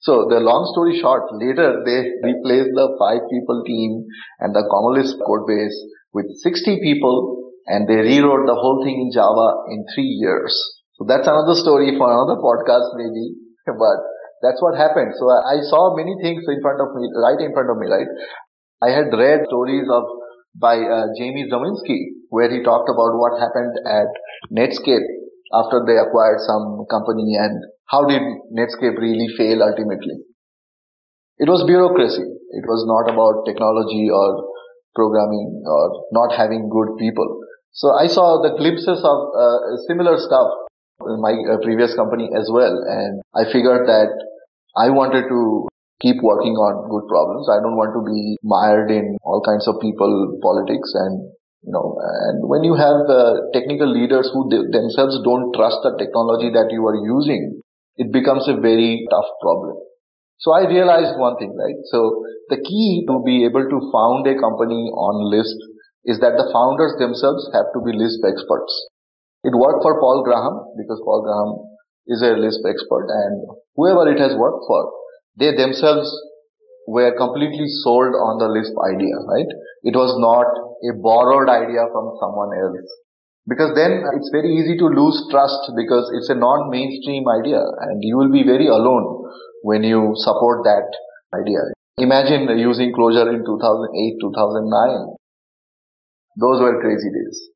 So 0.00 0.28
the 0.30 0.38
long 0.40 0.68
story 0.72 0.98
short, 1.00 1.26
later 1.34 1.82
they 1.84 2.06
replaced 2.22 2.72
the 2.76 2.94
five 3.00 3.24
people 3.30 3.62
team 3.66 4.04
and 4.40 4.54
the 4.54 4.62
Common 4.70 5.00
Lisp 5.00 5.18
code 5.26 5.46
base 5.48 5.74
with 6.14 6.28
60 6.44 6.78
people 6.80 7.50
and 7.66 7.88
they 7.88 7.98
rewrote 8.00 8.46
the 8.46 8.54
whole 8.56 8.84
thing 8.84 8.96
in 9.00 9.10
Java 9.12 9.64
in 9.74 9.84
three 9.94 10.08
years. 10.22 10.54
So 10.96 11.04
that's 11.08 11.26
another 11.26 11.56
story 11.58 11.96
for 11.98 12.06
another 12.08 12.38
podcast 12.40 12.94
maybe, 12.94 13.34
but 13.66 13.98
that's 14.44 14.62
what 14.62 14.76
happened. 14.78 15.12
So 15.18 15.26
I, 15.30 15.58
saw 15.66 15.96
many 15.96 16.14
things 16.22 16.44
in 16.46 16.60
front 16.62 16.80
of 16.80 16.94
me, 16.94 17.10
right 17.18 17.40
in 17.40 17.52
front 17.52 17.70
of 17.70 17.76
me, 17.78 17.88
right? 17.90 18.06
I 18.82 18.90
had 18.94 19.10
read 19.10 19.46
stories 19.50 19.86
of 19.90 20.04
by 20.54 20.78
uh, 20.78 21.06
Jamie 21.18 21.50
Zawinski 21.50 22.17
where 22.30 22.50
he 22.50 22.62
talked 22.62 22.88
about 22.88 23.16
what 23.16 23.40
happened 23.40 23.74
at 23.86 24.08
Netscape 24.52 25.06
after 25.52 25.84
they 25.86 25.96
acquired 25.96 26.40
some 26.44 26.84
company 26.90 27.36
and 27.36 27.64
how 27.88 28.04
did 28.04 28.20
Netscape 28.52 29.00
really 29.00 29.28
fail 29.36 29.62
ultimately. 29.64 30.20
It 31.38 31.48
was 31.48 31.64
bureaucracy. 31.64 32.24
It 32.24 32.64
was 32.66 32.84
not 32.84 33.12
about 33.12 33.46
technology 33.46 34.10
or 34.10 34.44
programming 34.94 35.62
or 35.64 36.04
not 36.12 36.34
having 36.36 36.68
good 36.68 36.98
people. 36.98 37.40
So 37.72 37.94
I 37.94 38.08
saw 38.08 38.42
the 38.42 38.58
glimpses 38.58 39.00
of 39.00 39.18
uh, 39.32 39.58
similar 39.86 40.18
stuff 40.18 40.50
in 41.06 41.22
my 41.22 41.32
uh, 41.46 41.62
previous 41.62 41.94
company 41.94 42.28
as 42.34 42.50
well. 42.52 42.74
And 42.74 43.22
I 43.36 43.46
figured 43.52 43.86
that 43.86 44.10
I 44.76 44.90
wanted 44.90 45.30
to 45.30 45.68
keep 46.02 46.18
working 46.22 46.58
on 46.58 46.90
good 46.90 47.06
problems. 47.06 47.46
I 47.46 47.62
don't 47.62 47.78
want 47.78 47.94
to 47.94 48.02
be 48.02 48.36
mired 48.42 48.90
in 48.90 49.16
all 49.22 49.42
kinds 49.42 49.66
of 49.66 49.78
people 49.80 50.10
politics 50.42 50.90
and 50.94 51.30
you 51.62 51.72
know, 51.72 51.98
and 51.98 52.46
when 52.48 52.62
you 52.62 52.74
have 52.74 53.08
uh, 53.10 53.50
technical 53.52 53.90
leaders 53.90 54.30
who 54.32 54.48
themselves 54.48 55.18
don't 55.24 55.52
trust 55.52 55.82
the 55.82 55.96
technology 55.98 56.50
that 56.54 56.70
you 56.70 56.86
are 56.86 56.96
using, 56.96 57.60
it 57.96 58.12
becomes 58.12 58.46
a 58.46 58.56
very 58.56 59.06
tough 59.10 59.26
problem. 59.42 59.76
So 60.38 60.54
I 60.54 60.70
realized 60.70 61.18
one 61.18 61.36
thing, 61.36 61.50
right? 61.58 61.78
So 61.90 62.22
the 62.48 62.62
key 62.62 63.04
to 63.10 63.22
be 63.26 63.44
able 63.44 63.66
to 63.66 63.78
found 63.90 64.22
a 64.30 64.38
company 64.38 64.86
on 64.94 65.34
Lisp 65.34 65.58
is 66.06 66.22
that 66.22 66.38
the 66.38 66.46
founders 66.54 66.94
themselves 67.02 67.50
have 67.52 67.74
to 67.74 67.82
be 67.82 67.90
Lisp 67.90 68.22
experts. 68.22 68.72
It 69.42 69.54
worked 69.54 69.82
for 69.82 69.98
Paul 69.98 70.22
Graham 70.22 70.62
because 70.78 71.02
Paul 71.02 71.26
Graham 71.26 71.50
is 72.06 72.22
a 72.22 72.38
Lisp 72.38 72.62
expert 72.64 73.10
and 73.10 73.42
whoever 73.74 74.06
it 74.06 74.22
has 74.22 74.38
worked 74.38 74.62
for, 74.66 74.90
they 75.36 75.54
themselves 75.54 76.06
were 76.86 77.12
completely 77.18 77.66
sold 77.82 78.14
on 78.14 78.38
the 78.38 78.48
Lisp 78.48 78.72
idea, 78.94 79.14
right? 79.26 79.50
It 79.82 79.94
was 79.98 80.14
not 80.22 80.46
a 80.84 80.92
borrowed 81.00 81.48
idea 81.48 81.86
from 81.92 82.14
someone 82.20 82.52
else. 82.54 82.88
Because 83.48 83.72
then 83.74 84.04
it's 84.14 84.30
very 84.30 84.52
easy 84.52 84.76
to 84.76 84.86
lose 84.92 85.16
trust 85.30 85.72
because 85.74 86.12
it's 86.12 86.28
a 86.28 86.36
non-mainstream 86.36 87.24
idea 87.28 87.64
and 87.88 88.04
you 88.04 88.16
will 88.16 88.30
be 88.30 88.44
very 88.44 88.68
alone 88.68 89.24
when 89.62 89.82
you 89.82 90.12
support 90.16 90.64
that 90.64 90.86
idea. 91.32 91.72
Imagine 91.96 92.46
using 92.58 92.92
Clojure 92.92 93.26
in 93.32 93.42
2008, 93.44 94.20
2009 94.20 95.16
those 96.38 96.60
were 96.60 96.80
crazy 96.80 97.10
days. 97.10 97.48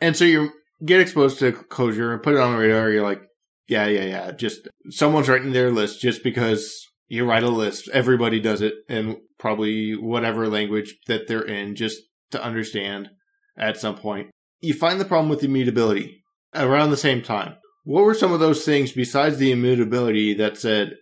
And 0.00 0.16
so 0.16 0.24
you 0.24 0.50
get 0.84 1.00
exposed 1.00 1.38
to 1.40 1.52
Clojure 1.52 2.12
and 2.12 2.22
put 2.22 2.34
it 2.34 2.40
on 2.40 2.52
the 2.52 2.58
radar. 2.58 2.90
You're 2.90 3.02
like, 3.02 3.22
yeah, 3.68 3.86
yeah, 3.86 4.04
yeah. 4.04 4.32
Just 4.32 4.68
someone's 4.90 5.28
writing 5.28 5.52
their 5.52 5.70
list 5.70 6.00
just 6.00 6.22
because 6.22 6.86
you 7.08 7.24
write 7.24 7.42
a 7.42 7.48
list. 7.48 7.88
Everybody 7.92 8.40
does 8.40 8.62
it 8.62 8.74
in 8.88 9.20
probably 9.38 9.94
whatever 9.94 10.48
language 10.48 10.96
that 11.06 11.28
they're 11.28 11.46
in 11.46 11.76
just 11.76 12.00
to 12.30 12.42
understand 12.42 13.10
at 13.58 13.76
some 13.76 13.96
point. 13.96 14.30
You 14.60 14.74
find 14.74 15.00
the 15.00 15.04
problem 15.04 15.28
with 15.28 15.44
immutability 15.44 16.22
around 16.54 16.90
the 16.90 16.96
same 16.96 17.22
time. 17.22 17.56
What 17.84 18.04
were 18.04 18.14
some 18.14 18.32
of 18.32 18.40
those 18.40 18.64
things 18.64 18.92
besides 18.92 19.38
the 19.38 19.52
immutability 19.52 20.34
that 20.34 20.56
said, 20.56 20.96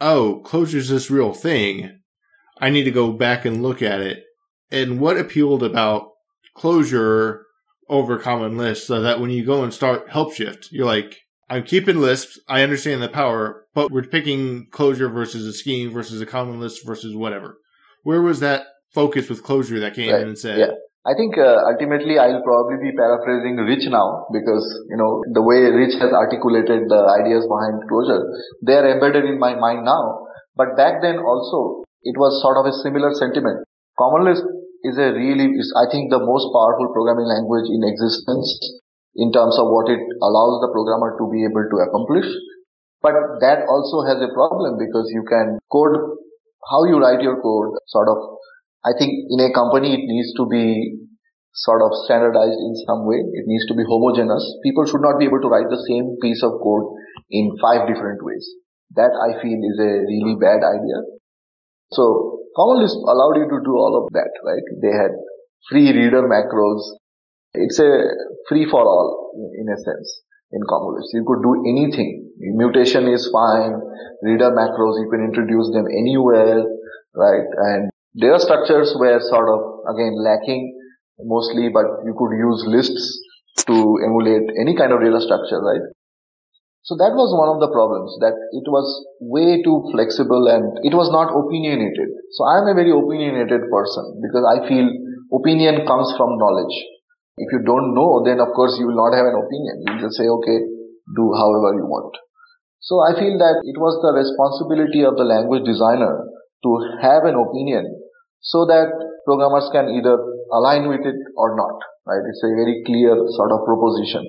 oh, 0.00 0.42
Clojure's 0.44 0.88
this 0.88 1.10
real 1.10 1.32
thing. 1.32 1.98
I 2.58 2.70
need 2.70 2.84
to 2.84 2.90
go 2.90 3.12
back 3.12 3.44
and 3.44 3.62
look 3.62 3.82
at 3.82 4.00
it. 4.00 4.22
And 4.70 5.00
what 5.00 5.18
appealed 5.18 5.62
about 5.62 6.10
Clojure 6.56 7.40
over 7.88 8.18
common 8.18 8.56
Lisp 8.56 8.86
so 8.86 9.00
that 9.00 9.20
when 9.20 9.30
you 9.30 9.44
go 9.44 9.62
and 9.62 9.72
start 9.72 10.08
Helpshift, 10.08 10.68
you're 10.70 10.86
like, 10.86 11.18
I'm 11.48 11.64
keeping 11.64 12.00
Lisp. 12.00 12.38
I 12.48 12.62
understand 12.62 13.02
the 13.02 13.08
power, 13.08 13.66
but 13.74 13.90
we're 13.90 14.02
picking 14.02 14.68
Clojure 14.70 15.12
versus 15.12 15.46
a 15.46 15.52
scheme 15.52 15.90
versus 15.90 16.20
a 16.20 16.26
common 16.26 16.60
Lisp 16.60 16.86
versus 16.86 17.14
whatever. 17.14 17.58
Where 18.02 18.22
was 18.22 18.40
that 18.40 18.66
focus 18.92 19.28
with 19.28 19.42
Clojure 19.42 19.80
that 19.80 19.94
came 19.94 20.12
right. 20.12 20.22
in 20.22 20.28
and 20.28 20.38
said, 20.38 20.58
yeah. 20.58 20.72
I 21.02 21.18
think 21.18 21.34
uh, 21.34 21.66
ultimately 21.66 22.14
I'll 22.18 22.46
probably 22.46 22.78
be 22.78 22.94
paraphrasing 22.94 23.58
Rich 23.58 23.90
now 23.90 24.30
because, 24.30 24.62
you 24.86 24.96
know, 24.96 25.18
the 25.34 25.42
way 25.42 25.66
Rich 25.66 25.98
has 25.98 26.14
articulated 26.14 26.86
the 26.86 27.02
ideas 27.18 27.42
behind 27.50 27.82
Clojure, 27.90 28.22
they 28.62 28.78
are 28.78 28.86
embedded 28.86 29.26
in 29.26 29.38
my 29.42 29.58
mind 29.58 29.84
now. 29.84 30.30
But 30.54 30.76
back 30.76 31.02
then 31.02 31.18
also, 31.18 31.82
it 32.06 32.14
was 32.14 32.38
sort 32.38 32.54
of 32.54 32.70
a 32.70 32.74
similar 32.86 33.10
sentiment. 33.18 33.66
Common 33.98 34.30
Lisp 34.30 34.46
is 34.84 34.94
a 34.98 35.10
really, 35.10 35.50
is 35.58 35.74
I 35.74 35.90
think 35.90 36.10
the 36.10 36.22
most 36.22 36.46
powerful 36.54 36.90
programming 36.94 37.26
language 37.26 37.66
in 37.66 37.82
existence 37.82 38.46
in 39.14 39.32
terms 39.34 39.58
of 39.58 39.68
what 39.74 39.90
it 39.90 40.00
allows 40.22 40.62
the 40.62 40.70
programmer 40.70 41.18
to 41.18 41.24
be 41.30 41.42
able 41.42 41.66
to 41.66 41.76
accomplish. 41.82 42.26
But 43.02 43.42
that 43.42 43.66
also 43.66 44.06
has 44.06 44.22
a 44.22 44.30
problem 44.30 44.78
because 44.78 45.10
you 45.10 45.26
can 45.26 45.58
code 45.66 45.98
how 46.70 46.86
you 46.86 47.02
write 47.02 47.20
your 47.20 47.42
code 47.42 47.74
sort 47.90 48.06
of, 48.06 48.18
I 48.84 48.92
think 48.98 49.14
in 49.30 49.38
a 49.40 49.54
company 49.54 49.94
it 49.94 50.04
needs 50.04 50.34
to 50.36 50.46
be 50.50 50.98
sort 51.54 51.82
of 51.82 51.92
standardized 52.04 52.58
in 52.58 52.74
some 52.86 53.06
way. 53.06 53.20
It 53.20 53.44
needs 53.46 53.66
to 53.68 53.74
be 53.74 53.84
homogeneous. 53.86 54.42
People 54.64 54.86
should 54.86 55.04
not 55.04 55.18
be 55.18 55.26
able 55.26 55.40
to 55.40 55.48
write 55.48 55.68
the 55.70 55.82
same 55.86 56.16
piece 56.20 56.42
of 56.42 56.58
code 56.58 56.96
in 57.30 57.54
five 57.60 57.86
different 57.86 58.24
ways. 58.24 58.44
That 58.96 59.12
I 59.12 59.40
feel 59.40 59.60
is 59.60 59.78
a 59.78 59.92
really 60.02 60.36
bad 60.40 60.64
idea. 60.64 60.98
So 61.92 62.40
Common 62.56 62.82
Lisp 62.82 62.96
allowed 63.04 63.36
you 63.36 63.48
to 63.48 63.60
do 63.64 63.72
all 63.76 64.02
of 64.02 64.12
that, 64.12 64.32
right? 64.44 64.66
They 64.80 64.92
had 64.92 65.12
free 65.70 65.92
reader 65.92 66.24
macros. 66.24 66.82
It's 67.54 67.78
a 67.78 67.88
free 68.48 68.66
for 68.68 68.80
all 68.80 69.32
in 69.36 69.68
a 69.68 69.76
sense 69.76 70.22
in 70.52 70.60
Common 70.68 70.96
Lisp. 70.96 71.12
You 71.12 71.24
could 71.24 71.42
do 71.44 71.62
anything. 71.68 72.32
Mutation 72.56 73.08
is 73.08 73.28
fine. 73.32 73.76
Reader 74.22 74.50
macros, 74.52 75.00
you 75.04 75.08
can 75.10 75.24
introduce 75.24 75.70
them 75.72 75.86
anywhere, 75.86 76.64
right? 77.14 77.48
And 77.56 77.91
data 78.16 78.38
structures 78.40 78.94
were 78.98 79.20
sort 79.28 79.48
of, 79.48 79.60
again, 79.94 80.14
lacking 80.16 80.78
mostly, 81.20 81.68
but 81.68 81.84
you 82.04 82.14
could 82.16 82.32
use 82.36 82.64
lists 82.66 83.20
to 83.66 83.74
emulate 84.04 84.48
any 84.60 84.76
kind 84.76 84.92
of 84.92 85.00
data 85.00 85.20
structure, 85.20 85.60
right? 85.60 85.84
So 86.82 86.98
that 86.98 87.14
was 87.14 87.30
one 87.30 87.46
of 87.46 87.62
the 87.62 87.70
problems 87.70 88.10
that 88.18 88.34
it 88.34 88.66
was 88.66 88.86
way 89.22 89.62
too 89.62 89.86
flexible 89.94 90.50
and 90.50 90.82
it 90.82 90.90
was 90.90 91.14
not 91.14 91.30
opinionated. 91.30 92.10
So 92.34 92.42
I 92.42 92.58
am 92.58 92.66
a 92.66 92.74
very 92.74 92.90
opinionated 92.90 93.70
person 93.70 94.18
because 94.18 94.42
I 94.42 94.66
feel 94.66 94.90
opinion 95.30 95.86
comes 95.86 96.10
from 96.18 96.42
knowledge. 96.42 96.74
If 97.38 97.54
you 97.54 97.62
don't 97.62 97.94
know, 97.94 98.26
then 98.26 98.42
of 98.42 98.50
course 98.58 98.74
you 98.82 98.90
will 98.90 98.98
not 98.98 99.14
have 99.14 99.30
an 99.30 99.38
opinion. 99.38 99.74
You 99.86 99.94
just 100.02 100.18
say, 100.18 100.26
okay, 100.26 100.58
do 101.14 101.24
however 101.38 101.78
you 101.78 101.86
want. 101.86 102.18
So 102.82 102.98
I 102.98 103.14
feel 103.14 103.38
that 103.38 103.62
it 103.62 103.78
was 103.78 103.94
the 104.02 104.10
responsibility 104.18 105.06
of 105.06 105.14
the 105.14 105.22
language 105.22 105.62
designer 105.62 106.26
to 106.66 106.70
have 106.98 107.22
an 107.30 107.38
opinion 107.38 108.01
so 108.42 108.66
that 108.66 108.90
programmers 109.24 109.70
can 109.70 109.86
either 109.94 110.18
align 110.50 110.90
with 110.90 111.06
it 111.06 111.18
or 111.38 111.54
not, 111.54 111.78
right? 112.06 112.22
It's 112.26 112.42
a 112.42 112.50
very 112.58 112.82
clear 112.84 113.14
sort 113.38 113.54
of 113.54 113.62
proposition. 113.64 114.26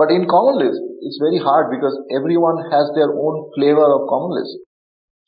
But 0.00 0.08
in 0.08 0.24
Common 0.24 0.64
Lisp, 0.64 0.80
it's 1.04 1.20
very 1.20 1.36
hard 1.36 1.68
because 1.68 1.92
everyone 2.08 2.56
has 2.72 2.88
their 2.96 3.12
own 3.12 3.52
flavor 3.52 3.84
of 3.84 4.08
Common 4.08 4.32
Lisp 4.32 4.64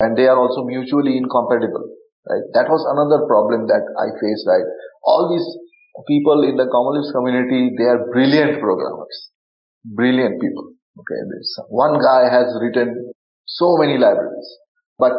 and 0.01 0.16
they 0.16 0.27
are 0.27 0.40
also 0.40 0.64
mutually 0.64 1.21
incompatible, 1.21 1.85
right? 2.25 2.47
That 2.57 2.73
was 2.73 2.81
another 2.88 3.29
problem 3.29 3.68
that 3.68 3.85
I 4.01 4.16
faced, 4.16 4.49
right? 4.49 4.64
All 5.05 5.29
these 5.29 5.45
people 6.09 6.40
in 6.49 6.57
the 6.57 6.66
Common 6.73 6.97
Lisp 6.97 7.12
community, 7.12 7.77
they 7.77 7.85
are 7.85 8.09
brilliant 8.11 8.64
programmers, 8.64 9.16
brilliant 9.85 10.40
people. 10.40 10.73
Okay, 10.97 11.21
this 11.37 11.53
one 11.68 12.01
guy 12.01 12.33
has 12.33 12.49
written 12.61 13.12
so 13.47 13.77
many 13.77 13.97
libraries, 13.97 14.49
but 14.99 15.12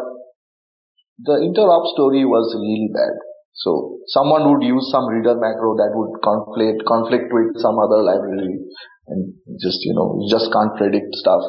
the 1.18 1.38
interop 1.38 1.86
story 1.94 2.26
was 2.26 2.50
really 2.58 2.90
bad. 2.90 3.14
So 3.54 4.02
someone 4.10 4.50
would 4.50 4.66
use 4.66 4.90
some 4.90 5.06
reader 5.06 5.38
macro 5.38 5.78
that 5.78 5.94
would 5.94 6.18
conflict 6.26 6.82
conflict 6.90 7.30
with 7.30 7.54
some 7.62 7.78
other 7.78 8.02
library 8.02 8.58
and 9.06 9.30
just 9.62 9.78
you 9.86 9.94
know 9.94 10.18
just 10.26 10.50
can't 10.50 10.74
predict 10.74 11.14
stuff. 11.14 11.42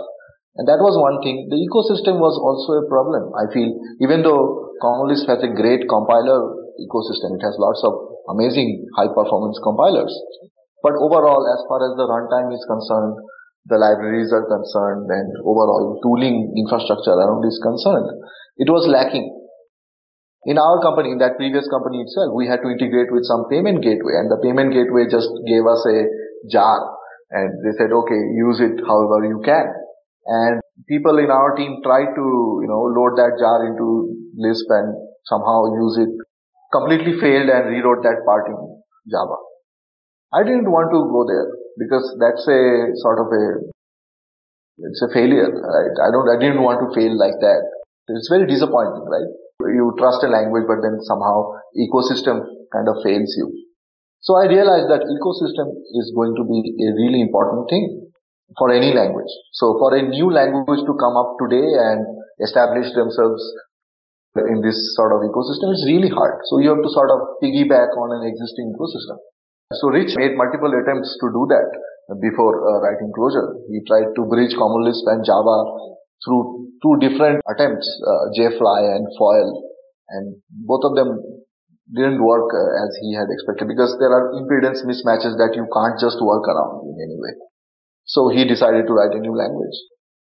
And 0.56 0.70
that 0.70 0.80
was 0.80 0.96
one 0.96 1.20
thing. 1.26 1.50
The 1.52 1.60
ecosystem 1.60 2.22
was 2.22 2.38
also 2.40 2.80
a 2.80 2.88
problem. 2.88 3.34
I 3.36 3.50
feel 3.52 3.74
even 4.00 4.22
though 4.22 4.72
Common 4.80 5.12
Lisp 5.12 5.28
has 5.28 5.42
a 5.44 5.52
great 5.52 5.90
compiler 5.90 6.40
ecosystem, 6.80 7.36
it 7.36 7.44
has 7.44 7.58
lots 7.60 7.82
of 7.84 7.92
amazing 8.30 8.86
high 8.96 9.10
performance 9.12 9.60
compilers. 9.66 10.14
But 10.86 10.96
overall, 11.02 11.42
as 11.50 11.60
far 11.68 11.82
as 11.82 11.98
the 11.98 12.06
runtime 12.06 12.54
is 12.54 12.64
concerned, 12.70 13.18
the 13.66 13.82
libraries 13.82 14.30
are 14.30 14.46
concerned 14.46 15.10
and 15.10 15.28
overall 15.42 15.98
tooling 16.06 16.54
infrastructure 16.54 17.18
around 17.18 17.42
is 17.44 17.58
concerned, 17.66 18.14
it 18.62 18.70
was 18.70 18.86
lacking. 18.88 19.26
In 20.46 20.62
our 20.62 20.78
company, 20.82 21.10
in 21.10 21.18
that 21.18 21.38
previous 21.42 21.66
company 21.74 22.06
itself, 22.06 22.30
we 22.38 22.46
had 22.46 22.62
to 22.62 22.70
integrate 22.70 23.10
with 23.10 23.26
some 23.26 23.50
payment 23.50 23.82
gateway 23.82 24.22
and 24.22 24.30
the 24.30 24.38
payment 24.46 24.78
gateway 24.78 25.10
just 25.10 25.30
gave 25.50 25.66
us 25.66 25.82
a 25.90 26.06
jar 26.54 26.78
and 27.34 27.50
they 27.66 27.74
said, 27.82 27.90
okay, 27.90 28.22
use 28.38 28.62
it 28.62 28.78
however 28.86 29.26
you 29.26 29.42
can. 29.42 29.66
And 30.26 30.62
people 30.86 31.18
in 31.18 31.34
our 31.34 31.58
team 31.58 31.82
tried 31.82 32.14
to, 32.14 32.26
you 32.62 32.70
know, 32.70 32.86
load 32.94 33.18
that 33.18 33.42
jar 33.42 33.66
into 33.66 34.14
Lisp 34.38 34.70
and 34.70 34.94
somehow 35.26 35.66
use 35.82 35.98
it. 36.06 36.14
Completely 36.74 37.18
failed 37.18 37.50
and 37.50 37.70
rewrote 37.70 38.04
that 38.04 38.22
part 38.26 38.46
in 38.46 38.58
Java. 39.10 39.38
I 40.34 40.44
didn't 40.44 40.70
want 40.70 40.94
to 40.94 41.00
go 41.10 41.26
there 41.26 41.48
because 41.80 42.06
that's 42.20 42.46
a 42.46 42.62
sort 43.02 43.18
of 43.18 43.34
a, 43.34 43.44
it's 44.78 45.02
a 45.02 45.10
failure, 45.14 45.50
right? 45.50 45.96
I 46.06 46.10
don't, 46.14 46.28
I 46.30 46.38
didn't 46.38 46.62
want 46.62 46.84
to 46.84 46.90
fail 46.94 47.18
like 47.18 47.40
that. 47.40 47.62
It's 48.10 48.30
very 48.30 48.46
disappointing, 48.46 49.08
right? 49.10 49.32
You 49.64 49.96
trust 49.98 50.24
a 50.24 50.30
language, 50.30 50.68
but 50.68 50.84
then 50.84 51.00
somehow 51.08 51.56
ecosystem 51.80 52.44
kind 52.74 52.88
of 52.92 53.00
fails 53.04 53.32
you. 53.38 53.48
So 54.22 54.36
I 54.36 54.50
realized 54.50 54.90
that 54.90 55.06
ecosystem 55.06 55.70
is 56.02 56.12
going 56.16 56.34
to 56.36 56.44
be 56.44 56.60
a 56.82 56.90
really 56.98 57.22
important 57.22 57.70
thing 57.70 58.10
for 58.58 58.74
any 58.74 58.94
language. 58.94 59.30
So 59.54 59.78
for 59.78 59.94
a 59.96 60.02
new 60.02 60.34
language 60.34 60.82
to 60.82 60.94
come 60.98 61.16
up 61.16 61.38
today 61.38 61.62
and 61.62 62.02
establish 62.42 62.90
themselves 62.98 63.42
in 64.36 64.60
this 64.60 64.76
sort 64.98 65.16
of 65.16 65.24
ecosystem 65.24 65.72
is 65.72 65.86
really 65.88 66.10
hard. 66.10 66.42
So 66.52 66.60
you 66.60 66.74
have 66.74 66.84
to 66.84 66.92
sort 66.92 67.10
of 67.14 67.40
piggyback 67.40 67.96
on 67.96 68.20
an 68.20 68.28
existing 68.28 68.74
ecosystem. 68.76 69.18
So 69.74 69.90
Rich 69.90 70.18
made 70.18 70.36
multiple 70.36 70.74
attempts 70.74 71.16
to 71.22 71.28
do 71.32 71.48
that 71.50 71.70
before 72.22 72.54
uh, 72.60 72.82
writing 72.84 73.10
Clojure. 73.16 73.62
He 73.72 73.82
tried 73.88 74.14
to 74.14 74.22
bridge 74.28 74.54
Common 74.58 74.84
Lisp 74.86 75.08
and 75.08 75.26
Java 75.26 75.95
through 76.24 76.72
two 76.82 76.96
different 77.02 77.42
attempts, 77.50 77.88
uh, 78.06 78.32
jfli 78.38 78.82
and 78.96 79.06
Foil, 79.18 79.50
and 80.10 80.38
both 80.66 80.84
of 80.84 80.96
them 80.96 81.20
didn't 81.94 82.24
work 82.24 82.50
uh, 82.50 82.72
as 82.86 82.92
he 83.02 83.14
had 83.14 83.30
expected 83.30 83.68
because 83.70 83.94
there 84.00 84.10
are 84.10 84.34
impedance 84.34 84.82
mismatches 84.86 85.38
that 85.38 85.54
you 85.54 85.66
can't 85.70 85.98
just 86.02 86.18
work 86.22 86.46
around 86.50 86.82
in 86.90 86.98
any 86.98 87.18
way. 87.20 87.34
So 88.06 88.30
he 88.30 88.46
decided 88.46 88.88
to 88.88 88.94
write 88.94 89.14
a 89.14 89.22
new 89.22 89.36
language. 89.36 89.78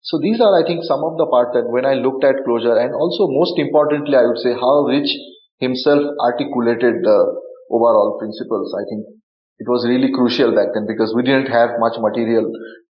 So 0.02 0.20
these 0.22 0.40
are, 0.40 0.54
I 0.54 0.64
think, 0.68 0.84
some 0.84 1.02
of 1.04 1.18
the 1.18 1.26
part 1.26 1.56
that 1.58 1.66
when 1.66 1.86
I 1.86 1.96
looked 1.96 2.24
at 2.24 2.46
Clojure 2.46 2.78
and 2.78 2.94
also 2.94 3.26
most 3.28 3.58
importantly, 3.58 4.16
I 4.16 4.28
would 4.28 4.38
say 4.38 4.54
how 4.54 4.86
Rich 4.86 5.10
himself 5.60 6.04
articulated 6.22 7.02
the 7.02 7.20
overall 7.72 8.20
principles. 8.20 8.70
I 8.78 8.84
think 8.86 9.02
it 9.58 9.68
was 9.68 9.88
really 9.88 10.12
crucial 10.12 10.54
back 10.54 10.76
then 10.76 10.86
because 10.86 11.16
we 11.16 11.24
didn't 11.24 11.48
have 11.48 11.80
much 11.80 11.96
material 11.98 12.46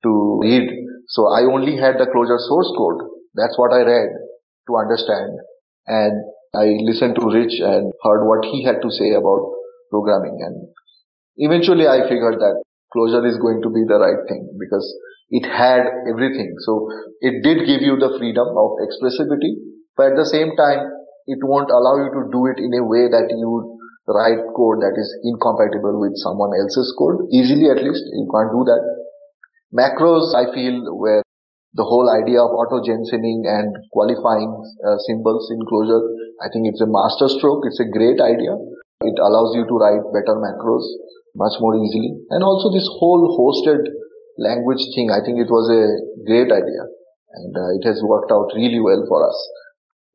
to 0.02 0.10
read 0.42 0.66
so 1.08 1.28
I 1.32 1.48
only 1.48 1.76
had 1.76 1.96
the 1.96 2.06
Clojure 2.06 2.38
source 2.38 2.70
code. 2.76 3.00
That's 3.34 3.56
what 3.56 3.72
I 3.72 3.80
read 3.80 4.08
to 4.68 4.72
understand. 4.76 5.40
And 5.88 6.12
I 6.54 6.76
listened 6.84 7.16
to 7.16 7.32
Rich 7.32 7.60
and 7.64 7.92
heard 8.04 8.28
what 8.28 8.44
he 8.44 8.64
had 8.64 8.80
to 8.84 8.90
say 8.92 9.16
about 9.16 9.40
programming. 9.90 10.36
And 10.44 10.68
eventually 11.36 11.88
I 11.88 12.04
figured 12.08 12.40
that 12.40 12.60
Clojure 12.92 13.24
is 13.24 13.40
going 13.40 13.60
to 13.64 13.70
be 13.72 13.84
the 13.88 13.96
right 14.00 14.20
thing 14.28 14.52
because 14.60 14.84
it 15.30 15.44
had 15.48 15.88
everything. 16.08 16.56
So 16.64 16.88
it 17.20 17.40
did 17.44 17.64
give 17.64 17.80
you 17.80 17.96
the 17.96 18.16
freedom 18.20 18.48
of 18.48 18.80
expressibility, 18.84 19.60
but 19.96 20.12
at 20.12 20.16
the 20.16 20.28
same 20.28 20.56
time, 20.56 20.88
it 21.28 21.40
won't 21.44 21.68
allow 21.68 22.00
you 22.00 22.08
to 22.16 22.22
do 22.32 22.48
it 22.48 22.56
in 22.56 22.72
a 22.72 22.84
way 22.84 23.08
that 23.12 23.28
you 23.28 23.76
write 24.08 24.40
code 24.56 24.80
that 24.80 24.96
is 24.96 25.08
incompatible 25.24 26.00
with 26.00 26.16
someone 26.16 26.56
else's 26.56 26.88
code. 26.96 27.28
Easily 27.28 27.68
at 27.68 27.84
least, 27.84 28.00
you 28.16 28.24
can't 28.32 28.52
do 28.52 28.64
that. 28.64 28.80
Macros, 29.68 30.32
I 30.32 30.48
feel, 30.54 30.96
where 30.96 31.22
the 31.76 31.84
whole 31.84 32.08
idea 32.08 32.40
of 32.40 32.56
auto-gensyming 32.56 33.44
and 33.44 33.76
qualifying 33.92 34.48
uh, 34.80 34.96
symbols 35.04 35.44
in 35.52 35.60
Clojure, 35.68 36.00
I 36.40 36.48
think 36.48 36.64
it's 36.72 36.80
a 36.80 36.88
master 36.88 37.28
stroke. 37.28 37.68
It's 37.68 37.80
a 37.80 37.92
great 37.92 38.16
idea. 38.16 38.56
It 39.04 39.16
allows 39.20 39.52
you 39.54 39.68
to 39.68 39.74
write 39.76 40.02
better 40.10 40.40
macros 40.40 40.88
much 41.36 41.60
more 41.60 41.76
easily. 41.76 42.16
And 42.32 42.42
also 42.42 42.72
this 42.72 42.88
whole 42.98 43.28
hosted 43.36 43.84
language 44.40 44.82
thing, 44.96 45.12
I 45.12 45.20
think 45.20 45.38
it 45.38 45.52
was 45.52 45.68
a 45.68 45.84
great 46.24 46.48
idea. 46.48 46.82
And 47.36 47.52
uh, 47.52 47.70
it 47.76 47.84
has 47.84 48.00
worked 48.02 48.32
out 48.32 48.48
really 48.56 48.80
well 48.80 49.04
for 49.06 49.20
us. 49.28 49.38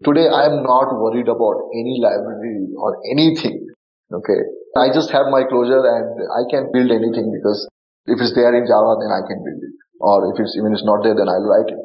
Today 0.03 0.27
I 0.27 0.49
am 0.49 0.65
not 0.65 0.97
worried 0.97 1.29
about 1.29 1.69
any 1.71 2.01
library 2.01 2.73
or 2.75 2.97
anything. 3.13 3.69
Okay. 4.11 4.41
I 4.75 4.89
just 4.89 5.11
have 5.11 5.29
my 5.29 5.45
Clojure 5.45 5.85
and 5.85 6.09
I 6.33 6.43
can 6.49 6.73
build 6.73 6.89
anything 6.89 7.29
because 7.29 7.69
if 8.05 8.19
it's 8.19 8.35
there 8.35 8.55
in 8.55 8.67
Java, 8.67 8.95
then 8.99 9.11
I 9.11 9.21
can 9.27 9.43
build 9.43 9.63
it. 9.63 9.75
Or 9.99 10.33
if 10.33 10.39
it's 10.39 10.55
even 10.57 10.73
it's 10.73 10.83
not 10.83 11.03
there, 11.03 11.15
then 11.15 11.29
I'll 11.29 11.43
write 11.43 11.71
it. 11.71 11.79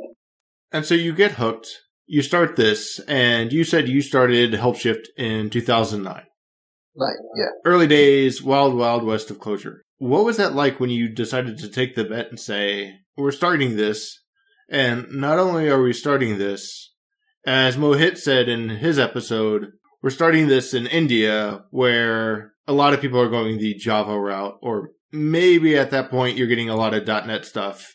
And 0.73 0.85
so 0.85 0.95
you 0.95 1.13
get 1.13 1.33
hooked. 1.33 1.69
You 2.07 2.23
start 2.23 2.57
this, 2.57 3.01
and 3.01 3.53
you 3.53 3.65
said 3.65 3.87
you 3.87 4.01
started 4.01 4.53
Helpshift 4.53 5.09
in 5.17 5.51
2009. 5.51 6.23
Right, 6.97 7.17
yeah. 7.37 7.49
Early 7.67 7.87
days, 7.87 8.43
wild, 8.43 8.75
wild 8.75 9.05
west 9.05 9.31
of 9.31 9.39
Clojure. 9.39 9.81
What 9.99 10.25
was 10.25 10.39
that 10.39 10.55
like 10.55 10.81
when 10.81 10.89
you 10.89 11.09
decided 11.09 11.59
to 11.59 11.69
take 11.69 11.95
the 11.95 12.05
bet 12.05 12.31
and 12.31 12.41
say, 12.41 13.01
we're 13.17 13.31
starting 13.31 13.77
this, 13.77 14.23
and 14.71 15.07
not 15.11 15.39
only 15.39 15.69
are 15.69 15.83
we 15.83 15.93
starting 15.93 16.39
this, 16.39 16.95
as 17.47 17.77
Mohit 17.77 18.17
said 18.17 18.49
in 18.49 18.69
his 18.69 18.99
episode, 18.99 19.73
we're 20.03 20.11
starting 20.11 20.49
this 20.49 20.73
in 20.73 20.87
India 20.87 21.65
where 21.71 22.53
a 22.67 22.73
lot 22.73 22.95
of 22.95 23.01
people 23.01 23.21
are 23.21 23.29
going 23.29 23.59
the 23.59 23.75
Java 23.75 24.19
route 24.19 24.59
or 24.63 24.91
maybe 25.13 25.77
at 25.77 25.91
that 25.91 26.11
point 26.11 26.37
you're 26.37 26.47
getting 26.47 26.69
a 26.69 26.77
lot 26.77 26.95
of 26.95 27.07
.NET 27.07 27.45
stuff. 27.45 27.95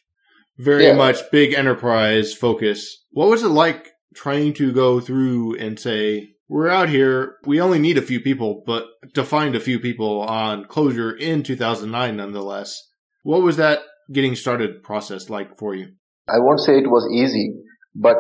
Very 0.58 0.88
yeah. 0.88 0.94
much 0.94 1.18
big 1.32 1.54
enterprise 1.54 2.34
focus. 2.34 3.06
What 3.12 3.30
was 3.30 3.44
it 3.44 3.50
like 3.50 3.92
trying 4.16 4.54
to 4.54 4.72
go 4.72 5.00
through 5.00 5.58
and 5.58 5.80
say, 5.80 6.30
we're 6.48 6.70
out 6.70 6.90
here, 6.90 7.38
we 7.46 7.60
only 7.60 7.80
need 7.80 7.98
a 7.98 8.02
few 8.02 8.20
people, 8.20 8.64
but 8.66 8.86
to 9.16 9.24
find 9.24 9.56
a 9.56 9.60
few 9.60 9.80
people 9.80 10.22
on 10.22 10.66
Clojure 10.66 11.18
in 11.18 11.42
2009 11.42 12.16
nonetheless. 12.16 12.80
What 13.24 13.42
was 13.42 13.58
that 13.58 13.80
getting 14.12 14.36
started 14.36 14.84
process 14.84 15.30
like 15.30 15.58
for 15.58 15.74
you? 15.74 15.94
I 16.28 16.38
won't 16.40 16.60
say 16.60 16.78
it 16.78 16.90
was 16.90 17.10
easy, 17.12 17.56
but 17.96 18.18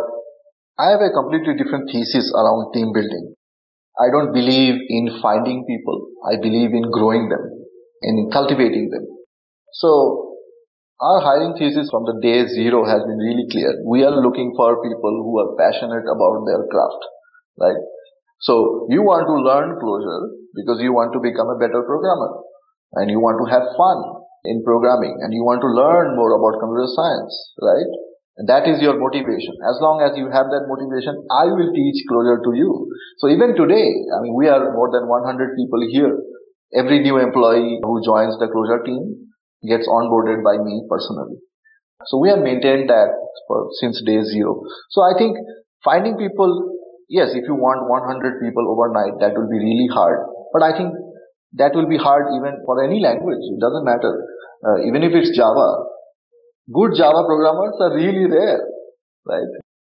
I 0.80 0.90
have 0.90 1.02
a 1.02 1.12
completely 1.12 1.56
different 1.62 1.92
thesis 1.92 2.34
around 2.34 2.74
team 2.74 2.92
building. 2.94 3.36
I 4.00 4.10
don't 4.10 4.34
believe 4.34 4.76
in 4.90 5.20
finding 5.22 5.66
people. 5.68 6.08
I 6.26 6.38
believe 6.42 6.72
in 6.74 6.90
growing 6.90 7.30
them 7.30 7.53
in 8.04 8.30
cultivating 8.32 8.90
them. 8.92 9.08
So 9.74 10.34
our 11.02 11.20
hiring 11.20 11.56
thesis 11.58 11.90
from 11.90 12.06
the 12.06 12.20
day 12.22 12.46
zero 12.48 12.86
has 12.86 13.02
been 13.04 13.18
really 13.18 13.48
clear. 13.52 13.76
We 13.88 14.04
are 14.04 14.14
looking 14.14 14.54
for 14.56 14.80
people 14.84 15.14
who 15.24 15.34
are 15.42 15.56
passionate 15.58 16.06
about 16.08 16.46
their 16.46 16.64
craft, 16.70 17.02
right? 17.60 17.82
So 18.40 18.88
you 18.92 19.02
want 19.02 19.28
to 19.28 19.36
learn 19.40 19.80
Clojure 19.80 20.24
because 20.56 20.80
you 20.84 20.92
want 20.92 21.16
to 21.16 21.20
become 21.24 21.48
a 21.48 21.58
better 21.58 21.82
programmer 21.84 22.44
and 23.00 23.10
you 23.10 23.20
want 23.20 23.40
to 23.40 23.48
have 23.50 23.72
fun 23.80 24.00
in 24.46 24.64
programming 24.68 25.16
and 25.24 25.32
you 25.32 25.44
want 25.48 25.64
to 25.64 25.72
learn 25.72 26.20
more 26.20 26.36
about 26.36 26.60
computer 26.60 26.92
science, 26.92 27.32
right? 27.64 27.92
That 28.50 28.66
is 28.68 28.82
your 28.82 28.98
motivation. 28.98 29.54
As 29.64 29.78
long 29.80 30.02
as 30.02 30.18
you 30.18 30.26
have 30.28 30.50
that 30.50 30.66
motivation, 30.66 31.14
I 31.30 31.54
will 31.54 31.70
teach 31.70 32.02
Clojure 32.10 32.42
to 32.42 32.52
you. 32.58 32.90
So 33.22 33.30
even 33.30 33.54
today, 33.54 33.94
I 34.10 34.18
mean, 34.26 34.34
we 34.34 34.50
are 34.50 34.74
more 34.74 34.90
than 34.90 35.06
100 35.06 35.56
people 35.56 35.82
here. 35.94 36.18
Every 36.76 37.00
new 37.00 37.18
employee 37.18 37.80
who 37.84 38.02
joins 38.04 38.38
the 38.40 38.50
Clojure 38.50 38.84
team 38.86 39.30
gets 39.68 39.88
onboarded 39.88 40.44
by 40.44 40.58
me 40.58 40.84
personally. 40.90 41.38
So 42.08 42.18
we 42.18 42.30
have 42.30 42.40
maintained 42.40 42.90
that 42.90 43.14
for, 43.48 43.70
since 43.80 44.02
day 44.06 44.22
zero. 44.24 44.62
So 44.90 45.02
I 45.02 45.14
think 45.18 45.38
finding 45.84 46.18
people, 46.18 46.50
yes, 47.08 47.30
if 47.32 47.46
you 47.48 47.56
want 47.56 47.88
100 47.88 48.42
people 48.42 48.66
overnight, 48.68 49.22
that 49.22 49.38
will 49.38 49.48
be 49.48 49.60
really 49.62 49.88
hard. 49.94 50.20
But 50.52 50.64
I 50.64 50.76
think 50.76 50.92
that 51.56 51.74
will 51.74 51.88
be 51.88 51.98
hard 51.98 52.34
even 52.36 52.60
for 52.66 52.84
any 52.84 53.00
language. 53.00 53.40
It 53.40 53.60
doesn't 53.62 53.86
matter. 53.86 54.14
Uh, 54.66 54.88
even 54.88 55.04
if 55.04 55.14
it's 55.14 55.36
Java, 55.36 55.86
good 56.74 56.98
Java 56.98 57.24
programmers 57.24 57.78
are 57.80 57.94
really 57.96 58.26
rare, 58.26 58.64
right? 59.26 59.52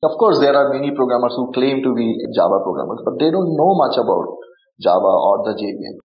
Of 0.03 0.19
course, 0.19 0.41
there 0.41 0.53
are 0.53 0.73
many 0.75 0.93
programmers 0.93 1.33
who 1.37 1.53
claim 1.53 1.83
to 1.83 1.95
be 1.95 2.05
Java 2.35 2.61
programmers, 2.61 3.01
but 3.05 3.17
they 3.19 3.31
don't 3.31 3.57
know 3.57 3.73
much 3.73 3.97
about 3.97 4.37
Java 4.81 5.13
or 5.17 5.49
the 5.49 5.57
JVM. 5.57 6.04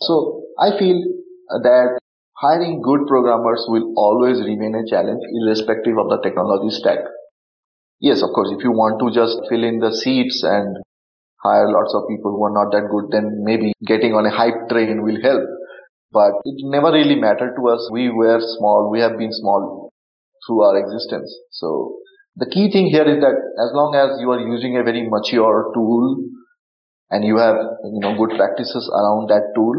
So 0.00 0.42
I 0.58 0.78
feel 0.78 1.02
that 1.48 1.98
hiring 2.36 2.82
good 2.82 3.06
programmers 3.06 3.64
will 3.68 3.94
always 3.96 4.38
remain 4.40 4.74
a 4.74 4.86
challenge 4.88 5.22
irrespective 5.42 5.98
of 5.98 6.08
the 6.08 6.20
technology 6.22 6.70
stack. 6.70 6.98
Yes, 8.00 8.22
of 8.22 8.30
course, 8.34 8.50
if 8.56 8.62
you 8.62 8.70
want 8.70 9.00
to 9.02 9.10
just 9.10 9.38
fill 9.48 9.64
in 9.64 9.80
the 9.80 9.92
seats 9.92 10.42
and 10.44 10.76
hire 11.42 11.70
lots 11.70 11.94
of 11.94 12.06
people 12.08 12.30
who 12.30 12.44
are 12.44 12.54
not 12.54 12.70
that 12.70 12.86
good, 12.90 13.10
then 13.10 13.42
maybe 13.42 13.72
getting 13.86 14.14
on 14.14 14.26
a 14.26 14.30
hype 14.30 14.68
train 14.70 15.02
will 15.02 15.20
help. 15.20 15.42
But 16.12 16.38
it 16.44 16.62
never 16.70 16.92
really 16.92 17.16
mattered 17.16 17.54
to 17.58 17.68
us. 17.68 17.90
We 17.92 18.08
were 18.08 18.38
small. 18.58 18.90
We 18.90 19.00
have 19.00 19.18
been 19.18 19.32
small 19.32 19.90
through 20.46 20.62
our 20.62 20.78
existence. 20.78 21.34
So 21.50 21.98
the 22.36 22.46
key 22.46 22.70
thing 22.70 22.86
here 22.86 23.02
is 23.02 23.20
that 23.20 23.34
as 23.34 23.70
long 23.74 23.98
as 23.98 24.20
you 24.20 24.30
are 24.30 24.40
using 24.40 24.78
a 24.78 24.84
very 24.84 25.02
mature 25.10 25.72
tool 25.74 26.22
and 27.10 27.24
you 27.24 27.38
have, 27.38 27.56
you 27.84 28.00
know, 28.00 28.16
good 28.16 28.36
practices 28.36 28.90
around 28.92 29.28
that 29.30 29.52
tool, 29.54 29.74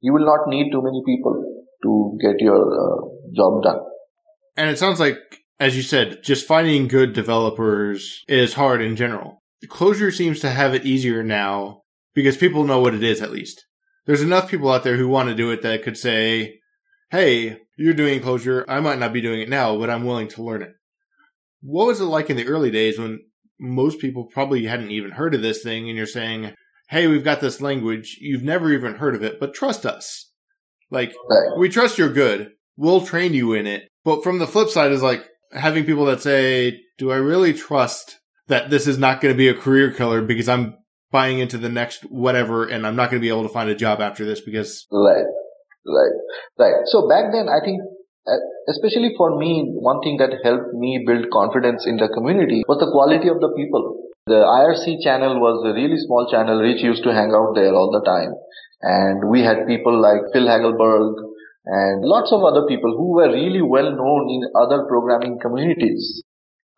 you 0.00 0.12
will 0.12 0.24
not 0.24 0.48
need 0.48 0.70
too 0.70 0.82
many 0.82 1.02
people 1.04 1.64
to 1.82 2.18
get 2.20 2.40
your 2.40 2.56
uh, 2.56 3.08
job 3.34 3.62
done. 3.62 3.80
And 4.56 4.70
it 4.70 4.78
sounds 4.78 5.00
like, 5.00 5.18
as 5.60 5.76
you 5.76 5.82
said, 5.82 6.22
just 6.22 6.46
finding 6.46 6.88
good 6.88 7.12
developers 7.12 8.24
is 8.28 8.54
hard 8.54 8.82
in 8.82 8.96
general. 8.96 9.42
Clojure 9.66 10.14
seems 10.14 10.40
to 10.40 10.50
have 10.50 10.74
it 10.74 10.84
easier 10.84 11.22
now 11.22 11.82
because 12.14 12.36
people 12.36 12.64
know 12.64 12.80
what 12.80 12.94
it 12.94 13.02
is 13.02 13.22
at 13.22 13.32
least. 13.32 13.64
There's 14.06 14.22
enough 14.22 14.50
people 14.50 14.70
out 14.70 14.84
there 14.84 14.96
who 14.96 15.08
want 15.08 15.28
to 15.28 15.34
do 15.34 15.50
it 15.50 15.62
that 15.62 15.82
could 15.82 15.96
say, 15.96 16.60
Hey, 17.10 17.60
you're 17.76 17.94
doing 17.94 18.20
Clojure. 18.20 18.64
I 18.68 18.80
might 18.80 18.98
not 18.98 19.12
be 19.12 19.20
doing 19.20 19.40
it 19.40 19.48
now, 19.48 19.78
but 19.78 19.90
I'm 19.90 20.04
willing 20.04 20.28
to 20.28 20.42
learn 20.42 20.62
it. 20.62 20.72
What 21.60 21.86
was 21.86 22.00
it 22.00 22.04
like 22.04 22.30
in 22.30 22.36
the 22.36 22.46
early 22.46 22.70
days 22.70 22.98
when 22.98 23.20
most 23.58 24.00
people 24.00 24.24
probably 24.24 24.64
hadn't 24.64 24.90
even 24.90 25.10
heard 25.10 25.34
of 25.34 25.42
this 25.42 25.62
thing 25.62 25.88
and 25.88 25.96
you're 25.96 26.06
saying, 26.06 26.54
Hey, 26.88 27.06
we've 27.06 27.24
got 27.24 27.40
this 27.40 27.60
language. 27.60 28.16
You've 28.20 28.42
never 28.42 28.72
even 28.72 28.94
heard 28.94 29.14
of 29.14 29.22
it, 29.22 29.38
but 29.38 29.54
trust 29.54 29.84
us. 29.84 30.30
Like, 30.90 31.14
right. 31.28 31.58
we 31.58 31.68
trust 31.68 31.98
you're 31.98 32.12
good. 32.12 32.52
We'll 32.76 33.04
train 33.04 33.34
you 33.34 33.52
in 33.52 33.66
it. 33.66 33.88
But 34.04 34.22
from 34.22 34.38
the 34.38 34.46
flip 34.46 34.70
side 34.70 34.92
is 34.92 35.02
like 35.02 35.26
having 35.52 35.84
people 35.84 36.06
that 36.06 36.22
say, 36.22 36.80
do 36.96 37.10
I 37.10 37.16
really 37.16 37.52
trust 37.52 38.18
that 38.46 38.70
this 38.70 38.86
is 38.86 38.98
not 38.98 39.20
going 39.20 39.34
to 39.34 39.36
be 39.38 39.48
a 39.48 39.54
career 39.54 39.92
killer 39.92 40.22
because 40.22 40.48
I'm 40.48 40.76
buying 41.10 41.38
into 41.38 41.58
the 41.58 41.68
next 41.68 42.02
whatever 42.10 42.66
and 42.66 42.86
I'm 42.86 42.96
not 42.96 43.10
going 43.10 43.20
to 43.20 43.24
be 43.24 43.28
able 43.28 43.42
to 43.42 43.52
find 43.52 43.68
a 43.68 43.74
job 43.74 44.00
after 44.00 44.24
this 44.24 44.40
because. 44.40 44.86
Right, 44.90 45.24
right, 45.86 46.12
right. 46.58 46.74
So 46.86 47.08
back 47.08 47.32
then, 47.32 47.48
I 47.48 47.64
think, 47.64 47.82
Uh, 48.28 48.36
especially 48.68 49.14
for 49.16 49.38
me, 49.38 49.72
one 49.72 50.00
thing 50.02 50.18
that 50.18 50.36
helped 50.44 50.74
me 50.74 51.02
build 51.06 51.30
confidence 51.32 51.86
in 51.86 51.96
the 51.96 52.08
community 52.08 52.62
was 52.68 52.78
the 52.78 52.90
quality 52.92 53.28
of 53.28 53.40
the 53.40 53.48
people. 53.56 53.96
The 54.26 54.44
IRC 54.44 55.00
channel 55.02 55.40
was 55.40 55.64
a 55.64 55.72
really 55.72 55.96
small 56.04 56.28
channel. 56.30 56.60
Rich 56.60 56.82
used 56.82 57.02
to 57.04 57.14
hang 57.14 57.32
out 57.32 57.54
there 57.54 57.72
all 57.72 57.90
the 57.90 58.04
time. 58.04 58.36
And 58.82 59.30
we 59.30 59.40
had 59.40 59.66
people 59.66 59.96
like 59.96 60.20
Phil 60.32 60.44
Hagelberg 60.44 61.16
and 61.64 62.04
lots 62.04 62.30
of 62.32 62.44
other 62.44 62.66
people 62.68 62.92
who 62.96 63.16
were 63.16 63.32
really 63.32 63.62
well 63.62 63.90
known 63.90 64.28
in 64.28 64.52
other 64.54 64.84
programming 64.84 65.38
communities. 65.40 66.22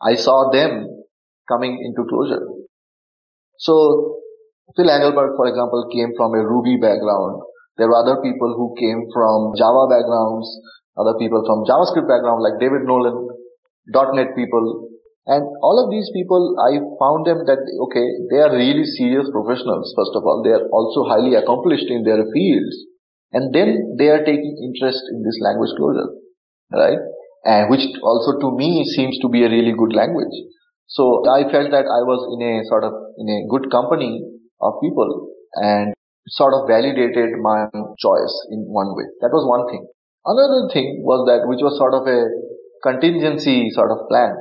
I 0.00 0.14
saw 0.14 0.50
them 0.52 1.02
coming 1.48 1.82
into 1.82 2.06
Clojure. 2.06 2.46
So 3.58 4.20
Phil 4.76 4.86
Hagelberg, 4.86 5.34
for 5.36 5.46
example, 5.46 5.90
came 5.92 6.14
from 6.16 6.34
a 6.34 6.46
Ruby 6.46 6.78
background. 6.80 7.42
There 7.76 7.88
were 7.88 7.98
other 7.98 8.22
people 8.22 8.54
who 8.54 8.74
came 8.78 9.10
from 9.12 9.54
Java 9.58 9.90
backgrounds, 9.90 10.46
other 10.98 11.14
people 11.18 11.42
from 11.46 11.66
JavaScript 11.66 12.08
background 12.08 12.42
like 12.42 12.58
David 12.58 12.86
Nolen, 12.86 13.14
.NET 13.90 14.34
people. 14.34 14.90
And 15.26 15.44
all 15.62 15.78
of 15.78 15.90
these 15.92 16.10
people, 16.10 16.56
I 16.58 16.80
found 16.98 17.26
them 17.28 17.46
that, 17.46 17.60
okay, 17.60 18.06
they 18.32 18.40
are 18.42 18.50
really 18.50 18.84
serious 18.98 19.28
professionals, 19.30 19.92
first 19.94 20.16
of 20.16 20.24
all. 20.24 20.42
They 20.42 20.50
are 20.50 20.66
also 20.72 21.06
highly 21.06 21.36
accomplished 21.36 21.86
in 21.86 22.02
their 22.02 22.24
fields. 22.32 22.74
And 23.32 23.54
then 23.54 23.94
they 23.98 24.08
are 24.08 24.24
taking 24.24 24.58
interest 24.58 25.02
in 25.12 25.22
this 25.22 25.38
language 25.38 25.70
Clojure, 25.78 26.18
right? 26.72 26.98
And 27.44 27.70
which 27.70 27.86
also 28.02 28.40
to 28.40 28.56
me 28.56 28.84
seems 28.96 29.18
to 29.22 29.28
be 29.28 29.44
a 29.44 29.50
really 29.50 29.72
good 29.72 29.94
language. 29.94 30.34
So 30.88 31.22
I 31.30 31.46
felt 31.46 31.70
that 31.70 31.86
I 31.86 32.02
was 32.02 32.20
in 32.34 32.42
a 32.42 32.66
sort 32.66 32.82
of 32.82 32.92
in 33.18 33.30
a 33.30 33.46
good 33.46 33.70
company 33.70 34.18
of 34.60 34.82
people 34.82 35.30
and 35.54 35.94
sort 36.26 36.54
of 36.54 36.66
validated 36.66 37.38
my 37.38 37.70
choice 38.02 38.34
in 38.50 38.66
one 38.66 38.98
way. 38.98 39.06
That 39.22 39.30
was 39.30 39.46
one 39.46 39.70
thing. 39.70 39.86
Another 40.24 40.68
thing 40.72 41.00
was 41.00 41.24
that 41.28 41.48
which 41.48 41.64
was 41.64 41.76
sort 41.80 41.96
of 41.96 42.04
a 42.04 42.28
contingency 42.84 43.70
sort 43.72 43.90
of 43.90 44.08
plan. 44.08 44.36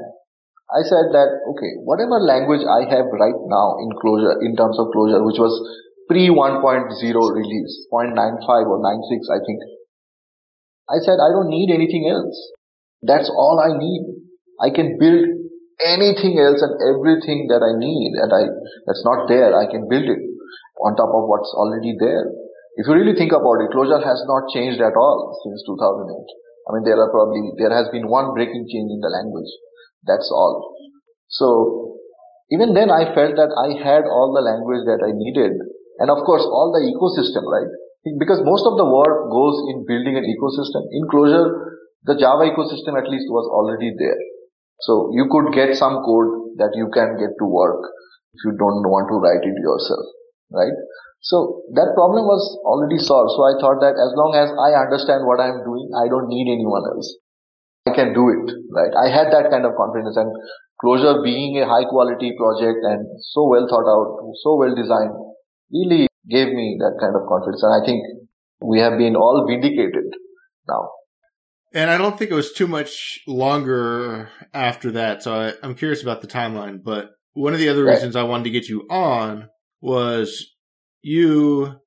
I 0.70 0.86
said 0.86 1.10
that, 1.16 1.30
okay, 1.56 1.72
whatever 1.82 2.22
language 2.22 2.62
I 2.62 2.86
have 2.86 3.10
right 3.10 3.40
now 3.50 3.68
in 3.82 3.90
Clojure, 3.98 4.38
in 4.46 4.54
terms 4.54 4.78
of 4.78 4.94
Clojure, 4.94 5.26
which 5.26 5.42
was 5.42 5.56
pre 6.08 6.30
1.0 6.30 6.62
release, 6.62 7.74
0.95 7.90 8.70
or 8.70 8.78
96, 8.78 9.30
I 9.34 9.40
think. 9.42 9.60
I 10.90 10.98
said, 11.02 11.18
I 11.18 11.34
don't 11.34 11.50
need 11.50 11.74
anything 11.74 12.06
else. 12.06 12.38
That's 13.02 13.30
all 13.30 13.58
I 13.58 13.74
need. 13.78 14.04
I 14.62 14.70
can 14.70 15.00
build 15.00 15.40
anything 15.80 16.36
else 16.38 16.60
and 16.60 16.76
everything 16.84 17.48
that 17.48 17.64
I 17.64 17.72
need 17.80 18.20
and 18.20 18.30
I, 18.30 18.52
that's 18.86 19.04
not 19.08 19.32
there, 19.32 19.56
I 19.56 19.66
can 19.72 19.88
build 19.88 20.04
it 20.04 20.20
on 20.84 20.96
top 20.96 21.12
of 21.16 21.24
what's 21.28 21.52
already 21.56 21.96
there. 21.96 22.28
If 22.80 22.88
you 22.88 22.96
really 22.96 23.12
think 23.20 23.36
about 23.36 23.60
it, 23.60 23.76
Clojure 23.76 24.00
has 24.00 24.24
not 24.24 24.48
changed 24.56 24.80
at 24.80 24.96
all 24.96 25.36
since 25.44 25.60
2008. 25.68 26.16
I 26.16 26.70
mean, 26.72 26.88
there 26.88 26.96
are 26.96 27.12
probably, 27.12 27.52
there 27.60 27.76
has 27.76 27.92
been 27.92 28.08
one 28.08 28.32
breaking 28.32 28.72
change 28.72 28.88
in 28.88 29.04
the 29.04 29.12
language. 29.12 29.52
That's 30.08 30.32
all. 30.32 30.80
So, 31.28 32.00
even 32.56 32.72
then 32.72 32.88
I 32.88 33.12
felt 33.12 33.36
that 33.36 33.52
I 33.52 33.76
had 33.84 34.08
all 34.08 34.32
the 34.32 34.40
language 34.40 34.88
that 34.88 35.04
I 35.04 35.12
needed. 35.12 35.60
And 36.00 36.08
of 36.08 36.24
course, 36.24 36.48
all 36.48 36.72
the 36.72 36.88
ecosystem, 36.88 37.44
right? 37.44 37.68
Because 38.16 38.40
most 38.48 38.64
of 38.64 38.80
the 38.80 38.88
work 38.88 39.28
goes 39.28 39.60
in 39.76 39.84
building 39.84 40.16
an 40.16 40.24
ecosystem. 40.24 40.88
In 40.96 41.04
Clojure, 41.12 41.52
the 42.08 42.16
Java 42.16 42.48
ecosystem 42.48 42.96
at 42.96 43.12
least 43.12 43.28
was 43.28 43.44
already 43.52 43.92
there. 44.00 44.24
So 44.88 45.12
you 45.12 45.28
could 45.28 45.52
get 45.52 45.76
some 45.76 46.00
code 46.08 46.56
that 46.64 46.72
you 46.80 46.88
can 46.96 47.20
get 47.20 47.36
to 47.44 47.46
work 47.46 47.84
if 48.32 48.40
you 48.48 48.56
don't 48.56 48.88
want 48.88 49.12
to 49.12 49.20
write 49.20 49.44
it 49.44 49.58
yourself, 49.60 50.06
right? 50.56 50.80
So 51.22 51.68
that 51.76 51.92
problem 51.96 52.26
was 52.26 52.42
already 52.64 52.98
solved. 52.98 53.36
So 53.36 53.44
I 53.44 53.60
thought 53.60 53.84
that 53.84 54.00
as 54.00 54.12
long 54.16 54.34
as 54.40 54.50
I 54.56 54.72
understand 54.80 55.28
what 55.28 55.44
I'm 55.44 55.60
doing, 55.68 55.92
I 55.92 56.08
don't 56.08 56.32
need 56.32 56.48
anyone 56.48 56.88
else. 56.96 57.12
I 57.88 57.92
can 57.92 58.14
do 58.14 58.30
it, 58.32 58.48
right? 58.72 58.94
I 58.96 59.12
had 59.12 59.32
that 59.36 59.52
kind 59.52 59.66
of 59.66 59.76
confidence 59.76 60.16
and 60.16 60.32
Clojure 60.80 61.24
being 61.24 61.60
a 61.60 61.68
high 61.68 61.84
quality 61.84 62.32
project 62.40 62.80
and 62.88 63.04
so 63.36 63.48
well 63.48 63.68
thought 63.68 63.84
out, 63.84 64.32
so 64.44 64.56
well 64.56 64.74
designed 64.74 65.12
really 65.72 66.08
gave 66.30 66.54
me 66.54 66.78
that 66.80 66.96
kind 67.00 67.16
of 67.16 67.28
confidence. 67.28 67.64
And 67.64 67.74
I 67.76 67.86
think 67.86 68.04
we 68.62 68.80
have 68.80 68.98
been 68.98 69.16
all 69.16 69.46
vindicated 69.48 70.06
now. 70.68 70.90
And 71.74 71.90
I 71.90 71.98
don't 71.98 72.18
think 72.18 72.32
it 72.32 72.36
was 72.36 72.54
too 72.54 72.68
much 72.68 73.20
longer 73.28 74.30
after 74.54 74.92
that. 74.92 75.22
So 75.22 75.34
I, 75.34 75.66
am 75.66 75.76
curious 75.76 76.02
about 76.02 76.22
the 76.22 76.28
timeline. 76.28 76.80
But 76.84 77.12
one 77.34 77.54
of 77.54 77.60
the 77.60 77.70
other 77.70 77.86
reasons 77.86 78.16
I 78.16 78.24
wanted 78.24 78.46
to 78.46 78.50
get 78.50 78.68
you 78.68 78.88
on 78.90 79.50
was 79.82 80.48
you 81.02 81.80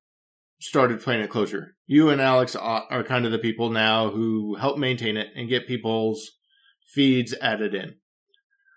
started 0.60 1.00
playing 1.00 1.22
at 1.22 1.30
Clojure. 1.30 1.68
You 1.86 2.10
and 2.10 2.20
Alex 2.20 2.54
are 2.56 3.04
kind 3.04 3.26
of 3.26 3.32
the 3.32 3.38
people 3.38 3.70
now 3.70 4.10
who 4.10 4.54
help 4.54 4.78
maintain 4.78 5.16
it 5.16 5.28
and 5.34 5.48
get 5.48 5.66
people's 5.66 6.30
feeds 6.94 7.34
added 7.42 7.74
in. 7.74 7.96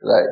Right. 0.03 0.25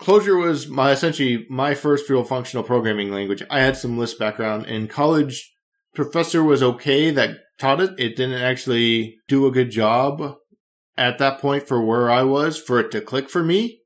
Clojure 0.00 0.40
was 0.40 0.68
my 0.68 0.92
essentially 0.92 1.46
my 1.48 1.74
first 1.74 2.08
real 2.08 2.24
functional 2.24 2.64
programming 2.64 3.12
language. 3.12 3.42
I 3.50 3.60
had 3.60 3.76
some 3.76 3.98
Lisp 3.98 4.18
background 4.18 4.66
in 4.66 4.88
college. 4.88 5.54
Professor 5.94 6.44
was 6.44 6.62
okay 6.62 7.10
that 7.10 7.38
taught 7.58 7.80
it. 7.80 7.98
It 7.98 8.16
didn't 8.16 8.40
actually 8.40 9.18
do 9.26 9.46
a 9.46 9.50
good 9.50 9.70
job 9.70 10.36
at 10.96 11.18
that 11.18 11.40
point 11.40 11.66
for 11.66 11.84
where 11.84 12.10
I 12.10 12.22
was 12.22 12.60
for 12.60 12.78
it 12.78 12.90
to 12.92 13.00
click 13.00 13.28
for 13.28 13.42
me. 13.42 13.80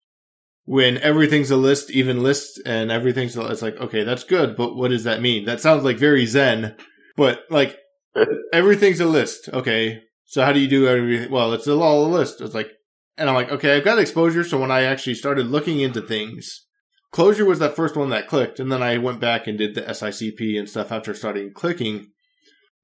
When 0.64 0.98
everything's 0.98 1.50
a 1.50 1.56
list, 1.56 1.90
even 1.90 2.22
lists 2.22 2.60
and 2.64 2.92
everything's 2.92 3.36
it's 3.36 3.62
like, 3.62 3.76
okay, 3.80 4.04
that's 4.04 4.24
good, 4.24 4.56
but 4.56 4.76
what 4.76 4.90
does 4.90 5.04
that 5.04 5.20
mean? 5.20 5.44
That 5.44 5.60
sounds 5.60 5.82
like 5.82 5.98
very 5.98 6.24
zen, 6.24 6.76
but 7.16 7.40
like 7.50 7.78
everything's 8.52 9.00
a 9.00 9.06
list. 9.06 9.48
Okay. 9.52 10.02
So 10.24 10.44
how 10.44 10.52
do 10.52 10.60
you 10.60 10.68
do 10.68 10.86
everything? 10.86 11.30
Well, 11.30 11.52
it's 11.52 11.68
all 11.68 12.06
a 12.06 12.08
list. 12.08 12.40
It's 12.40 12.54
like, 12.54 12.70
and 13.18 13.28
I'm 13.28 13.34
like, 13.34 13.50
okay, 13.50 13.76
I've 13.76 13.84
got 13.84 13.98
exposure. 13.98 14.44
So 14.44 14.58
when 14.58 14.70
I 14.70 14.82
actually 14.82 15.14
started 15.14 15.48
looking 15.48 15.80
into 15.80 16.00
things, 16.00 16.66
Clojure 17.12 17.46
was 17.46 17.58
that 17.58 17.76
first 17.76 17.96
one 17.96 18.08
that 18.10 18.28
clicked. 18.28 18.58
And 18.58 18.72
then 18.72 18.82
I 18.82 18.98
went 18.98 19.20
back 19.20 19.46
and 19.46 19.58
did 19.58 19.74
the 19.74 19.82
SICP 19.82 20.58
and 20.58 20.68
stuff 20.68 20.90
after 20.90 21.12
starting 21.12 21.52
clicking. 21.52 22.08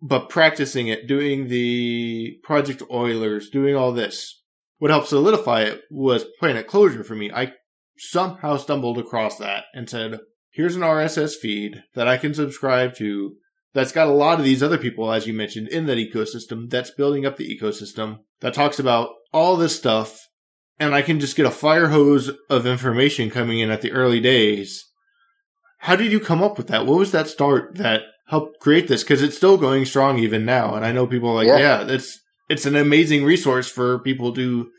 But 0.02 0.28
practicing 0.28 0.88
it, 0.88 1.08
doing 1.08 1.48
the 1.48 2.38
Project 2.42 2.82
Eulers, 2.90 3.50
doing 3.50 3.74
all 3.74 3.92
this, 3.92 4.42
what 4.78 4.90
helped 4.90 5.08
solidify 5.08 5.62
it 5.62 5.82
was 5.90 6.26
Planet 6.38 6.68
Clojure 6.68 7.04
for 7.04 7.16
me. 7.16 7.32
I 7.32 7.52
somehow 7.98 8.56
stumbled 8.56 8.98
across 8.98 9.38
that 9.38 9.64
and 9.74 9.88
said, 9.88 10.20
here's 10.50 10.76
an 10.76 10.82
RSS 10.82 11.34
feed 11.34 11.82
that 11.94 12.08
I 12.08 12.16
can 12.16 12.34
subscribe 12.34 12.94
to 12.96 13.36
that's 13.74 13.92
got 13.92 14.08
a 14.08 14.12
lot 14.12 14.38
of 14.38 14.44
these 14.44 14.62
other 14.62 14.78
people, 14.78 15.12
as 15.12 15.26
you 15.26 15.32
mentioned, 15.32 15.68
in 15.68 15.86
that 15.86 15.98
ecosystem 15.98 16.68
that's 16.68 16.90
building 16.90 17.26
up 17.26 17.36
the 17.36 17.58
ecosystem 17.58 18.18
that 18.40 18.54
talks 18.54 18.78
about 18.78 19.10
all 19.32 19.56
this 19.56 19.76
stuff. 19.76 20.26
And 20.80 20.94
I 20.94 21.02
can 21.02 21.20
just 21.20 21.36
get 21.36 21.46
a 21.46 21.50
fire 21.50 21.88
hose 21.88 22.30
of 22.48 22.66
information 22.66 23.30
coming 23.30 23.58
in 23.58 23.70
at 23.70 23.82
the 23.82 23.92
early 23.92 24.20
days. 24.20 24.84
How 25.78 25.96
did 25.96 26.10
you 26.10 26.20
come 26.20 26.42
up 26.42 26.56
with 26.56 26.68
that? 26.68 26.86
What 26.86 26.98
was 26.98 27.12
that 27.12 27.28
start 27.28 27.76
that 27.76 28.02
helped 28.26 28.60
create 28.60 28.88
this? 28.88 29.04
Cause 29.04 29.22
it's 29.22 29.36
still 29.36 29.58
going 29.58 29.84
strong 29.84 30.18
even 30.18 30.44
now. 30.44 30.74
And 30.74 30.84
I 30.84 30.92
know 30.92 31.06
people 31.06 31.34
like, 31.34 31.46
yeah, 31.46 31.58
yeah 31.58 31.86
it's, 31.86 32.18
it's 32.48 32.66
an 32.66 32.76
amazing 32.76 33.24
resource 33.24 33.68
for 33.68 33.98
people 34.00 34.34
to, 34.34 34.70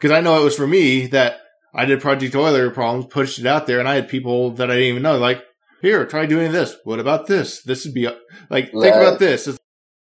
cause 0.00 0.10
I 0.10 0.20
know 0.20 0.40
it 0.40 0.44
was 0.44 0.56
for 0.56 0.66
me 0.66 1.06
that 1.08 1.40
I 1.74 1.84
did 1.84 2.00
Project 2.00 2.34
Euler 2.34 2.70
problems, 2.70 3.06
pushed 3.06 3.38
it 3.38 3.46
out 3.46 3.66
there, 3.66 3.80
and 3.80 3.88
I 3.88 3.96
had 3.96 4.08
people 4.08 4.52
that 4.52 4.70
I 4.70 4.74
didn't 4.74 4.90
even 4.90 5.02
know, 5.02 5.18
like, 5.18 5.42
here, 5.82 6.06
try 6.06 6.24
doing 6.24 6.52
this. 6.52 6.76
What 6.84 7.00
about 7.00 7.26
this? 7.26 7.62
This 7.62 7.84
would 7.84 7.92
be 7.92 8.08
like, 8.48 8.70
think 8.70 8.94
about 8.94 9.18
this. 9.18 9.48
It's, 9.48 9.58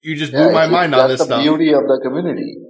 you 0.03 0.15
just 0.15 0.33
blew 0.33 0.53
my 0.53 0.67
mind 0.69 0.95
on 0.95 1.09
this 1.09 1.25
stuff. 1.25 1.29
That's 1.31 1.43
the 1.43 1.51
beauty 1.51 1.73
of 1.73 1.89
the 1.89 1.99
community. 2.05 2.61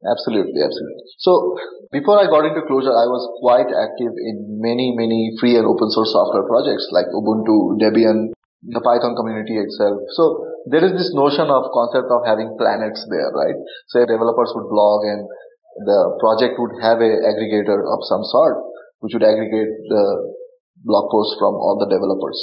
Absolutely, 0.00 0.60
absolutely. 0.62 1.04
So 1.18 1.58
before 1.90 2.20
I 2.20 2.30
got 2.30 2.46
into 2.46 2.62
Clojure, 2.64 2.94
I 2.94 3.08
was 3.10 3.24
quite 3.42 3.68
active 3.68 4.12
in 4.16 4.60
many, 4.62 4.94
many 4.94 5.34
free 5.40 5.56
and 5.56 5.66
open 5.66 5.90
source 5.90 6.12
software 6.12 6.46
projects 6.46 6.86
like 6.92 7.08
Ubuntu, 7.10 7.80
Debian, 7.80 8.32
the 8.64 8.80
Python 8.80 9.16
community 9.16 9.60
itself. 9.60 10.00
So 10.16 10.44
there 10.70 10.84
is 10.84 10.92
this 10.96 11.12
notion 11.12 11.52
of 11.52 11.68
concept 11.72 12.08
of 12.08 12.24
having 12.24 12.56
planets 12.56 13.04
there, 13.12 13.28
right? 13.32 13.56
So 13.92 14.04
developers 14.08 14.52
would 14.56 14.68
blog 14.72 15.04
and 15.04 15.28
the 15.76 16.00
project 16.22 16.54
would 16.58 16.78
have 16.80 17.02
a 17.02 17.12
aggregator 17.26 17.82
of 17.82 18.00
some 18.06 18.22
sort, 18.24 18.62
which 19.00 19.14
would 19.14 19.26
aggregate 19.26 19.74
the 19.90 20.04
blog 20.84 21.10
posts 21.10 21.36
from 21.38 21.54
all 21.54 21.76
the 21.78 21.90
developers. 21.90 22.38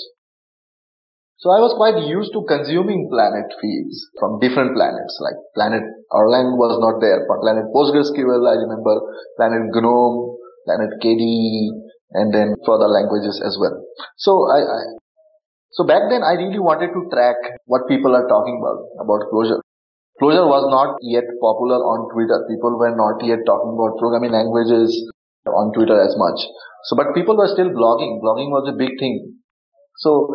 So 1.41 1.49
I 1.49 1.57
was 1.57 1.73
quite 1.73 1.97
used 2.05 2.37
to 2.37 2.45
consuming 2.45 3.09
planet 3.09 3.49
feeds 3.57 3.97
from 4.21 4.37
different 4.37 4.77
planets, 4.77 5.17
like 5.25 5.33
planet 5.57 5.81
Erlang 6.13 6.53
was 6.53 6.77
not 6.77 7.01
there, 7.01 7.25
but 7.25 7.41
planet 7.41 7.65
PostgreSQL, 7.73 8.45
I 8.45 8.61
remember, 8.61 8.93
planet 9.41 9.73
GNOME, 9.73 10.37
planet 10.69 11.01
KDE, 11.01 11.89
and 12.13 12.29
then 12.29 12.53
further 12.61 12.85
languages 12.85 13.41
as 13.41 13.57
well. 13.57 13.73
So 14.21 14.45
I, 14.53 14.59
I 14.61 14.81
so 15.71 15.87
back 15.87 16.13
then 16.13 16.21
I 16.21 16.35
really 16.35 16.59
wanted 16.59 16.91
to 16.93 17.09
track 17.09 17.41
what 17.65 17.87
people 17.87 18.13
are 18.13 18.27
talking 18.27 18.59
about, 18.59 18.85
about 19.01 19.31
Clojure. 19.31 19.65
Clojure 20.19 20.45
was 20.49 20.65
not 20.69 20.97
yet 21.01 21.25
popular 21.39 21.79
on 21.81 22.09
Twitter. 22.13 22.45
People 22.49 22.77
were 22.77 22.93
not 22.93 23.23
yet 23.23 23.45
talking 23.45 23.73
about 23.73 23.97
programming 23.97 24.33
languages 24.33 24.91
on 25.47 25.73
Twitter 25.73 25.97
as 25.97 26.13
much. 26.17 26.39
So, 26.89 26.95
but 26.95 27.13
people 27.13 27.37
were 27.37 27.49
still 27.49 27.69
blogging. 27.69 28.21
Blogging 28.21 28.49
was 28.49 28.67
a 28.69 28.77
big 28.77 28.97
thing. 28.99 29.37
So, 29.97 30.29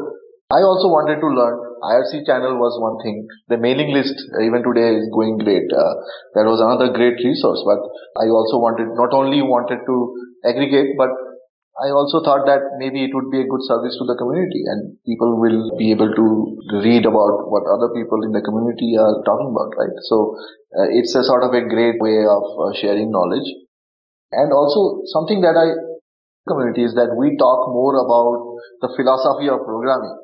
I 0.46 0.62
also 0.62 0.86
wanted 0.86 1.18
to 1.18 1.26
learn. 1.26 1.58
IRC 1.82 2.22
channel 2.24 2.54
was 2.54 2.78
one 2.78 3.02
thing. 3.02 3.26
The 3.50 3.58
mailing 3.58 3.90
list, 3.90 4.14
even 4.38 4.62
today, 4.62 4.94
is 4.94 5.10
going 5.10 5.42
great. 5.42 5.66
Uh, 5.74 5.94
that 6.38 6.46
was 6.46 6.62
another 6.62 6.94
great 6.94 7.18
resource. 7.18 7.62
But 7.66 7.82
I 8.14 8.30
also 8.30 8.62
wanted, 8.62 8.94
not 8.94 9.10
only 9.10 9.42
wanted 9.42 9.82
to 9.82 9.96
aggregate, 10.46 10.94
but 10.94 11.10
I 11.76 11.92
also 11.92 12.24
thought 12.24 12.48
that 12.48 12.80
maybe 12.80 13.04
it 13.04 13.12
would 13.12 13.28
be 13.28 13.44
a 13.44 13.48
good 13.48 13.60
service 13.68 13.92
to 14.00 14.08
the 14.08 14.16
community 14.16 14.64
and 14.64 14.96
people 15.04 15.36
will 15.36 15.76
be 15.76 15.92
able 15.92 16.08
to 16.08 16.26
read 16.80 17.04
about 17.04 17.52
what 17.52 17.68
other 17.68 17.92
people 17.92 18.24
in 18.24 18.32
the 18.32 18.40
community 18.40 18.96
are 18.96 19.20
talking 19.28 19.52
about, 19.52 19.76
right? 19.76 19.92
So 20.08 20.40
uh, 20.72 20.88
it's 20.88 21.12
a 21.12 21.20
sort 21.20 21.44
of 21.44 21.52
a 21.52 21.68
great 21.68 22.00
way 22.00 22.24
of 22.24 22.44
uh, 22.48 22.72
sharing 22.80 23.12
knowledge. 23.12 23.44
And 24.32 24.56
also 24.56 25.04
something 25.12 25.44
that 25.44 25.52
I 25.52 25.76
community 26.48 26.86
is 26.86 26.94
that 26.94 27.12
we 27.12 27.36
talk 27.36 27.68
more 27.74 27.98
about 28.00 28.56
the 28.80 28.90
philosophy 28.94 29.50
of 29.50 29.60
programming 29.66 30.16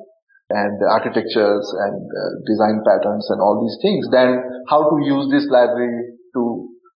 and 0.54 0.78
the 0.80 0.88
architectures 0.88 1.66
and 1.84 1.98
uh, 2.00 2.30
design 2.46 2.80
patterns 2.86 3.26
and 3.28 3.42
all 3.42 3.60
these 3.60 3.76
things 3.82 4.06
than 4.08 4.40
how 4.72 4.88
to 4.88 4.96
use 5.04 5.28
this 5.28 5.44
library 5.50 6.16
to 6.32 6.42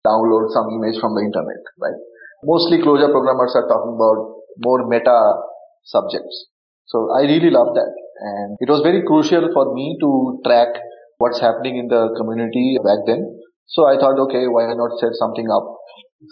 download 0.06 0.48
some 0.54 0.70
image 0.78 0.96
from 1.02 1.18
the 1.18 1.24
internet, 1.26 1.60
right? 1.82 1.98
Mostly 2.46 2.78
Clojure 2.80 3.10
programmers 3.10 3.58
are 3.58 3.66
talking 3.66 3.98
about 3.98 4.35
more 4.58 4.88
meta 4.88 5.34
subjects. 5.84 6.48
So 6.88 7.10
I 7.12 7.24
really 7.26 7.50
love 7.50 7.74
that. 7.76 7.92
And 8.22 8.58
it 8.60 8.70
was 8.70 8.82
very 8.82 9.04
crucial 9.04 9.50
for 9.54 9.74
me 9.74 9.98
to 10.00 10.40
track 10.46 10.70
what's 11.18 11.40
happening 11.40 11.78
in 11.78 11.88
the 11.88 12.14
community 12.18 12.78
back 12.84 13.04
then. 13.08 13.26
So 13.68 13.88
I 13.88 13.98
thought, 13.98 14.20
okay, 14.30 14.48
why 14.48 14.70
not 14.70 15.00
set 15.00 15.14
something 15.18 15.50
up? 15.50 15.66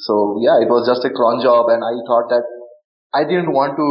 So 0.06 0.40
yeah, 0.42 0.62
it 0.62 0.70
was 0.70 0.88
just 0.88 1.04
a 1.06 1.12
cron 1.12 1.42
job 1.42 1.70
and 1.70 1.84
I 1.84 1.94
thought 2.08 2.30
that 2.30 2.46
I 3.14 3.26
didn't 3.26 3.52
want 3.52 3.78
to 3.78 3.88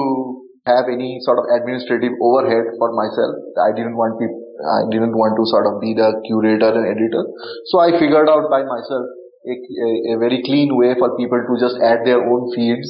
have 0.67 0.87
any 0.87 1.19
sort 1.27 1.43
of 1.43 1.51
administrative 1.51 2.15
overhead 2.23 2.75
for 2.79 2.95
myself. 2.95 3.35
I 3.59 3.75
didn't 3.75 3.99
want 3.99 4.19
to, 4.19 4.27
I 4.63 4.87
didn't 4.91 5.15
want 5.15 5.35
to 5.39 5.45
sort 5.51 5.67
of 5.67 5.83
be 5.83 5.95
the 5.95 6.23
curator 6.27 6.71
and 6.71 6.87
editor. 6.87 7.23
So 7.71 7.83
I 7.83 7.99
figured 7.99 8.31
out 8.31 8.47
by 8.51 8.63
myself 8.63 9.05
a, 9.47 9.55
a, 9.59 9.89
a 10.15 10.17
very 10.23 10.43
clean 10.47 10.75
way 10.79 10.95
for 10.95 11.15
people 11.19 11.39
to 11.39 11.55
just 11.59 11.79
add 11.83 12.07
their 12.07 12.23
own 12.23 12.51
feeds 12.55 12.87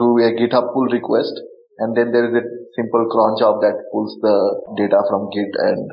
to 0.00 0.06
a 0.20 0.32
GitHub 0.36 0.72
pull 0.72 0.86
request. 0.90 1.32
And 1.78 1.96
then 1.96 2.12
there 2.12 2.24
is 2.28 2.34
a 2.34 2.44
simple 2.74 3.06
cron 3.10 3.36
job 3.38 3.60
that 3.60 3.76
pulls 3.92 4.16
the 4.20 4.36
data 4.76 5.02
from 5.08 5.28
Git 5.30 5.52
and 5.58 5.90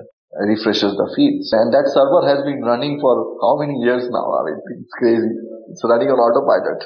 refreshes 0.47 0.95
the 0.95 1.11
feeds. 1.15 1.51
And 1.51 1.73
that 1.73 1.91
server 1.91 2.25
has 2.27 2.43
been 2.45 2.61
running 2.61 2.99
for 2.99 3.37
how 3.41 3.59
many 3.59 3.79
years 3.79 4.07
now? 4.09 4.31
I 4.39 4.45
mean, 4.45 4.59
it's 4.79 4.93
crazy. 4.97 5.27
It's 5.69 5.83
running 5.83 6.09
on 6.09 6.19
autopilot. 6.19 6.83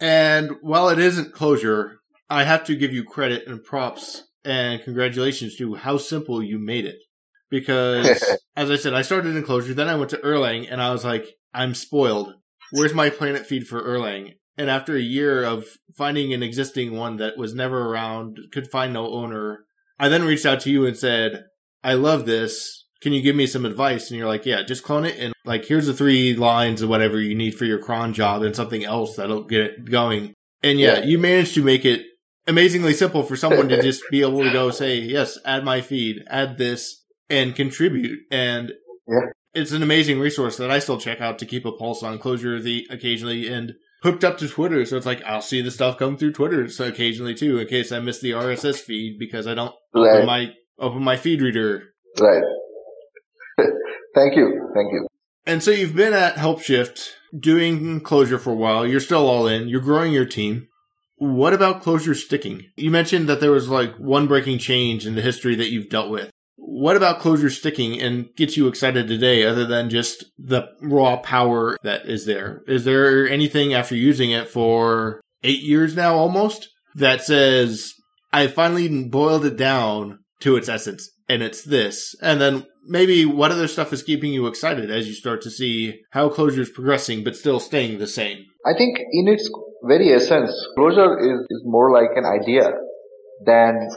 And 0.00 0.56
while 0.62 0.88
it 0.88 0.98
isn't 0.98 1.34
Clojure, 1.34 1.96
I 2.28 2.44
have 2.44 2.64
to 2.64 2.76
give 2.76 2.92
you 2.92 3.04
credit 3.04 3.46
and 3.46 3.62
props 3.62 4.24
and 4.44 4.82
congratulations 4.82 5.56
to 5.56 5.74
how 5.74 5.98
simple 5.98 6.42
you 6.42 6.58
made 6.58 6.86
it. 6.86 6.98
Because, 7.50 8.06
as 8.56 8.70
I 8.70 8.76
said, 8.76 8.94
I 8.94 9.02
started 9.02 9.36
in 9.36 9.44
Clojure, 9.44 9.74
then 9.74 9.88
I 9.88 9.96
went 9.96 10.10
to 10.10 10.18
Erlang, 10.18 10.68
and 10.70 10.80
I 10.80 10.92
was 10.92 11.04
like, 11.04 11.26
I'm 11.52 11.74
spoiled. 11.74 12.34
Where's 12.70 12.94
my 12.94 13.10
planet 13.10 13.46
feed 13.46 13.66
for 13.66 13.82
Erlang? 13.82 14.34
And 14.60 14.68
after 14.68 14.94
a 14.94 15.00
year 15.00 15.42
of 15.42 15.64
finding 15.96 16.34
an 16.34 16.42
existing 16.42 16.94
one 16.94 17.16
that 17.16 17.38
was 17.38 17.54
never 17.54 17.88
around, 17.88 18.38
could 18.52 18.70
find 18.70 18.92
no 18.92 19.10
owner, 19.10 19.64
I 19.98 20.10
then 20.10 20.22
reached 20.22 20.44
out 20.44 20.60
to 20.60 20.70
you 20.70 20.84
and 20.84 20.94
said, 20.94 21.44
I 21.82 21.94
love 21.94 22.26
this. 22.26 22.84
Can 23.00 23.14
you 23.14 23.22
give 23.22 23.34
me 23.34 23.46
some 23.46 23.64
advice? 23.64 24.10
And 24.10 24.18
you're 24.18 24.28
like, 24.28 24.44
yeah, 24.44 24.62
just 24.62 24.82
clone 24.82 25.06
it. 25.06 25.16
And 25.18 25.32
like, 25.46 25.64
here's 25.64 25.86
the 25.86 25.94
three 25.94 26.34
lines 26.34 26.82
of 26.82 26.90
whatever 26.90 27.18
you 27.18 27.34
need 27.34 27.54
for 27.54 27.64
your 27.64 27.78
cron 27.78 28.12
job 28.12 28.42
and 28.42 28.54
something 28.54 28.84
else 28.84 29.16
that'll 29.16 29.44
get 29.44 29.62
it 29.62 29.90
going. 29.90 30.34
And 30.62 30.78
yeah, 30.78 30.98
yeah. 30.98 31.04
you 31.04 31.18
managed 31.18 31.54
to 31.54 31.64
make 31.64 31.86
it 31.86 32.04
amazingly 32.46 32.92
simple 32.92 33.22
for 33.22 33.36
someone 33.36 33.70
to 33.70 33.80
just 33.82 34.02
be 34.10 34.20
able 34.20 34.44
to 34.44 34.52
go 34.52 34.70
say, 34.70 34.98
yes, 34.98 35.38
add 35.46 35.64
my 35.64 35.80
feed, 35.80 36.22
add 36.28 36.58
this, 36.58 37.02
and 37.30 37.56
contribute. 37.56 38.18
And 38.30 38.72
yeah. 39.08 39.20
it's 39.54 39.72
an 39.72 39.82
amazing 39.82 40.20
resource 40.20 40.58
that 40.58 40.70
I 40.70 40.80
still 40.80 40.98
check 40.98 41.22
out 41.22 41.38
to 41.38 41.46
keep 41.46 41.64
a 41.64 41.72
pulse 41.72 42.02
on 42.02 42.18
Clojure 42.18 42.62
the 42.62 42.86
occasionally 42.90 43.48
and 43.48 43.72
hooked 44.02 44.24
up 44.24 44.38
to 44.38 44.48
Twitter. 44.48 44.84
So 44.84 44.96
it's 44.96 45.06
like 45.06 45.22
I'll 45.24 45.42
see 45.42 45.62
the 45.62 45.70
stuff 45.70 45.98
come 45.98 46.16
through 46.16 46.32
Twitter 46.32 46.68
so 46.68 46.86
occasionally 46.86 47.34
too, 47.34 47.58
in 47.58 47.66
case 47.66 47.92
I 47.92 48.00
miss 48.00 48.20
the 48.20 48.32
RSS 48.32 48.80
feed 48.80 49.18
because 49.18 49.46
I 49.46 49.54
don't 49.54 49.74
right. 49.94 50.16
open 50.16 50.26
my 50.26 50.52
open 50.78 51.02
my 51.02 51.16
feed 51.16 51.42
reader. 51.42 51.84
Right. 52.18 52.42
Thank 54.14 54.36
you. 54.36 54.70
Thank 54.74 54.92
you. 54.92 55.06
And 55.46 55.62
so 55.62 55.70
you've 55.70 55.96
been 55.96 56.12
at 56.12 56.36
Helpshift 56.36 57.10
doing 57.38 58.00
Clojure 58.00 58.40
for 58.40 58.50
a 58.50 58.56
while. 58.56 58.86
You're 58.86 59.00
still 59.00 59.26
all 59.26 59.46
in. 59.46 59.68
You're 59.68 59.80
growing 59.80 60.12
your 60.12 60.26
team. 60.26 60.68
What 61.16 61.52
about 61.52 61.82
Clojure 61.82 62.16
sticking? 62.16 62.66
You 62.76 62.90
mentioned 62.90 63.28
that 63.28 63.40
there 63.40 63.50
was 63.50 63.68
like 63.68 63.94
one 63.96 64.26
breaking 64.26 64.58
change 64.58 65.06
in 65.06 65.14
the 65.14 65.22
history 65.22 65.54
that 65.56 65.70
you've 65.70 65.90
dealt 65.90 66.10
with. 66.10 66.30
What 66.72 66.96
about 66.96 67.18
Clojure 67.18 67.50
sticking 67.50 68.00
and 68.00 68.28
gets 68.36 68.56
you 68.56 68.68
excited 68.68 69.08
today 69.08 69.44
other 69.44 69.66
than 69.66 69.90
just 69.90 70.24
the 70.38 70.68
raw 70.80 71.16
power 71.16 71.76
that 71.82 72.06
is 72.06 72.26
there? 72.26 72.62
Is 72.68 72.84
there 72.84 73.28
anything 73.28 73.74
after 73.74 73.96
using 73.96 74.30
it 74.30 74.48
for 74.48 75.20
eight 75.42 75.62
years 75.62 75.96
now 75.96 76.14
almost 76.14 76.68
that 76.94 77.22
says, 77.22 77.92
I 78.32 78.46
finally 78.46 79.04
boiled 79.04 79.44
it 79.46 79.56
down 79.56 80.20
to 80.42 80.56
its 80.56 80.68
essence 80.68 81.10
and 81.28 81.42
it's 81.42 81.64
this. 81.64 82.14
And 82.22 82.40
then 82.40 82.66
maybe 82.86 83.24
what 83.24 83.50
other 83.50 83.66
stuff 83.66 83.92
is 83.92 84.04
keeping 84.04 84.32
you 84.32 84.46
excited 84.46 84.92
as 84.92 85.08
you 85.08 85.14
start 85.14 85.42
to 85.42 85.50
see 85.50 86.00
how 86.12 86.28
Clojure 86.28 86.60
is 86.60 86.70
progressing 86.70 87.24
but 87.24 87.34
still 87.34 87.58
staying 87.58 87.98
the 87.98 88.06
same? 88.06 88.44
I 88.64 88.78
think 88.78 88.96
in 89.10 89.26
its 89.26 89.50
very 89.84 90.12
essence, 90.12 90.52
Clojure 90.78 91.18
is, 91.20 91.40
is 91.50 91.62
more 91.64 91.90
like 91.90 92.16
an 92.16 92.24
idea 92.24 92.70
than 93.44 93.88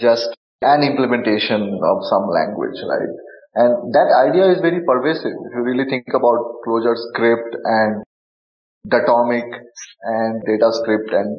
just 0.00 0.34
an 0.64 0.82
implementation 0.82 1.60
of 1.60 1.96
some 2.08 2.26
language, 2.32 2.80
right? 2.88 3.12
And 3.54 3.94
that 3.94 4.08
idea 4.10 4.50
is 4.50 4.60
very 4.60 4.82
pervasive. 4.82 5.30
If 5.30 5.52
you 5.54 5.62
really 5.62 5.84
think 5.88 6.08
about 6.10 6.64
closure 6.64 6.96
script 7.12 7.54
and 7.62 8.02
Datomic 8.88 9.46
and 9.46 10.42
DataScript 10.42 11.14
and 11.14 11.38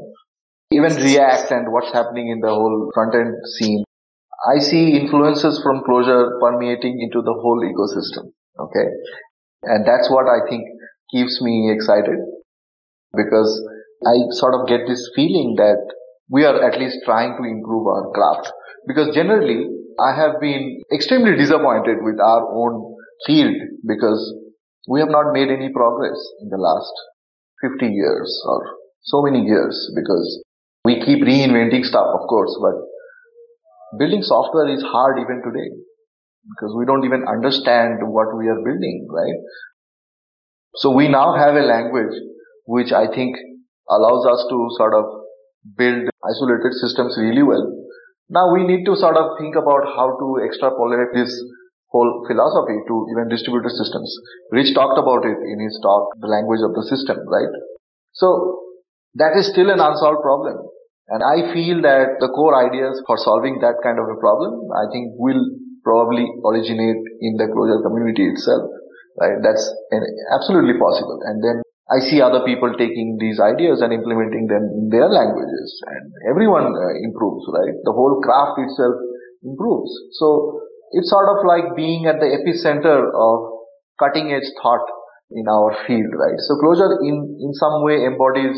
even 0.72 0.96
React 0.96 1.52
and 1.52 1.72
what's 1.72 1.92
happening 1.92 2.30
in 2.30 2.40
the 2.40 2.50
whole 2.50 2.90
front 2.94 3.14
end 3.16 3.36
scene, 3.58 3.84
I 4.48 4.60
see 4.60 4.98
influences 4.98 5.62
from 5.62 5.84
Clojure 5.84 6.40
permeating 6.40 7.02
into 7.02 7.22
the 7.22 7.34
whole 7.34 7.62
ecosystem. 7.66 8.32
Okay. 8.60 8.88
And 9.64 9.86
that's 9.86 10.10
what 10.10 10.28
I 10.28 10.48
think 10.50 10.64
keeps 11.12 11.42
me 11.42 11.72
excited 11.74 12.18
because 13.14 13.62
I 14.06 14.16
sort 14.32 14.54
of 14.56 14.68
get 14.68 14.88
this 14.88 15.10
feeling 15.16 15.56
that 15.58 15.82
we 16.30 16.46
are 16.46 16.64
at 16.64 16.80
least 16.80 16.98
trying 17.06 17.38
to 17.38 17.44
improve 17.44 17.88
our 17.88 18.12
craft 18.12 18.52
because 18.88 19.14
generally 19.16 19.68
I 20.00 20.16
have 20.16 20.40
been 20.42 20.82
extremely 20.94 21.36
disappointed 21.38 21.98
with 22.02 22.20
our 22.20 22.44
own 22.54 22.96
field 23.26 23.56
because 23.88 24.34
we 24.88 25.00
have 25.00 25.10
not 25.10 25.34
made 25.34 25.50
any 25.50 25.72
progress 25.74 26.18
in 26.42 26.50
the 26.50 26.58
last 26.58 26.92
50 27.62 27.88
years 27.88 28.42
or 28.46 28.62
so 29.04 29.22
many 29.22 29.42
years 29.46 29.92
because 29.96 30.44
we 30.84 31.00
keep 31.04 31.24
reinventing 31.24 31.84
stuff, 31.84 32.08
of 32.14 32.28
course, 32.28 32.56
but 32.62 33.98
building 33.98 34.22
software 34.22 34.70
is 34.70 34.84
hard 34.84 35.18
even 35.20 35.42
today 35.44 35.70
because 36.50 36.76
we 36.78 36.86
don't 36.86 37.06
even 37.06 37.26
understand 37.28 38.00
what 38.04 38.36
we 38.38 38.48
are 38.48 38.62
building, 38.62 39.08
right? 39.10 39.40
So 40.76 40.92
we 40.92 41.08
now 41.08 41.36
have 41.36 41.56
a 41.56 41.62
language 41.62 42.14
which 42.66 42.92
I 42.92 43.08
think 43.08 43.38
allows 43.90 44.26
us 44.28 44.46
to 44.50 44.68
sort 44.78 44.94
of 44.94 45.06
build 45.78 46.10
isolated 46.30 46.74
systems 46.74 47.16
really 47.18 47.44
well 47.44 47.85
now 48.30 48.54
we 48.54 48.66
need 48.66 48.86
to 48.86 48.96
sort 48.96 49.18
of 49.18 49.38
think 49.38 49.56
about 49.56 49.86
how 49.96 50.18
to 50.18 50.28
extrapolate 50.46 51.14
this 51.14 51.30
whole 51.90 52.26
philosophy 52.28 52.76
to 52.88 52.96
even 53.14 53.30
distributed 53.30 53.72
systems. 53.72 54.10
Rich 54.52 54.74
talked 54.74 54.98
about 55.00 55.24
it 55.24 55.38
in 55.38 55.58
his 55.64 55.80
talk, 55.82 56.12
the 56.20 56.28
language 56.28 56.60
of 56.66 56.74
the 56.74 56.84
system, 56.90 57.22
right? 57.30 57.54
So 58.14 58.60
that 59.16 59.38
is 59.38 59.48
still 59.48 59.70
an 59.70 59.80
unsolved 59.80 60.22
problem. 60.22 60.58
And 61.08 61.22
I 61.22 61.54
feel 61.54 61.86
that 61.86 62.18
the 62.20 62.34
core 62.34 62.58
ideas 62.58 62.98
for 63.06 63.16
solving 63.22 63.62
that 63.62 63.78
kind 63.86 64.02
of 64.02 64.10
a 64.10 64.18
problem, 64.18 64.66
I 64.74 64.90
think 64.90 65.14
will 65.22 65.46
probably 65.86 66.26
originate 66.42 66.98
in 67.22 67.38
the 67.38 67.46
Clojure 67.46 67.86
community 67.86 68.26
itself, 68.26 68.66
right? 69.22 69.38
That's 69.46 69.70
absolutely 70.34 70.82
possible. 70.82 71.22
And 71.30 71.46
then 71.46 71.62
I 71.86 72.02
see 72.02 72.18
other 72.18 72.42
people 72.42 72.74
taking 72.74 73.18
these 73.22 73.38
ideas 73.40 73.82
and 73.82 73.94
implementing 73.94 74.50
them 74.50 74.66
in 74.74 74.90
their 74.90 75.06
languages 75.06 75.70
and 75.86 76.06
everyone 76.30 76.74
uh, 76.74 76.94
improves, 77.06 77.46
right? 77.54 77.78
The 77.86 77.94
whole 77.94 78.22
craft 78.26 78.58
itself 78.58 78.96
improves. 79.46 79.94
So 80.18 80.62
it's 80.98 81.10
sort 81.10 81.30
of 81.30 81.46
like 81.46 81.76
being 81.78 82.10
at 82.10 82.18
the 82.18 82.26
epicenter 82.26 83.06
of 83.14 83.38
cutting 84.02 84.34
edge 84.34 84.50
thought 84.62 84.82
in 85.30 85.46
our 85.46 85.78
field, 85.86 86.10
right? 86.18 86.40
So 86.50 86.58
Clojure 86.58 87.06
in, 87.06 87.38
in 87.38 87.54
some 87.54 87.86
way 87.86 88.02
embodies 88.02 88.58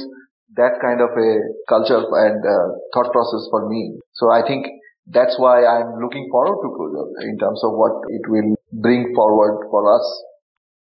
that 0.56 0.80
kind 0.80 1.04
of 1.04 1.12
a 1.12 1.32
culture 1.68 2.00
and 2.00 2.40
uh, 2.40 2.68
thought 2.96 3.12
process 3.12 3.44
for 3.52 3.68
me. 3.68 4.00
So 4.16 4.32
I 4.32 4.40
think 4.48 4.68
that's 5.08 5.36
why 5.38 5.68
I'm 5.68 6.00
looking 6.00 6.28
forward 6.32 6.64
to 6.64 6.70
Clojure 6.72 7.12
in 7.28 7.38
terms 7.38 7.60
of 7.64 7.76
what 7.76 8.08
it 8.08 8.24
will 8.28 8.56
bring 8.72 9.12
forward 9.16 9.68
for 9.70 9.84
us 9.94 10.06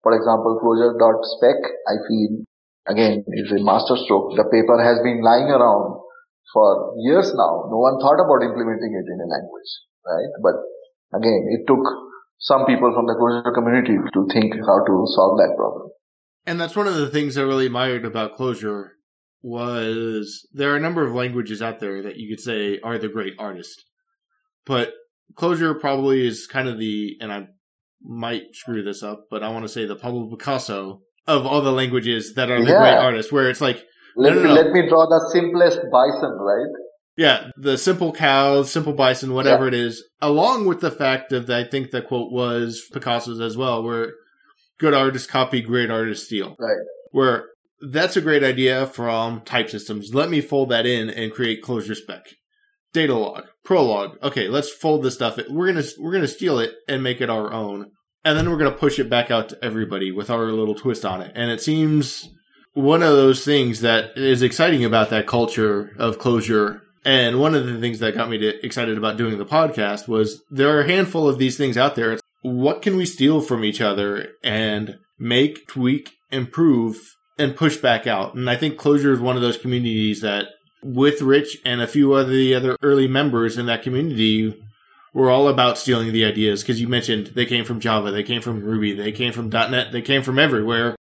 for 0.04 0.12
example, 0.12 0.60
clojure.spec, 0.60 1.58
I 1.88 1.96
feel, 2.04 2.44
again, 2.86 3.24
is 3.40 3.48
a 3.56 3.64
masterstroke. 3.64 4.36
The 4.36 4.44
paper 4.52 4.76
has 4.76 5.00
been 5.00 5.24
lying 5.24 5.48
around 5.48 6.04
for 6.52 6.92
years 7.00 7.32
now. 7.32 7.72
No 7.72 7.80
one 7.80 7.96
thought 7.98 8.20
about 8.20 8.44
implementing 8.44 8.92
it 8.92 9.08
in 9.08 9.18
a 9.18 9.28
language, 9.32 9.70
right? 10.04 10.32
But 10.44 10.60
again, 11.16 11.48
it 11.56 11.64
took 11.66 11.80
some 12.36 12.66
people 12.66 12.92
from 12.92 13.08
the 13.08 13.16
Clojure 13.16 13.54
community 13.56 13.96
to 13.96 14.20
think 14.28 14.52
how 14.60 14.84
to 14.84 14.94
solve 15.16 15.40
that 15.40 15.56
problem. 15.56 15.88
And 16.44 16.60
that's 16.60 16.76
one 16.76 16.86
of 16.86 16.96
the 16.96 17.08
things 17.08 17.38
I 17.38 17.42
really 17.42 17.66
admired 17.66 18.04
about 18.04 18.36
Clojure 18.36 18.90
was 19.40 20.46
there 20.52 20.72
are 20.72 20.76
a 20.76 20.80
number 20.80 21.06
of 21.06 21.14
languages 21.14 21.62
out 21.62 21.80
there 21.80 22.02
that 22.02 22.16
you 22.16 22.28
could 22.28 22.44
say 22.44 22.78
are 22.84 22.98
the 22.98 23.08
great 23.08 23.34
artist. 23.38 23.84
But 24.66 24.92
Clojure 25.34 25.80
probably 25.80 26.26
is 26.26 26.46
kind 26.46 26.68
of 26.68 26.78
the, 26.78 27.16
and 27.20 27.32
I'm 27.32 27.48
might 28.04 28.54
screw 28.54 28.82
this 28.82 29.02
up, 29.02 29.26
but 29.30 29.42
I 29.42 29.48
want 29.48 29.64
to 29.64 29.68
say 29.68 29.86
the 29.86 29.96
Pablo 29.96 30.28
Picasso 30.28 31.00
of 31.26 31.46
all 31.46 31.62
the 31.62 31.72
languages 31.72 32.34
that 32.34 32.50
are 32.50 32.62
the 32.62 32.70
yeah. 32.70 32.78
great 32.78 32.98
artists, 32.98 33.32
where 33.32 33.48
it's 33.48 33.60
like, 33.60 33.82
let, 34.16 34.34
no, 34.34 34.42
no, 34.42 34.48
no. 34.48 34.54
let 34.54 34.70
me 34.72 34.88
draw 34.88 35.06
the 35.06 35.30
simplest 35.32 35.80
bison, 35.90 36.32
right? 36.38 36.70
Yeah, 37.16 37.50
the 37.56 37.78
simple 37.78 38.12
cow, 38.12 38.62
simple 38.64 38.92
bison, 38.92 39.32
whatever 39.32 39.64
yeah. 39.64 39.68
it 39.68 39.74
is, 39.74 40.04
along 40.20 40.66
with 40.66 40.80
the 40.80 40.90
fact 40.90 41.30
that 41.30 41.48
I 41.48 41.64
think 41.64 41.90
the 41.90 42.02
quote 42.02 42.32
was 42.32 42.82
Picasso's 42.92 43.40
as 43.40 43.56
well, 43.56 43.82
where 43.82 44.12
good 44.78 44.94
artists 44.94 45.28
copy, 45.28 45.62
great 45.62 45.90
artists 45.90 46.26
steal. 46.26 46.56
Right. 46.58 46.76
Where 47.12 47.46
that's 47.80 48.16
a 48.16 48.20
great 48.20 48.42
idea 48.42 48.86
from 48.86 49.42
type 49.42 49.70
systems. 49.70 50.12
Let 50.12 50.28
me 50.28 50.40
fold 50.40 50.70
that 50.70 50.86
in 50.86 51.08
and 51.08 51.32
create 51.32 51.62
Clojure 51.62 51.96
spec 51.96 52.26
Datalog, 52.94 53.46
prolog. 53.66 54.22
Okay, 54.22 54.48
let's 54.48 54.70
fold 54.70 55.02
this 55.02 55.14
stuff. 55.14 55.38
We're 55.50 55.66
gonna 55.66 55.86
we're 55.98 56.12
gonna 56.12 56.28
steal 56.28 56.60
it 56.60 56.74
and 56.88 57.02
make 57.02 57.20
it 57.20 57.28
our 57.28 57.52
own, 57.52 57.90
and 58.24 58.36
then 58.36 58.50
we're 58.50 58.58
gonna 58.58 58.72
push 58.72 58.98
it 58.98 59.10
back 59.10 59.30
out 59.30 59.48
to 59.50 59.64
everybody 59.64 60.10
with 60.10 60.30
our 60.30 60.46
little 60.46 60.74
twist 60.74 61.04
on 61.04 61.20
it. 61.20 61.32
And 61.34 61.50
it 61.50 61.60
seems 61.60 62.28
one 62.74 63.02
of 63.02 63.12
those 63.12 63.44
things 63.44 63.80
that 63.80 64.16
is 64.16 64.42
exciting 64.42 64.84
about 64.84 65.10
that 65.10 65.26
culture 65.26 65.92
of 65.98 66.18
Clojure. 66.18 66.80
And 67.04 67.38
one 67.38 67.54
of 67.54 67.66
the 67.66 67.78
things 67.78 67.98
that 67.98 68.14
got 68.14 68.30
me 68.30 68.38
to, 68.38 68.64
excited 68.64 68.96
about 68.96 69.16
doing 69.16 69.38
the 69.38 69.44
podcast 69.44 70.08
was 70.08 70.42
there 70.50 70.76
are 70.76 70.80
a 70.80 70.88
handful 70.88 71.28
of 71.28 71.38
these 71.38 71.56
things 71.56 71.76
out 71.76 71.94
there. 71.94 72.12
It's 72.12 72.22
what 72.42 72.82
can 72.82 72.96
we 72.96 73.06
steal 73.06 73.40
from 73.40 73.64
each 73.64 73.80
other 73.80 74.28
and 74.42 74.98
make, 75.18 75.68
tweak, 75.68 76.12
improve, 76.30 77.14
and 77.38 77.56
push 77.56 77.76
back 77.76 78.06
out. 78.06 78.34
And 78.34 78.48
I 78.48 78.56
think 78.56 78.78
Clojure 78.78 79.12
is 79.12 79.20
one 79.20 79.36
of 79.36 79.42
those 79.42 79.58
communities 79.58 80.20
that 80.22 80.46
with 80.82 81.22
Rich 81.22 81.58
and 81.64 81.80
a 81.80 81.86
few 81.86 82.14
of 82.14 82.28
the 82.28 82.54
other 82.54 82.76
early 82.82 83.08
members 83.08 83.56
in 83.56 83.66
that 83.66 83.82
community 83.82 84.54
were 85.14 85.30
all 85.30 85.48
about 85.48 85.78
stealing 85.78 86.12
the 86.12 86.24
ideas 86.24 86.62
because 86.62 86.80
you 86.80 86.88
mentioned 86.88 87.28
they 87.28 87.46
came 87.46 87.64
from 87.64 87.80
Java, 87.80 88.10
they 88.10 88.24
came 88.24 88.42
from 88.42 88.62
Ruby, 88.62 88.92
they 88.92 89.12
came 89.12 89.32
from 89.32 89.48
.NET, 89.48 89.92
they 89.92 90.02
came 90.02 90.22
from 90.22 90.38
everywhere. 90.38 90.96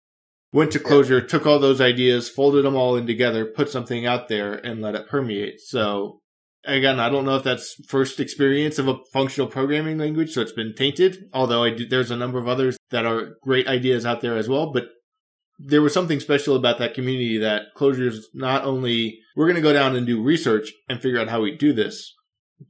Went 0.54 0.72
to 0.74 0.80
Clojure, 0.80 1.28
took 1.28 1.48
all 1.48 1.58
those 1.58 1.82
ideas, 1.82 2.30
folded 2.30 2.64
them 2.64 2.76
all 2.76 2.96
in 2.96 3.08
together, 3.08 3.44
put 3.44 3.72
something 3.72 4.06
out 4.06 4.28
there, 4.28 4.54
and 4.54 4.84
let 4.84 4.94
it 4.94 5.10
permeate. 5.10 5.60
So 5.60 6.20
again, 6.64 7.00
I 7.00 7.10
don't 7.10 7.26
know 7.26 7.36
if 7.36 7.44
that's 7.44 7.76
first 7.88 8.20
experience 8.20 8.78
of 8.78 8.88
a 8.88 9.00
functional 9.12 9.48
programming 9.48 9.98
language, 9.98 10.32
so 10.32 10.42
it's 10.42 10.52
been 10.52 10.76
tainted. 10.76 11.30
Although 11.34 11.76
do, 11.76 11.88
there's 11.88 12.12
a 12.12 12.16
number 12.16 12.38
of 12.38 12.48
others 12.48 12.78
that 12.92 13.04
are 13.04 13.38
great 13.42 13.68
ideas 13.68 14.06
out 14.06 14.22
there 14.22 14.38
as 14.38 14.48
well. 14.48 14.72
But 14.72 14.86
there 15.58 15.82
was 15.82 15.94
something 15.94 16.20
special 16.20 16.56
about 16.56 16.78
that 16.78 16.94
community 16.94 17.40
that 17.40 17.74
Clojure's 17.76 18.28
not 18.36 18.64
only 18.64 19.20
we're 19.36 19.48
going 19.48 19.56
to 19.56 19.62
go 19.62 19.74
down 19.74 19.96
and 19.96 20.06
do 20.06 20.22
research 20.22 20.72
and 20.88 21.02
figure 21.02 21.20
out 21.20 21.30
how 21.30 21.42
we 21.42 21.58
do 21.58 21.74
this, 21.74 22.14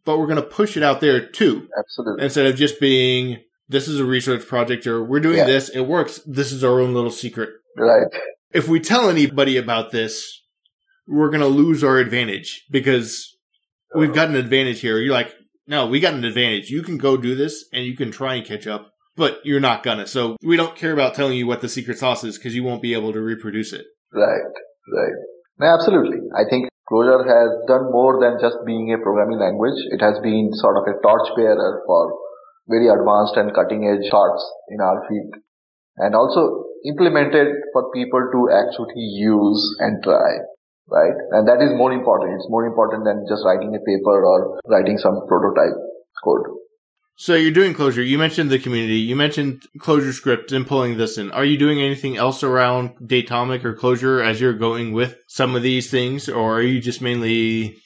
but 0.06 0.18
we're 0.18 0.28
going 0.28 0.42
to 0.42 0.48
push 0.48 0.78
it 0.78 0.84
out 0.84 1.02
there 1.02 1.26
too. 1.26 1.68
Absolutely. 1.78 2.24
Instead 2.24 2.46
of 2.46 2.56
just 2.56 2.80
being 2.80 3.40
this 3.68 3.88
is 3.88 4.00
a 4.00 4.06
research 4.06 4.48
project 4.48 4.86
or 4.86 5.04
we're 5.04 5.20
doing 5.20 5.38
yeah. 5.38 5.46
this, 5.46 5.70
it 5.70 5.82
works. 5.82 6.20
This 6.26 6.52
is 6.52 6.64
our 6.64 6.80
own 6.80 6.94
little 6.94 7.12
secret. 7.12 7.50
Right. 7.78 8.08
If 8.52 8.68
we 8.68 8.80
tell 8.80 9.10
anybody 9.10 9.58
about 9.58 9.92
this, 9.92 10.42
we're 11.08 11.30
going 11.30 11.42
to 11.42 11.48
lose 11.48 11.84
our 11.84 11.98
advantage 11.98 12.66
because 12.70 13.36
we've 13.96 14.12
oh. 14.12 14.14
got 14.14 14.30
an 14.30 14.36
advantage 14.36 14.82
here. 14.82 15.00
You're 15.00 15.14
like, 15.14 15.34
no, 15.66 15.88
we 15.88 16.00
got 16.00 16.14
an 16.14 16.26
advantage. 16.26 16.70
You 16.70 16.84
can 16.84 16.98
go 16.98 17.18
do 17.18 17.36
this 17.36 17.66
and 17.74 17.86
you 17.86 17.96
can 17.96 18.12
try 18.12 18.36
and 18.36 18.46
catch 18.46 18.68
up 18.68 18.94
but 19.16 19.40
you're 19.44 19.60
not 19.60 19.84
gonna. 19.84 20.08
So 20.08 20.38
we 20.44 20.58
don't 20.58 20.76
care 20.76 20.94
about 20.94 21.16
telling 21.16 21.38
you 21.38 21.48
what 21.48 21.62
the 21.62 21.70
secret 21.70 21.98
sauce 21.98 22.24
is 22.24 22.38
because 22.38 22.56
you 22.56 22.64
won't 22.64 22.82
be 22.82 22.94
able 22.94 23.14
to 23.14 23.22
reproduce 23.22 23.74
it. 23.74 23.86
Right, 24.12 24.42
right. 24.94 25.14
No, 25.60 25.68
absolutely. 25.68 26.18
I 26.36 26.50
think 26.50 26.70
Clojure 26.90 27.24
has 27.24 27.50
done 27.68 27.92
more 27.92 28.20
than 28.20 28.40
just 28.42 28.58
being 28.66 28.92
a 28.92 29.00
programming 29.00 29.40
language. 29.40 29.80
It 29.92 30.02
has 30.02 30.20
been 30.20 30.52
sort 30.54 30.78
of 30.78 30.84
a 30.84 31.00
torchbearer 31.00 31.84
for 31.88 32.20
very 32.68 32.88
advanced 32.88 33.36
and 33.38 33.54
cutting 33.56 33.88
edge 33.88 34.10
thoughts 34.12 34.44
in 34.70 34.80
our 34.82 35.04
field. 35.08 35.34
And 35.98 36.16
also 36.16 36.66
implemented 36.86 37.56
for 37.72 37.92
people 37.94 38.20
to 38.20 38.40
actually 38.52 39.08
use 39.16 39.62
and 39.80 40.04
try. 40.04 40.44
Right? 40.92 41.16
And 41.32 41.48
that 41.48 41.64
is 41.64 41.72
more 41.78 41.94
important. 41.94 42.36
It's 42.36 42.50
more 42.50 42.66
important 42.66 43.06
than 43.06 43.24
just 43.30 43.46
writing 43.46 43.72
a 43.72 43.80
paper 43.80 44.20
or 44.20 44.60
writing 44.68 44.98
some 44.98 45.24
prototype 45.28 45.80
code. 46.24 46.63
So 47.16 47.36
you're 47.36 47.52
doing 47.52 47.76
Clojure. 47.76 48.06
You 48.06 48.18
mentioned 48.18 48.50
the 48.50 48.60
community. 48.60 48.98
You 48.98 49.16
mentioned 49.16 49.64
ClojureScript 49.78 50.52
and 50.52 50.66
pulling 50.66 50.98
this 50.98 51.18
in. 51.18 51.32
Are 51.32 51.46
you 51.46 51.58
doing 51.58 51.80
anything 51.80 52.18
else 52.18 52.44
around 52.44 52.96
Datomic 52.98 53.64
or 53.64 53.76
Clojure 53.76 54.26
as 54.26 54.42
you're 54.42 54.54
going 54.54 54.94
with 54.94 55.18
some 55.28 55.56
of 55.56 55.62
these 55.62 55.92
things, 55.92 56.28
or 56.28 56.58
are 56.58 56.62
you 56.62 56.82
just 56.82 57.02
mainly 57.02 57.78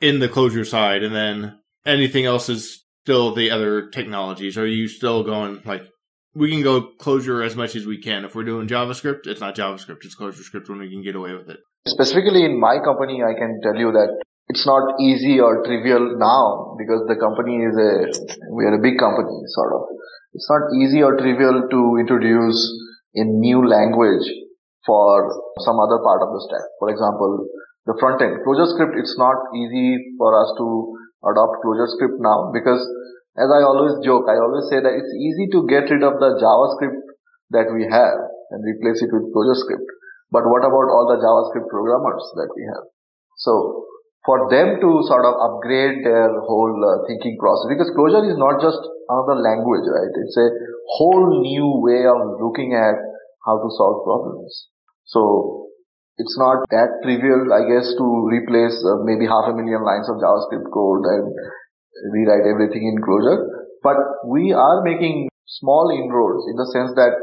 in 0.00 0.20
the 0.20 0.28
Clojure 0.28 0.66
side, 0.66 1.02
and 1.02 1.14
then 1.14 1.58
anything 1.84 2.24
else 2.24 2.48
is 2.48 2.84
still 3.02 3.34
the 3.34 3.50
other 3.50 3.88
technologies? 3.90 4.56
Are 4.56 4.66
you 4.66 4.86
still 4.86 5.24
going 5.24 5.60
like 5.64 5.82
we 6.34 6.50
can 6.50 6.62
go 6.62 6.92
Clojure 7.00 7.44
as 7.44 7.56
much 7.56 7.74
as 7.74 7.84
we 7.84 8.00
can? 8.00 8.24
If 8.24 8.36
we're 8.36 8.44
doing 8.44 8.68
JavaScript, 8.68 9.26
it's 9.26 9.40
not 9.40 9.56
JavaScript, 9.56 10.04
it's 10.04 10.16
ClojureScript 10.16 10.68
when 10.68 10.78
we 10.78 10.88
can 10.88 11.02
get 11.02 11.16
away 11.16 11.34
with 11.34 11.50
it. 11.50 11.58
Specifically 11.86 12.44
in 12.44 12.60
my 12.60 12.78
company, 12.84 13.22
I 13.24 13.34
can 13.36 13.60
tell 13.60 13.74
you 13.74 13.90
that 13.92 14.22
it's 14.48 14.64
not 14.64 14.96
easy 15.00 15.40
or 15.40 15.62
trivial 15.64 16.16
now 16.16 16.74
because 16.80 17.04
the 17.04 17.16
company 17.20 17.60
is 17.60 17.76
a 17.76 17.92
we 18.56 18.64
are 18.64 18.74
a 18.74 18.82
big 18.82 18.98
company 18.98 19.36
sort 19.52 19.72
of. 19.76 19.82
It's 20.32 20.48
not 20.48 20.72
easy 20.80 21.02
or 21.02 21.16
trivial 21.16 21.68
to 21.68 21.80
introduce 22.00 22.56
a 23.14 23.24
new 23.24 23.66
language 23.66 24.24
for 24.84 25.28
some 25.60 25.76
other 25.76 26.00
part 26.00 26.24
of 26.24 26.32
the 26.32 26.40
stack. 26.48 26.64
For 26.80 26.88
example, 26.88 27.44
the 27.84 27.96
front 28.00 28.24
end. 28.24 28.40
ClojureScript 28.44 28.96
it's 28.96 29.16
not 29.20 29.36
easy 29.52 30.16
for 30.16 30.32
us 30.32 30.48
to 30.56 30.96
adopt 31.28 31.60
ClojureScript 31.60 32.16
now 32.20 32.48
because 32.52 32.80
as 33.36 33.52
I 33.52 33.62
always 33.62 34.00
joke, 34.04 34.26
I 34.32 34.40
always 34.40 34.66
say 34.72 34.80
that 34.80 34.96
it's 34.96 35.14
easy 35.14 35.46
to 35.52 35.68
get 35.68 35.92
rid 35.92 36.02
of 36.02 36.18
the 36.18 36.40
JavaScript 36.40 37.04
that 37.52 37.68
we 37.70 37.84
have 37.84 38.18
and 38.50 38.64
replace 38.64 39.04
it 39.04 39.12
with 39.12 39.28
ClojureScript 39.30 39.88
But 40.32 40.48
what 40.48 40.64
about 40.64 40.88
all 40.88 41.06
the 41.08 41.20
JavaScript 41.20 41.68
programmers 41.68 42.24
that 42.40 42.48
we 42.56 42.64
have? 42.64 42.88
So 43.36 43.87
for 44.28 44.44
them 44.52 44.76
to 44.76 44.90
sort 45.08 45.24
of 45.24 45.40
upgrade 45.40 46.04
their 46.04 46.28
whole 46.44 46.76
uh, 46.84 47.00
thinking 47.08 47.40
process 47.40 47.72
because 47.72 47.88
Clojure 47.96 48.28
is 48.28 48.36
not 48.36 48.60
just 48.60 48.76
another 49.08 49.40
language, 49.40 49.88
right? 49.88 50.12
It's 50.20 50.36
a 50.36 50.48
whole 51.00 51.40
new 51.40 51.80
way 51.80 52.04
of 52.04 52.36
looking 52.36 52.76
at 52.76 52.92
how 53.48 53.56
to 53.56 53.68
solve 53.80 54.04
problems. 54.04 54.52
So 55.08 55.72
it's 56.20 56.36
not 56.36 56.68
that 56.68 57.00
trivial, 57.00 57.56
I 57.56 57.64
guess, 57.72 57.88
to 57.96 58.06
replace 58.28 58.76
uh, 58.84 59.00
maybe 59.08 59.24
half 59.24 59.48
a 59.48 59.56
million 59.56 59.80
lines 59.80 60.12
of 60.12 60.20
JavaScript 60.20 60.68
code 60.76 61.08
and 61.08 61.32
rewrite 62.12 62.44
everything 62.44 62.84
in 62.84 63.00
Clojure. 63.00 63.48
But 63.80 63.96
we 64.28 64.52
are 64.52 64.84
making 64.84 65.32
small 65.48 65.88
inroads 65.88 66.44
in 66.52 66.60
the 66.60 66.68
sense 66.76 66.92
that 67.00 67.16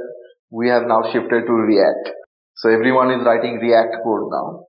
we 0.49 0.73
have 0.73 0.89
now 0.89 1.05
shifted 1.13 1.45
to 1.45 1.53
React. 1.53 2.17
So 2.57 2.73
everyone 2.73 3.13
is 3.13 3.21
writing 3.21 3.61
React 3.61 4.01
code 4.01 4.25
now. 4.33 4.65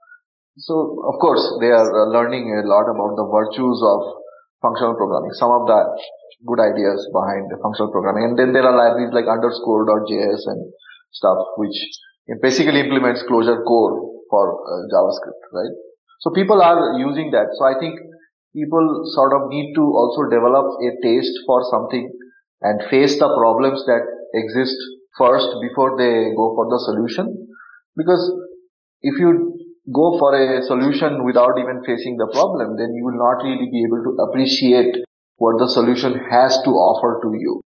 So 0.59 1.05
of 1.05 1.21
course 1.21 1.45
they 1.61 1.69
are 1.69 1.85
uh, 1.85 2.09
learning 2.17 2.49
a 2.49 2.65
lot 2.65 2.89
about 2.89 3.13
the 3.17 3.29
virtues 3.29 3.79
of 3.85 4.01
functional 4.65 4.97
programming, 4.97 5.33
some 5.37 5.53
of 5.53 5.69
the 5.69 5.81
good 6.49 6.61
ideas 6.61 7.05
behind 7.13 7.53
the 7.53 7.61
functional 7.61 7.93
programming. 7.93 8.33
And 8.33 8.35
then 8.39 8.53
there 8.57 8.65
are 8.65 8.73
libraries 8.73 9.13
like 9.13 9.29
underscore.js 9.29 10.41
and 10.49 10.61
stuff 11.13 11.39
which 11.61 11.77
basically 12.41 12.81
implements 12.81 13.23
Clojure 13.29 13.61
core 13.69 14.25
for 14.31 14.45
uh, 14.49 14.83
JavaScript, 14.89 15.45
right? 15.53 15.75
So 16.21 16.33
people 16.33 16.63
are 16.63 16.99
using 16.99 17.31
that. 17.37 17.53
So 17.53 17.69
I 17.69 17.79
think 17.79 18.01
people 18.57 19.05
sort 19.13 19.37
of 19.37 19.49
need 19.53 19.77
to 19.77 19.85
also 19.85 20.25
develop 20.33 20.81
a 20.81 20.91
taste 21.05 21.37
for 21.45 21.61
something 21.71 22.09
and 22.63 22.81
face 22.89 23.19
the 23.21 23.29
problems 23.29 23.85
that 23.85 24.03
exist 24.33 24.77
first 25.19 25.49
before 25.61 25.97
they 26.01 26.33
go 26.33 26.57
for 26.57 26.65
the 26.73 26.81
solution. 26.89 27.49
Because 27.97 28.25
if 29.03 29.21
you 29.21 29.56
go 29.93 30.19
for 30.19 30.35
a 30.35 30.63
solution 30.67 31.25
without 31.25 31.55
even 31.59 31.83
facing 31.87 32.17
the 32.17 32.27
problem, 32.33 32.75
then 32.77 32.91
you 32.95 33.05
will 33.07 33.19
not 33.19 33.43
really 33.43 33.71
be 33.71 33.87
able 33.87 34.03
to 34.03 34.13
appreciate 34.27 35.07
what 35.39 35.59
the 35.59 35.69
solution 35.69 36.19
has 36.31 36.59
to 36.65 36.71
offer 36.75 37.21
to 37.23 37.31
you. 37.39 37.63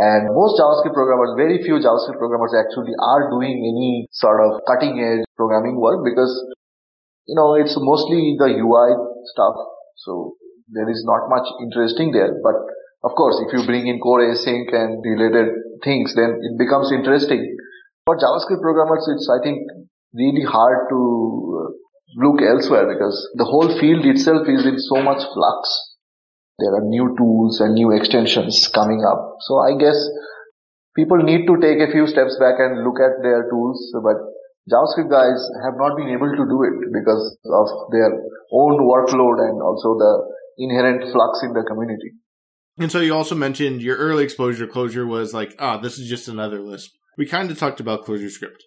And 0.00 0.32
most 0.32 0.56
JavaScript 0.56 0.94
programmers, 0.94 1.36
very 1.36 1.60
few 1.60 1.76
JavaScript 1.76 2.16
programmers 2.16 2.56
actually 2.56 2.94
are 2.96 3.28
doing 3.28 3.52
any 3.52 4.08
sort 4.12 4.40
of 4.40 4.64
cutting 4.64 4.96
edge 4.96 5.26
programming 5.36 5.76
work 5.76 6.00
because, 6.06 6.32
you 7.26 7.36
know, 7.36 7.52
it's 7.54 7.76
mostly 7.76 8.36
the 8.38 8.48
UI 8.64 8.96
stuff. 9.36 9.56
So 10.00 10.40
there 10.72 10.88
is 10.88 11.04
not 11.04 11.28
much 11.28 11.44
interesting 11.60 12.12
there. 12.12 12.32
But 12.40 12.56
of 13.04 13.12
course, 13.12 13.42
if 13.44 13.52
you 13.52 13.66
bring 13.66 13.88
in 13.88 14.00
core 14.00 14.24
async 14.24 14.72
and 14.72 15.04
related 15.04 15.52
things, 15.84 16.14
then 16.14 16.38
it 16.38 16.56
becomes 16.56 16.92
interesting. 16.92 17.44
For 18.06 18.16
JavaScript 18.16 18.62
programmers, 18.62 19.04
it's, 19.04 19.28
I 19.28 19.42
think, 19.44 19.68
really 20.12 20.44
hard 20.44 20.88
to 20.90 21.74
look 22.16 22.42
elsewhere 22.42 22.92
because 22.92 23.16
the 23.34 23.44
whole 23.44 23.78
field 23.78 24.04
itself 24.04 24.48
is 24.48 24.66
in 24.66 24.78
so 24.78 25.02
much 25.02 25.22
flux 25.32 25.90
there 26.60 26.74
are 26.76 26.84
new 26.84 27.16
tools 27.16 27.60
and 27.60 27.74
new 27.74 27.90
extensions 27.90 28.68
coming 28.72 29.02
up. 29.04 29.36
So 29.48 29.58
I 29.58 29.80
guess 29.80 29.96
people 30.94 31.16
need 31.24 31.46
to 31.48 31.56
take 31.56 31.80
a 31.80 31.90
few 31.90 32.06
steps 32.06 32.36
back 32.38 32.60
and 32.60 32.84
look 32.84 33.00
at 33.00 33.24
their 33.24 33.48
tools, 33.48 33.80
but 34.04 34.20
JavaScript 34.68 35.10
guys 35.10 35.40
have 35.64 35.74
not 35.80 35.96
been 35.96 36.12
able 36.12 36.30
to 36.30 36.44
do 36.44 36.58
it 36.68 36.76
because 36.92 37.36
of 37.48 37.66
their 37.90 38.12
own 38.52 38.76
workload 38.84 39.40
and 39.48 39.56
also 39.62 39.96
the 39.96 40.12
inherent 40.58 41.10
flux 41.12 41.40
in 41.42 41.54
the 41.54 41.64
community. 41.64 42.12
And 42.78 42.92
so 42.92 43.00
you 43.00 43.14
also 43.14 43.34
mentioned 43.34 43.82
your 43.82 43.96
early 43.96 44.24
exposure 44.24 44.66
to 44.66 44.72
Clojure 44.72 45.08
was 45.08 45.34
like, 45.34 45.54
ah, 45.58 45.78
this 45.78 45.98
is 45.98 46.08
just 46.08 46.28
another 46.28 46.60
Lisp. 46.60 46.92
We 47.16 47.26
kind 47.26 47.50
of 47.50 47.58
talked 47.58 47.80
about 47.80 48.04
ClojureScript. 48.04 48.60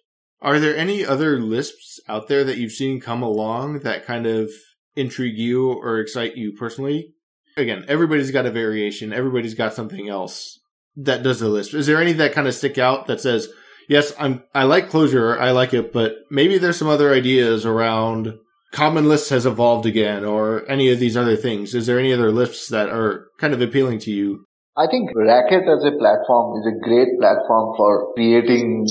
Are 0.44 0.60
there 0.60 0.76
any 0.76 1.04
other 1.04 1.40
Lisps 1.40 1.98
out 2.08 2.28
there 2.28 2.44
that 2.44 2.58
you've 2.58 2.72
seen 2.72 3.00
come 3.00 3.22
along 3.22 3.80
that 3.80 4.06
kind 4.06 4.26
of 4.26 4.50
intrigue 4.94 5.38
you 5.38 5.72
or 5.72 5.98
excite 5.98 6.36
you 6.36 6.52
personally? 6.52 7.14
again, 7.56 7.84
everybody's 7.88 8.30
got 8.30 8.46
a 8.46 8.50
variation. 8.50 9.12
Everybody's 9.12 9.54
got 9.54 9.74
something 9.74 10.08
else 10.08 10.58
that 10.96 11.22
does 11.22 11.40
the 11.40 11.48
Lisp. 11.48 11.74
Is 11.74 11.86
there 11.86 12.00
any 12.00 12.12
that 12.14 12.32
kind 12.32 12.48
of 12.48 12.54
stick 12.54 12.78
out 12.78 13.06
that 13.06 13.20
says, 13.20 13.48
yes, 13.88 14.12
I'm, 14.18 14.42
I 14.54 14.64
like 14.64 14.90
Clojure. 14.90 15.38
I 15.38 15.50
like 15.50 15.74
it, 15.74 15.92
but 15.92 16.16
maybe 16.30 16.58
there's 16.58 16.78
some 16.78 16.88
other 16.88 17.12
ideas 17.12 17.66
around 17.66 18.34
Common 18.72 19.08
Lisp 19.08 19.30
has 19.30 19.46
evolved 19.46 19.86
again 19.86 20.24
or 20.24 20.68
any 20.68 20.90
of 20.90 20.98
these 20.98 21.16
other 21.16 21.36
things. 21.36 21.74
Is 21.74 21.86
there 21.86 21.98
any 21.98 22.12
other 22.12 22.32
Lisps 22.32 22.68
that 22.68 22.88
are 22.88 23.28
kind 23.38 23.54
of 23.54 23.60
appealing 23.60 24.00
to 24.00 24.10
you? 24.10 24.44
I 24.76 24.88
think 24.90 25.10
Racket 25.14 25.62
as 25.68 25.84
a 25.84 25.96
platform 25.96 26.58
is 26.58 26.66
a 26.66 26.84
great 26.84 27.08
platform 27.20 27.76
for 27.76 28.12
creating 28.14 28.86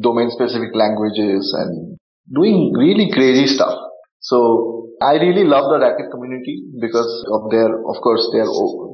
domain 0.00 0.30
specific 0.30 0.74
languages 0.74 1.54
and 1.56 1.98
doing 2.32 2.72
really 2.76 3.10
crazy 3.12 3.46
stuff. 3.46 3.74
So 4.20 4.88
I 5.02 5.20
really 5.20 5.44
love 5.44 5.68
the 5.70 5.78
racket 5.78 6.10
community 6.10 6.64
because 6.80 7.10
of 7.30 7.50
their, 7.50 7.68
of 7.68 7.96
course, 8.02 8.24
their 8.32 8.48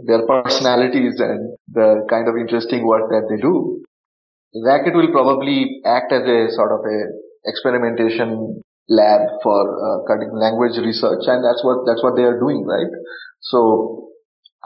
their 0.05 0.26
personalities 0.26 1.20
and 1.20 1.57
the 1.70 2.05
kind 2.11 2.28
of 2.28 2.34
interesting 2.36 2.84
work 2.84 3.09
that 3.09 3.30
they 3.30 3.40
do. 3.40 3.80
Racket 4.66 4.95
will 4.95 5.11
probably 5.12 5.80
act 5.86 6.12
as 6.12 6.26
a 6.26 6.51
sort 6.53 6.72
of 6.74 6.82
a 6.84 6.99
experimentation 7.47 8.61
lab 8.88 9.20
for 9.43 9.62
uh, 9.62 9.99
cutting 10.11 10.34
language 10.34 10.76
research, 10.82 11.24
and 11.30 11.40
that's 11.40 11.62
what 11.62 11.86
that's 11.86 12.03
what 12.03 12.18
they 12.18 12.26
are 12.26 12.38
doing, 12.38 12.66
right? 12.66 12.93
So 13.40 14.11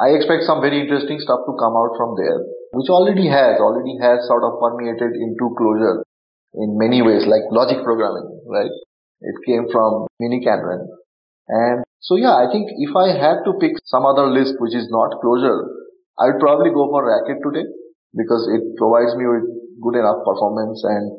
I 0.01 0.17
expect 0.17 0.49
some 0.49 0.65
very 0.65 0.81
interesting 0.81 1.21
stuff 1.21 1.45
to 1.47 1.53
come 1.61 1.77
out 1.77 1.95
from 2.01 2.17
there, 2.17 2.41
which 2.73 2.89
already 2.89 3.29
has 3.29 3.61
already 3.61 4.01
has 4.01 4.25
sort 4.27 4.43
of 4.43 4.57
permeated 4.59 5.15
into 5.15 5.53
Clojure 5.53 6.06
in 6.55 6.79
many 6.79 7.03
ways, 7.03 7.27
like 7.27 7.43
logic 7.51 7.83
programming, 7.85 8.29
right? 8.47 8.71
It 9.21 9.37
came 9.47 9.67
from 9.73 10.07
miniKanren. 10.21 10.87
And 11.49 11.85
so 12.01 12.17
yeah, 12.17 12.35
I 12.35 12.51
think 12.53 12.71
if 12.77 12.95
I 12.95 13.17
had 13.17 13.43
to 13.45 13.59
pick 13.61 13.73
some 13.85 14.05
other 14.05 14.27
Lisp 14.29 14.57
which 14.59 14.75
is 14.75 14.89
not 14.91 15.19
Clojure, 15.23 15.67
I 16.19 16.33
would 16.33 16.41
probably 16.41 16.71
go 16.71 16.89
for 16.89 17.05
Racket 17.05 17.43
today 17.45 17.67
because 18.17 18.49
it 18.53 18.63
provides 18.79 19.15
me 19.17 19.27
with 19.27 19.45
good 19.83 19.99
enough 20.01 20.25
performance 20.25 20.83
and 20.85 21.13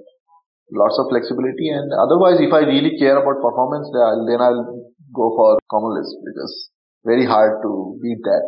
lots 0.73 0.97
of 0.99 1.07
flexibility. 1.09 1.69
And 1.69 1.91
otherwise, 1.93 2.41
if 2.41 2.51
I 2.51 2.65
really 2.65 2.97
care 2.97 3.17
about 3.17 3.41
performance, 3.41 3.89
then 3.93 4.41
I'll 4.41 4.87
go 5.13 5.35
for 5.35 5.59
Common 5.69 5.97
Lisp 5.97 6.17
because 6.25 6.69
very 7.05 7.25
hard 7.25 7.61
to 7.63 7.99
beat 8.01 8.21
that. 8.23 8.43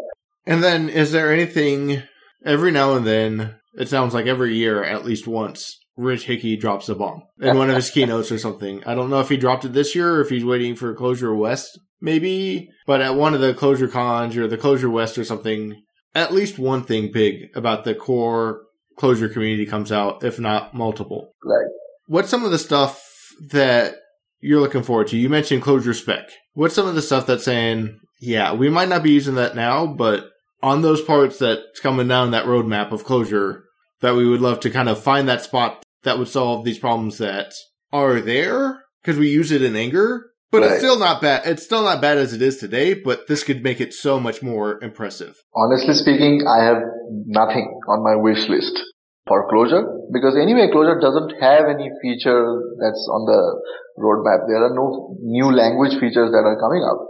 And 0.45 0.63
then 0.63 0.89
is 0.89 1.11
there 1.11 1.31
anything 1.31 2.03
every 2.45 2.71
now 2.71 2.95
and 2.95 3.05
then, 3.05 3.55
it 3.75 3.87
sounds 3.87 4.13
like 4.13 4.25
every 4.25 4.55
year 4.55 4.83
at 4.83 5.05
least 5.05 5.27
once, 5.27 5.79
Rich 5.99 6.23
Hickey 6.23 6.55
drops 6.55 6.87
a 6.87 6.95
bomb 6.95 7.23
in 7.41 7.57
one 7.57 7.69
of 7.69 7.75
his 7.75 7.89
keynotes 7.91 8.31
or 8.31 8.39
something. 8.39 8.81
I 8.85 8.95
don't 8.95 9.09
know 9.09 9.19
if 9.19 9.27
he 9.27 9.35
dropped 9.35 9.65
it 9.65 9.73
this 9.73 9.93
year 9.93 10.15
or 10.15 10.21
if 10.21 10.29
he's 10.29 10.45
waiting 10.45 10.75
for 10.75 10.95
Clojure 10.95 11.37
West, 11.37 11.77
maybe. 11.99 12.69
But 12.87 13.01
at 13.01 13.15
one 13.15 13.33
of 13.33 13.41
the 13.41 13.53
Clojure 13.53 13.89
Conjs 13.89 14.37
or 14.37 14.47
the 14.47 14.57
Clojure 14.57 14.89
West 14.89 15.17
or 15.17 15.25
something, 15.25 15.83
at 16.15 16.33
least 16.33 16.57
one 16.57 16.83
thing 16.83 17.11
big 17.11 17.49
about 17.53 17.83
the 17.83 17.93
core 17.93 18.61
Clojure 18.97 19.31
community 19.31 19.65
comes 19.65 19.91
out, 19.91 20.23
if 20.23 20.39
not 20.39 20.73
multiple. 20.73 21.33
Right. 21.43 21.67
What's 22.07 22.29
some 22.29 22.45
of 22.45 22.51
the 22.51 22.59
stuff 22.59 23.03
that 23.51 23.95
you're 24.39 24.61
looking 24.61 24.83
forward 24.83 25.07
to? 25.07 25.17
You 25.17 25.27
mentioned 25.27 25.63
Clojure 25.63 25.93
Spec. 25.93 26.29
What's 26.53 26.75
some 26.75 26.87
of 26.87 26.95
the 26.95 27.01
stuff 27.01 27.27
that's 27.27 27.43
saying, 27.43 27.99
yeah, 28.21 28.53
we 28.53 28.69
might 28.69 28.89
not 28.89 29.03
be 29.03 29.11
using 29.11 29.35
that 29.35 29.53
now, 29.53 29.85
but 29.85 30.29
on 30.63 30.81
those 30.81 31.01
parts 31.01 31.39
that's 31.39 31.81
coming 31.81 32.07
down 32.07 32.31
that 32.31 32.45
roadmap 32.45 32.93
of 32.93 33.05
Clojure, 33.05 33.63
that 33.99 34.15
we 34.15 34.25
would 34.25 34.39
love 34.39 34.61
to 34.61 34.69
kind 34.69 34.87
of 34.87 35.03
find 35.03 35.27
that 35.27 35.43
spot 35.43 35.83
that 36.03 36.17
would 36.17 36.27
solve 36.27 36.65
these 36.65 36.79
problems 36.79 37.17
that 37.17 37.53
are 37.91 38.19
there 38.19 38.83
because 39.01 39.19
we 39.19 39.29
use 39.29 39.51
it 39.51 39.61
in 39.61 39.75
anger. 39.75 40.31
But 40.51 40.61
right. 40.61 40.71
it's 40.71 40.79
still 40.79 40.97
not 40.97 41.21
bad. 41.21 41.45
It's 41.45 41.63
still 41.63 41.83
not 41.83 42.01
bad 42.01 42.17
as 42.17 42.33
it 42.33 42.41
is 42.41 42.57
today, 42.57 42.95
but 42.95 43.27
this 43.27 43.43
could 43.43 43.63
make 43.63 43.79
it 43.79 43.93
so 43.93 44.19
much 44.19 44.41
more 44.41 44.83
impressive. 44.83 45.37
Honestly 45.55 45.93
speaking, 45.93 46.45
I 46.47 46.65
have 46.65 46.81
nothing 47.27 47.69
on 47.87 48.03
my 48.03 48.15
wish 48.15 48.49
list 48.49 48.79
for 49.27 49.45
Clojure 49.47 49.85
because 50.11 50.35
anyway, 50.35 50.67
Clojure 50.73 50.99
doesn't 50.99 51.37
have 51.39 51.69
any 51.69 51.89
feature 52.01 52.41
that's 52.81 53.05
on 53.13 53.29
the 53.29 53.41
roadmap. 54.01 54.49
There 54.49 54.65
are 54.65 54.73
no 54.73 55.15
new 55.21 55.53
language 55.53 55.93
features 56.01 56.33
that 56.33 56.43
are 56.49 56.57
coming 56.57 56.81
up. 56.81 57.05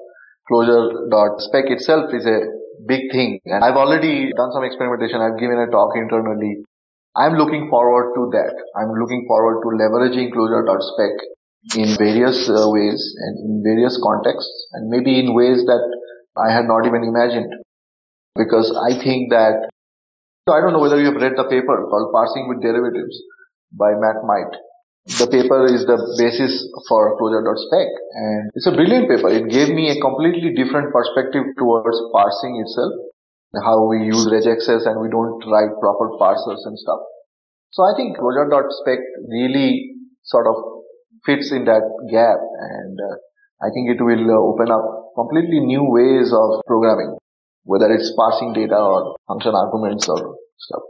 Clojure.spec 0.52 1.72
itself 1.72 2.12
is 2.14 2.26
a 2.26 2.40
big 2.88 3.12
thing. 3.12 3.40
And 3.46 3.64
I've 3.64 3.78
already 3.78 4.32
done 4.36 4.52
some 4.52 4.64
experimentation. 4.64 5.22
I've 5.22 5.40
given 5.40 5.58
a 5.60 5.72
talk 5.72 5.96
internally. 5.96 6.66
I'm 7.16 7.34
looking 7.34 7.70
forward 7.70 8.14
to 8.16 8.30
that. 8.38 8.54
I'm 8.78 8.94
looking 8.94 9.26
forward 9.28 9.62
to 9.66 9.70
leveraging 9.74 10.32
Clojure.spec 10.32 11.14
in 11.76 11.98
various 11.98 12.48
uh, 12.48 12.70
ways 12.70 13.02
and 13.20 13.34
in 13.44 13.64
various 13.64 14.00
contexts 14.02 14.68
and 14.74 14.90
maybe 14.90 15.20
in 15.20 15.34
ways 15.34 15.66
that 15.66 15.84
I 16.38 16.54
had 16.54 16.66
not 16.66 16.86
even 16.86 17.04
imagined. 17.04 17.52
Because 18.36 18.72
I 18.72 18.96
think 18.96 19.32
that, 19.32 19.68
I 20.48 20.62
don't 20.62 20.74
know 20.74 20.80
whether 20.80 21.00
you 21.00 21.12
have 21.12 21.22
read 21.22 21.34
the 21.36 21.50
paper 21.50 21.86
called 21.90 22.14
Parsing 22.14 22.48
with 22.48 22.62
Derivatives 22.62 23.18
by 23.74 23.92
Matt 23.98 24.24
Might. 24.24 24.54
The 25.10 25.26
paper 25.26 25.66
is 25.66 25.90
the 25.90 25.98
basis 26.22 26.54
for 26.88 27.18
Clojure.spec 27.18 27.88
and 28.14 28.52
it's 28.54 28.70
a 28.70 28.72
brilliant 28.72 29.10
paper. 29.10 29.30
It 29.30 29.50
gave 29.50 29.74
me 29.74 29.90
a 29.90 30.00
completely 30.00 30.54
different 30.54 30.94
perspective 30.94 31.44
towards 31.58 31.98
parsing 32.14 32.62
itself, 32.62 32.94
how 33.58 33.88
we 33.90 34.06
use 34.06 34.28
regexes 34.30 34.86
and 34.86 35.02
we 35.02 35.10
don't 35.10 35.42
write 35.50 35.74
proper 35.82 36.14
parsers 36.22 36.62
and 36.66 36.78
stuff. 36.78 37.00
So 37.72 37.84
I 37.84 37.94
think 37.96 38.18
Clojure.spec 38.18 39.00
really 39.30 39.96
sort 40.24 40.48
of 40.48 40.56
fits 41.26 41.52
in 41.52 41.66
that 41.66 41.82
gap 42.12 42.40
and 42.40 43.00
uh, 43.00 43.16
I 43.62 43.70
think 43.74 43.90
it 43.90 44.02
will 44.02 44.30
uh, 44.30 44.54
open 44.54 44.72
up 44.72 45.14
completely 45.16 45.60
new 45.60 45.84
ways 45.84 46.32
of 46.32 46.62
programming, 46.66 47.18
whether 47.64 47.92
it's 47.92 48.14
parsing 48.16 48.54
data 48.54 48.78
or 48.78 49.16
function 49.28 49.54
arguments 49.54 50.08
or 50.08 50.38
stuff. 50.58 50.82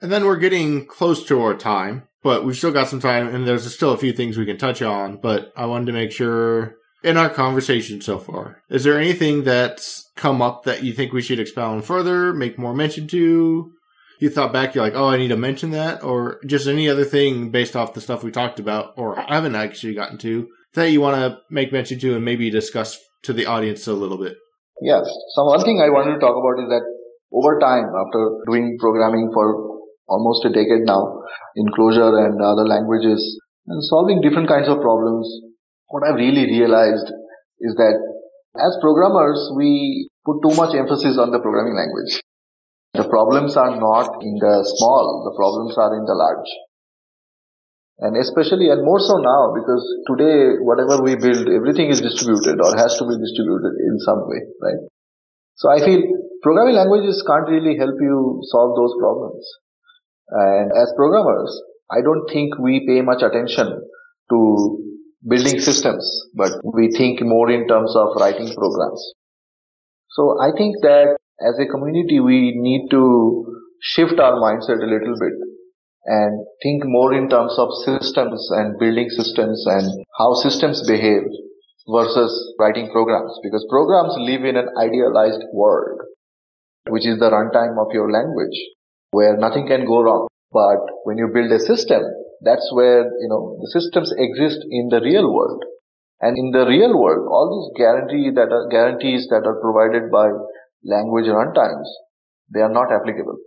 And 0.00 0.10
then 0.10 0.24
we're 0.24 0.38
getting 0.38 0.86
close 0.86 1.24
to 1.26 1.40
our 1.40 1.54
time, 1.54 2.08
but 2.22 2.44
we've 2.44 2.56
still 2.56 2.72
got 2.72 2.88
some 2.88 3.00
time 3.00 3.34
and 3.34 3.46
there's 3.46 3.72
still 3.72 3.92
a 3.92 3.98
few 3.98 4.12
things 4.12 4.36
we 4.36 4.46
can 4.46 4.58
touch 4.58 4.82
on, 4.82 5.18
but 5.22 5.52
I 5.56 5.66
wanted 5.66 5.86
to 5.86 5.92
make 5.92 6.12
sure 6.12 6.76
in 7.02 7.16
our 7.16 7.28
conversation 7.28 8.00
so 8.00 8.18
far, 8.18 8.62
is 8.68 8.84
there 8.84 8.98
anything 8.98 9.44
that's 9.44 10.10
come 10.16 10.42
up 10.42 10.64
that 10.64 10.82
you 10.82 10.92
think 10.92 11.12
we 11.12 11.22
should 11.22 11.40
expound 11.40 11.84
further, 11.84 12.32
make 12.32 12.58
more 12.58 12.74
mention 12.74 13.06
to? 13.08 13.72
You 14.18 14.30
thought 14.30 14.52
back, 14.52 14.74
you're 14.74 14.84
like, 14.84 14.94
oh, 14.94 15.08
I 15.08 15.18
need 15.18 15.28
to 15.28 15.36
mention 15.36 15.70
that, 15.72 16.02
or 16.02 16.40
just 16.46 16.66
any 16.66 16.88
other 16.88 17.04
thing 17.04 17.50
based 17.50 17.76
off 17.76 17.92
the 17.92 18.00
stuff 18.00 18.24
we 18.24 18.30
talked 18.30 18.58
about, 18.58 18.94
or 18.96 19.16
haven't 19.16 19.54
actually 19.54 19.94
gotten 19.94 20.16
to 20.18 20.48
that 20.74 20.90
you 20.90 21.00
want 21.00 21.16
to 21.16 21.38
make 21.50 21.72
mention 21.72 21.98
to 21.98 22.14
and 22.14 22.24
maybe 22.24 22.50
discuss 22.50 22.98
to 23.24 23.32
the 23.32 23.46
audience 23.46 23.86
a 23.86 23.92
little 23.92 24.18
bit? 24.18 24.36
Yes. 24.80 25.04
So 25.34 25.44
one 25.44 25.64
thing 25.64 25.80
I 25.80 25.88
wanted 25.90 26.14
to 26.14 26.20
talk 26.20 26.36
about 26.36 26.62
is 26.62 26.68
that 26.68 26.84
over 27.32 27.58
time, 27.58 27.84
after 27.92 28.40
doing 28.46 28.76
programming 28.78 29.30
for 29.32 29.80
almost 30.08 30.44
a 30.44 30.50
decade 30.50 30.84
now 30.84 31.22
in 31.56 31.66
Clojure 31.72 32.24
and 32.24 32.40
other 32.40 32.64
languages 32.68 33.20
and 33.66 33.82
solving 33.84 34.20
different 34.20 34.48
kinds 34.48 34.68
of 34.68 34.80
problems, 34.80 35.26
what 35.88 36.02
I've 36.02 36.18
really 36.18 36.46
realized 36.46 37.08
is 37.60 37.74
that 37.76 37.96
as 38.56 38.78
programmers, 38.80 39.52
we 39.56 40.08
put 40.24 40.42
too 40.42 40.54
much 40.56 40.74
emphasis 40.74 41.18
on 41.18 41.30
the 41.30 41.38
programming 41.38 41.76
language. 41.76 42.20
The 42.94 43.08
problems 43.08 43.56
are 43.56 43.76
not 43.76 44.24
in 44.24 44.34
the 44.40 44.54
small, 44.64 45.28
the 45.28 45.36
problems 45.36 45.76
are 45.76 45.92
in 45.94 46.04
the 46.08 46.16
large. 46.16 46.50
And 47.98 48.16
especially, 48.16 48.68
and 48.68 48.84
more 48.84 49.00
so 49.00 49.16
now, 49.20 49.52
because 49.56 49.84
today, 50.08 50.60
whatever 50.60 51.00
we 51.00 51.16
build, 51.16 51.48
everything 51.48 51.88
is 51.88 52.00
distributed 52.00 52.60
or 52.60 52.76
has 52.76 52.96
to 53.00 53.04
be 53.08 53.16
distributed 53.16 53.72
in 53.80 53.96
some 54.04 54.20
way, 54.28 54.40
right? 54.60 54.80
So 55.56 55.72
I 55.72 55.80
feel 55.80 56.04
programming 56.42 56.76
languages 56.76 57.24
can't 57.24 57.48
really 57.48 57.76
help 57.76 57.96
you 58.00 58.40
solve 58.52 58.76
those 58.76 58.92
problems. 59.00 59.44
And 60.28 60.72
as 60.76 60.92
programmers, 60.96 61.52
I 61.90 62.04
don't 62.04 62.28
think 62.28 62.58
we 62.58 62.84
pay 62.84 63.00
much 63.00 63.22
attention 63.22 63.80
to 64.28 64.38
building 65.28 65.60
systems, 65.60 66.04
but 66.34 66.52
we 66.62 66.90
think 66.96 67.20
more 67.22 67.50
in 67.50 67.66
terms 67.68 67.94
of 67.96 68.16
writing 68.20 68.52
programs. 68.54 69.02
So 70.10 70.40
I 70.40 70.50
think 70.56 70.76
that 70.82 71.16
as 71.40 71.58
a 71.58 71.66
community, 71.66 72.20
we 72.20 72.52
need 72.56 72.88
to 72.90 73.62
shift 73.82 74.18
our 74.18 74.40
mindset 74.40 74.82
a 74.82 74.86
little 74.86 75.14
bit 75.20 75.34
and 76.06 76.46
think 76.62 76.82
more 76.86 77.12
in 77.14 77.28
terms 77.28 77.54
of 77.58 77.68
systems 77.84 78.48
and 78.52 78.78
building 78.78 79.10
systems 79.10 79.64
and 79.66 80.04
how 80.18 80.34
systems 80.34 80.86
behave 80.86 81.22
versus 81.88 82.54
writing 82.58 82.90
programs 82.92 83.32
because 83.42 83.66
programs 83.68 84.14
live 84.18 84.44
in 84.44 84.56
an 84.56 84.68
idealized 84.78 85.42
world 85.52 86.00
which 86.88 87.06
is 87.06 87.18
the 87.18 87.30
runtime 87.30 87.74
of 87.78 87.92
your 87.92 88.10
language 88.10 88.58
where 89.10 89.36
nothing 89.36 89.66
can 89.66 89.84
go 89.84 90.00
wrong 90.00 90.26
but 90.52 90.78
when 91.04 91.18
you 91.18 91.28
build 91.32 91.50
a 91.50 91.58
system 91.58 92.02
that's 92.42 92.68
where 92.72 93.04
you 93.22 93.28
know 93.28 93.56
the 93.60 93.70
systems 93.78 94.12
exist 94.16 94.60
in 94.70 94.88
the 94.88 95.00
real 95.00 95.32
world 95.32 95.64
and 96.20 96.36
in 96.38 96.50
the 96.50 96.66
real 96.66 96.98
world 96.98 97.26
all 97.30 97.48
these 97.54 97.70
guarantee 97.80 98.30
that 98.34 98.52
are 98.52 98.68
guarantees 98.68 99.26
that 99.30 99.46
are 99.46 99.60
provided 99.60 100.10
by 100.10 100.26
language 100.84 101.26
runtimes 101.26 101.88
they 102.52 102.60
are 102.60 102.72
not 102.80 102.92
applicable 102.92 103.38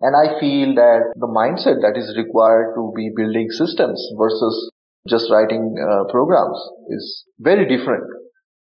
and 0.00 0.16
I 0.16 0.40
feel 0.40 0.74
that 0.74 1.12
the 1.16 1.28
mindset 1.28 1.82
that 1.82 1.96
is 1.96 2.16
required 2.16 2.74
to 2.74 2.92
be 2.96 3.12
building 3.14 3.48
systems 3.50 4.00
versus 4.16 4.70
just 5.08 5.30
writing 5.30 5.76
uh, 5.76 6.04
programs 6.10 6.56
is 6.88 7.24
very 7.38 7.66
different. 7.68 8.04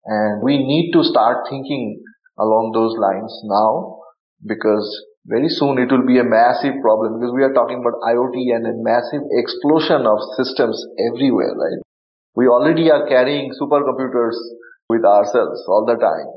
And 0.05 0.43
we 0.43 0.57
need 0.57 0.91
to 0.93 1.03
start 1.03 1.47
thinking 1.49 2.03
along 2.38 2.72
those 2.74 2.93
lines 2.97 3.34
now 3.45 3.97
because 4.45 4.86
very 5.26 5.48
soon 5.48 5.80
it 5.80 5.92
will 5.92 6.06
be 6.06 6.20
a 6.20 6.28
massive 6.28 6.76
problem 6.82 7.20
because 7.20 7.32
we 7.34 7.44
are 7.44 7.56
talking 7.56 7.80
about 7.80 8.00
IoT 8.04 8.36
and 8.56 8.68
a 8.68 8.76
massive 8.84 9.24
explosion 9.32 10.04
of 10.04 10.20
systems 10.36 10.76
everywhere, 11.00 11.56
right? 11.56 11.80
We 12.36 12.48
already 12.48 12.92
are 12.92 13.08
carrying 13.08 13.54
supercomputers 13.56 14.36
with 14.90 15.06
ourselves 15.06 15.64
all 15.68 15.86
the 15.88 15.96
time. 15.96 16.28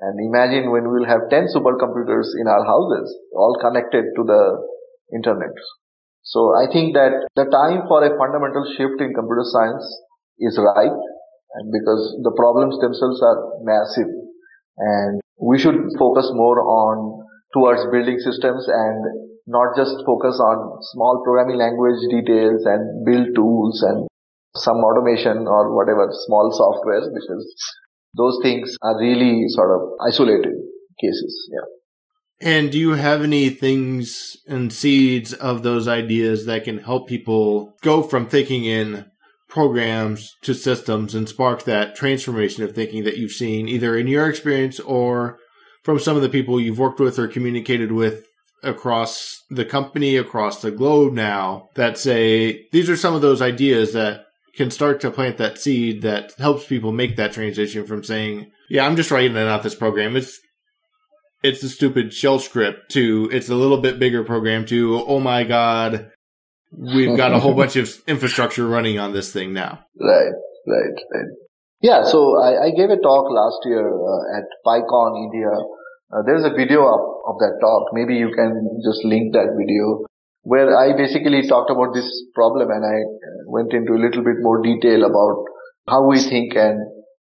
And 0.00 0.18
imagine 0.18 0.72
when 0.72 0.90
we'll 0.90 1.06
have 1.06 1.28
10 1.30 1.52
supercomputers 1.54 2.32
in 2.40 2.48
our 2.48 2.64
houses, 2.64 3.14
all 3.36 3.58
connected 3.60 4.04
to 4.16 4.22
the 4.24 4.42
internet. 5.14 5.52
So 6.22 6.54
I 6.56 6.72
think 6.72 6.94
that 6.94 7.28
the 7.36 7.44
time 7.50 7.86
for 7.86 8.02
a 8.02 8.16
fundamental 8.16 8.64
shift 8.76 8.98
in 8.98 9.12
computer 9.12 9.44
science 9.44 9.84
is 10.38 10.58
right. 10.58 10.96
And 11.54 11.70
because 11.70 12.16
the 12.22 12.32
problems 12.32 12.80
themselves 12.80 13.20
are 13.20 13.60
massive 13.60 14.08
and 14.78 15.20
we 15.38 15.58
should 15.58 15.76
focus 15.98 16.30
more 16.32 16.62
on 16.64 17.21
towards 17.52 17.84
building 17.92 18.18
systems 18.18 18.66
and 18.68 19.32
not 19.46 19.76
just 19.76 19.96
focus 20.06 20.38
on 20.40 20.78
small 20.92 21.22
programming 21.24 21.58
language 21.58 22.00
details 22.10 22.64
and 22.64 23.04
build 23.04 23.34
tools 23.34 23.82
and 23.82 24.08
some 24.56 24.76
automation 24.78 25.46
or 25.46 25.74
whatever 25.74 26.08
small 26.26 26.52
software 26.52 27.00
because 27.00 27.44
those 28.16 28.38
things 28.42 28.76
are 28.82 28.98
really 28.98 29.44
sort 29.48 29.70
of 29.70 29.88
isolated 30.06 30.54
cases. 31.00 31.50
Yeah. 31.52 31.66
And 32.42 32.72
do 32.72 32.78
you 32.78 32.92
have 32.92 33.22
any 33.22 33.50
things 33.50 34.36
and 34.48 34.72
seeds 34.72 35.32
of 35.32 35.62
those 35.62 35.86
ideas 35.86 36.44
that 36.46 36.64
can 36.64 36.78
help 36.78 37.08
people 37.08 37.74
go 37.82 38.02
from 38.02 38.26
thinking 38.26 38.64
in 38.64 39.06
programs 39.48 40.34
to 40.42 40.54
systems 40.54 41.14
and 41.14 41.28
spark 41.28 41.64
that 41.64 41.94
transformation 41.94 42.64
of 42.64 42.74
thinking 42.74 43.04
that 43.04 43.16
you've 43.16 43.32
seen 43.32 43.68
either 43.68 43.96
in 43.96 44.06
your 44.06 44.28
experience 44.28 44.80
or 44.80 45.38
from 45.82 45.98
some 45.98 46.16
of 46.16 46.22
the 46.22 46.28
people 46.28 46.60
you've 46.60 46.78
worked 46.78 47.00
with 47.00 47.18
or 47.18 47.28
communicated 47.28 47.92
with 47.92 48.26
across 48.62 49.42
the 49.50 49.64
company, 49.64 50.16
across 50.16 50.62
the 50.62 50.70
globe 50.70 51.12
now 51.12 51.68
that 51.74 51.98
say 51.98 52.68
these 52.72 52.88
are 52.88 52.96
some 52.96 53.14
of 53.14 53.22
those 53.22 53.42
ideas 53.42 53.92
that 53.92 54.24
can 54.54 54.70
start 54.70 55.00
to 55.00 55.10
plant 55.10 55.38
that 55.38 55.58
seed 55.58 56.02
that 56.02 56.32
helps 56.38 56.66
people 56.66 56.92
make 56.92 57.16
that 57.16 57.32
transition 57.32 57.86
from 57.86 58.04
saying, 58.04 58.50
yeah, 58.68 58.86
I'm 58.86 58.96
just 58.96 59.10
writing 59.10 59.36
it 59.36 59.48
out 59.48 59.62
this 59.62 59.74
program. 59.74 60.16
It's, 60.16 60.38
it's 61.42 61.62
a 61.62 61.68
stupid 61.68 62.12
shell 62.12 62.38
script 62.38 62.90
to 62.92 63.28
it's 63.32 63.48
a 63.48 63.54
little 63.54 63.78
bit 63.78 63.98
bigger 63.98 64.22
program 64.22 64.64
to, 64.66 65.02
oh 65.06 65.18
my 65.18 65.42
God, 65.42 66.10
we've 66.70 67.16
got 67.16 67.32
a 67.32 67.40
whole 67.40 67.54
bunch 67.56 67.76
of 67.76 67.90
infrastructure 68.06 68.66
running 68.66 68.98
on 68.98 69.12
this 69.12 69.32
thing 69.32 69.52
now. 69.52 69.80
Right, 69.98 70.32
right, 70.66 70.94
right. 71.14 71.26
Yeah, 71.82 72.04
so 72.06 72.38
I, 72.38 72.66
I 72.66 72.70
gave 72.70 72.90
a 72.90 73.00
talk 73.02 73.26
last 73.26 73.58
year 73.66 73.82
uh, 73.82 74.38
at 74.38 74.46
PyCon 74.64 75.18
India. 75.18 75.50
Uh, 76.14 76.22
there's 76.24 76.44
a 76.44 76.54
video 76.54 76.86
of, 76.86 77.00
of 77.26 77.34
that 77.42 77.58
talk. 77.60 77.90
Maybe 77.92 78.14
you 78.14 78.30
can 78.30 78.78
just 78.86 79.04
link 79.04 79.32
that 79.34 79.58
video 79.58 80.06
where 80.42 80.78
I 80.78 80.94
basically 80.96 81.42
talked 81.48 81.70
about 81.70 81.92
this 81.92 82.06
problem 82.34 82.70
and 82.70 82.86
I 82.86 83.02
went 83.46 83.72
into 83.72 83.94
a 83.94 84.02
little 84.02 84.22
bit 84.22 84.38
more 84.38 84.62
detail 84.62 85.02
about 85.02 85.42
how 85.88 86.06
we 86.06 86.20
think 86.22 86.54
and 86.54 86.78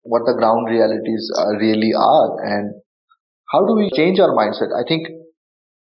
what 0.03 0.23
the 0.25 0.35
ground 0.39 0.69
realities 0.69 1.31
are, 1.35 1.59
really 1.59 1.91
are 1.91 2.39
and 2.47 2.79
how 3.51 3.65
do 3.67 3.75
we 3.75 3.91
change 3.91 4.19
our 4.19 4.31
mindset. 4.31 4.71
I 4.71 4.87
think 4.87 5.07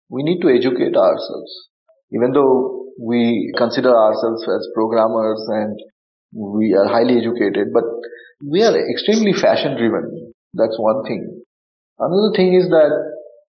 we 0.10 0.24
need 0.24 0.42
to 0.42 0.50
educate 0.50 0.96
ourselves. 0.98 1.54
Even 2.14 2.32
though 2.34 2.90
we 3.00 3.54
consider 3.58 3.94
ourselves 3.96 4.42
as 4.50 4.68
programmers 4.74 5.46
and 5.50 5.78
we 6.36 6.76
are 6.76 6.88
highly 6.88 7.18
educated, 7.18 7.72
but 7.74 7.84
we 8.44 8.62
are 8.64 8.76
extremely 8.92 9.34
fashion 9.34 9.78
driven. 9.78 10.34
That's 10.54 10.76
one 10.78 11.04
thing. 11.06 11.44
Another 11.98 12.36
thing 12.36 12.54
is 12.54 12.68
that 12.70 12.92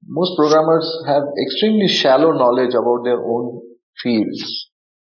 most 0.06 0.36
programmers 0.36 0.86
have 1.08 1.24
extremely 1.48 1.88
shallow 1.88 2.34
knowledge 2.34 2.76
about 2.76 3.04
their 3.06 3.24
own 3.24 3.62
fields. 4.02 4.70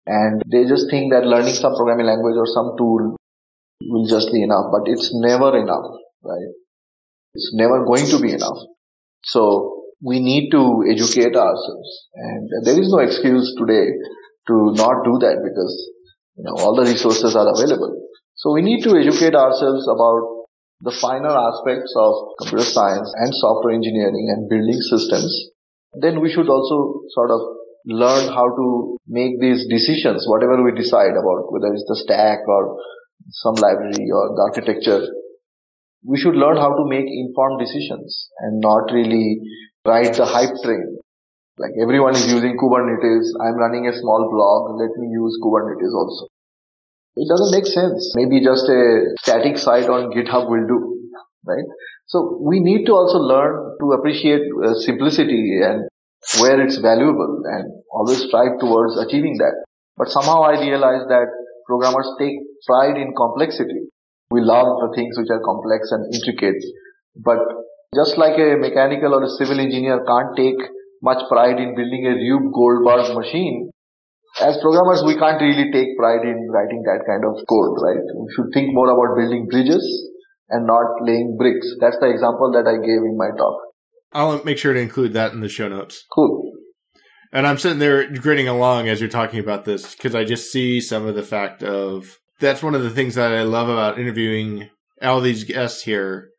And 0.05 0.41
they 0.49 0.63
just 0.63 0.89
think 0.89 1.11
that 1.11 1.27
learning 1.27 1.55
some 1.55 1.75
programming 1.75 2.05
language 2.05 2.35
or 2.37 2.47
some 2.47 2.71
tool 2.77 3.17
will 3.83 4.07
just 4.07 4.31
be 4.31 4.41
enough, 4.43 4.71
but 4.71 4.87
it's 4.89 5.11
never 5.13 5.57
enough, 5.57 5.91
right? 6.23 6.51
It's 7.33 7.51
never 7.53 7.83
going 7.83 8.07
to 8.07 8.19
be 8.19 8.31
enough. 8.31 8.57
So 9.23 9.83
we 10.01 10.19
need 10.21 10.51
to 10.51 10.85
educate 10.89 11.35
ourselves 11.35 12.07
and 12.13 12.49
there 12.63 12.79
is 12.79 12.89
no 12.89 12.99
excuse 12.99 13.53
today 13.57 13.91
to 14.47 14.71
not 14.77 15.03
do 15.03 15.17
that 15.19 15.41
because 15.43 15.73
you 16.37 16.43
know 16.45 16.55
all 16.55 16.75
the 16.75 16.85
resources 16.85 17.35
are 17.35 17.49
available. 17.49 17.93
So 18.35 18.53
we 18.53 18.61
need 18.61 18.83
to 18.83 18.95
educate 18.95 19.33
ourselves 19.33 19.87
about 19.89 20.45
the 20.81 20.93
finer 20.93 21.33
aspects 21.33 21.91
of 21.97 22.37
computer 22.37 22.63
science 22.63 23.09
and 23.17 23.33
software 23.33 23.73
engineering 23.73 24.29
and 24.29 24.47
building 24.47 24.77
systems. 24.93 25.33
Then 25.97 26.21
we 26.21 26.31
should 26.31 26.47
also 26.47 27.01
sort 27.17 27.31
of 27.31 27.41
learn 27.85 28.29
how 28.29 28.45
to 28.45 28.97
make 29.07 29.39
these 29.41 29.65
decisions, 29.69 30.25
whatever 30.27 30.61
we 30.61 30.77
decide 30.77 31.17
about, 31.17 31.49
whether 31.49 31.73
it's 31.73 31.87
the 31.87 31.97
stack 31.97 32.39
or 32.47 32.77
some 33.31 33.55
library 33.55 34.05
or 34.13 34.35
the 34.35 34.43
architecture. 34.53 35.01
We 36.05 36.19
should 36.19 36.35
learn 36.35 36.57
how 36.57 36.69
to 36.69 36.85
make 36.85 37.05
informed 37.07 37.59
decisions 37.59 38.29
and 38.39 38.61
not 38.61 38.91
really 38.93 39.39
ride 39.85 40.13
the 40.13 40.25
hype 40.25 40.53
train. 40.63 40.99
Like 41.57 41.73
everyone 41.81 42.13
is 42.13 42.29
using 42.31 42.55
Kubernetes. 42.57 43.33
I'm 43.41 43.57
running 43.57 43.87
a 43.87 43.93
small 43.97 44.29
blog. 44.29 44.77
Let 44.77 44.93
me 45.01 45.09
use 45.09 45.39
Kubernetes 45.41 45.93
also. 45.93 46.27
It 47.17 47.27
doesn't 47.27 47.49
make 47.49 47.65
sense. 47.65 48.13
Maybe 48.15 48.45
just 48.45 48.69
a 48.69 49.09
static 49.21 49.57
site 49.57 49.89
on 49.89 50.13
GitHub 50.13 50.49
will 50.49 50.67
do, 50.69 50.77
right? 51.45 51.65
So 52.05 52.37
we 52.39 52.59
need 52.59 52.85
to 52.85 52.93
also 52.93 53.17
learn 53.17 53.75
to 53.81 53.91
appreciate 53.93 54.41
uh, 54.63 54.75
simplicity 54.85 55.59
and 55.65 55.89
where 56.39 56.61
it's 56.61 56.77
valuable 56.77 57.41
and 57.45 57.81
always 57.91 58.21
strive 58.21 58.59
towards 58.59 58.95
achieving 59.01 59.37
that. 59.37 59.65
But 59.97 60.09
somehow 60.09 60.43
I 60.43 60.61
realize 60.61 61.09
that 61.09 61.25
programmers 61.65 62.07
take 62.19 62.37
pride 62.67 62.97
in 62.97 63.13
complexity. 63.17 63.89
We 64.29 64.41
love 64.41 64.67
the 64.85 64.93
things 64.95 65.17
which 65.17 65.29
are 65.31 65.41
complex 65.41 65.89
and 65.89 66.13
intricate. 66.13 66.61
But 67.15 67.39
just 67.95 68.17
like 68.17 68.37
a 68.37 68.57
mechanical 68.61 69.15
or 69.15 69.23
a 69.23 69.29
civil 69.41 69.59
engineer 69.59 70.05
can't 70.05 70.37
take 70.37 70.61
much 71.01 71.23
pride 71.29 71.59
in 71.59 71.75
building 71.75 72.05
a 72.05 72.15
Rube 72.15 72.53
Goldberg 72.53 73.15
machine, 73.15 73.71
as 74.39 74.57
programmers, 74.61 75.03
we 75.05 75.17
can't 75.17 75.41
really 75.41 75.71
take 75.71 75.97
pride 75.97 76.21
in 76.21 76.47
writing 76.51 76.83
that 76.85 77.03
kind 77.07 77.25
of 77.25 77.41
code, 77.49 77.77
right? 77.81 77.97
We 77.97 78.27
should 78.35 78.53
think 78.53 78.73
more 78.73 78.89
about 78.89 79.17
building 79.17 79.47
bridges 79.49 79.83
and 80.49 80.67
not 80.67 81.01
laying 81.01 81.37
bricks. 81.37 81.67
That's 81.79 81.97
the 81.99 82.09
example 82.09 82.51
that 82.53 82.67
I 82.67 82.77
gave 82.77 83.01
in 83.01 83.17
my 83.17 83.29
talk. 83.37 83.57
I'll 84.13 84.43
make 84.43 84.57
sure 84.57 84.73
to 84.73 84.79
include 84.79 85.13
that 85.13 85.33
in 85.33 85.41
the 85.41 85.49
show 85.49 85.67
notes. 85.67 86.05
Cool. 86.13 86.53
And 87.33 87.45
I'm 87.45 87.57
sitting 87.57 87.79
there 87.79 88.09
grinning 88.09 88.47
along 88.47 88.87
as 88.87 89.01
you're 89.01 89.09
talking 89.09 89.39
about 89.39 89.65
this 89.65 89.95
because 89.95 90.15
I 90.15 90.23
just 90.23 90.51
see 90.51 90.79
some 90.79 91.05
of 91.05 91.15
the 91.15 91.23
fact 91.23 91.61
of 91.61 92.17
that's 92.39 92.63
one 92.63 92.75
of 92.75 92.83
the 92.83 92.89
things 92.89 93.15
that 93.15 93.33
I 93.33 93.43
love 93.43 93.69
about 93.69 93.99
interviewing 93.99 94.69
all 95.01 95.19
these 95.19 95.43
guests 95.43 95.83
here 95.83 96.29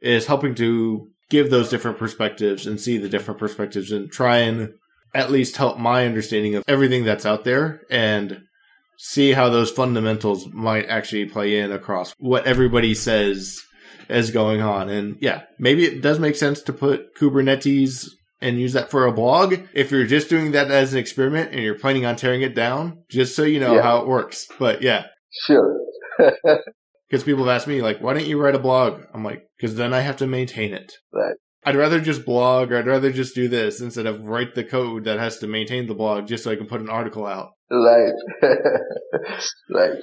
is 0.00 0.26
helping 0.26 0.54
to 0.56 1.09
give 1.30 1.50
those 1.50 1.70
different 1.70 1.98
perspectives 1.98 2.66
and 2.66 2.80
see 2.80 2.98
the 2.98 3.08
different 3.08 3.40
perspectives 3.40 3.92
and 3.92 4.10
try 4.10 4.38
and 4.38 4.74
at 5.14 5.30
least 5.30 5.56
help 5.56 5.78
my 5.78 6.06
understanding 6.06 6.54
of 6.54 6.64
everything 6.68 7.04
that's 7.04 7.26
out 7.26 7.44
there 7.44 7.82
and 7.90 8.42
see 8.98 9.32
how 9.32 9.48
those 9.48 9.70
fundamentals 9.70 10.46
might 10.52 10.86
actually 10.88 11.24
play 11.24 11.58
in 11.58 11.72
across 11.72 12.12
what 12.18 12.46
everybody 12.46 12.94
says 12.94 13.62
is 14.08 14.30
going 14.30 14.60
on. 14.60 14.88
And 14.88 15.16
yeah, 15.20 15.42
maybe 15.58 15.84
it 15.84 16.02
does 16.02 16.18
make 16.18 16.36
sense 16.36 16.62
to 16.62 16.72
put 16.72 17.16
Kubernetes 17.16 18.08
and 18.40 18.60
use 18.60 18.74
that 18.74 18.90
for 18.90 19.06
a 19.06 19.12
blog. 19.12 19.54
If 19.72 19.90
you're 19.90 20.06
just 20.06 20.28
doing 20.28 20.52
that 20.52 20.70
as 20.70 20.92
an 20.92 20.98
experiment 20.98 21.52
and 21.52 21.62
you're 21.62 21.78
planning 21.78 22.06
on 22.06 22.16
tearing 22.16 22.42
it 22.42 22.54
down, 22.54 23.04
just 23.08 23.34
so 23.34 23.42
you 23.42 23.60
know 23.60 23.76
yeah. 23.76 23.82
how 23.82 23.98
it 23.98 24.06
works. 24.06 24.48
But 24.58 24.82
yeah. 24.82 25.06
Sure. 25.46 25.78
Because 27.10 27.24
people 27.24 27.44
have 27.44 27.56
asked 27.56 27.66
me, 27.66 27.82
like, 27.82 28.00
why 28.00 28.14
don't 28.14 28.26
you 28.26 28.40
write 28.40 28.54
a 28.54 28.60
blog? 28.60 29.02
I'm 29.12 29.24
like, 29.24 29.42
because 29.56 29.74
then 29.74 29.92
I 29.92 30.00
have 30.00 30.18
to 30.18 30.28
maintain 30.28 30.72
it. 30.72 30.92
Right. 31.12 31.34
I'd 31.64 31.76
rather 31.76 32.00
just 32.00 32.24
blog 32.24 32.70
or 32.70 32.78
I'd 32.78 32.86
rather 32.86 33.12
just 33.12 33.34
do 33.34 33.48
this 33.48 33.80
instead 33.80 34.06
of 34.06 34.22
write 34.22 34.54
the 34.54 34.64
code 34.64 35.04
that 35.04 35.18
has 35.18 35.38
to 35.38 35.46
maintain 35.46 35.86
the 35.88 35.94
blog 35.94 36.28
just 36.28 36.44
so 36.44 36.50
I 36.50 36.56
can 36.56 36.66
put 36.66 36.80
an 36.80 36.88
article 36.88 37.26
out. 37.26 37.50
Right. 37.70 38.14
right. 39.70 39.98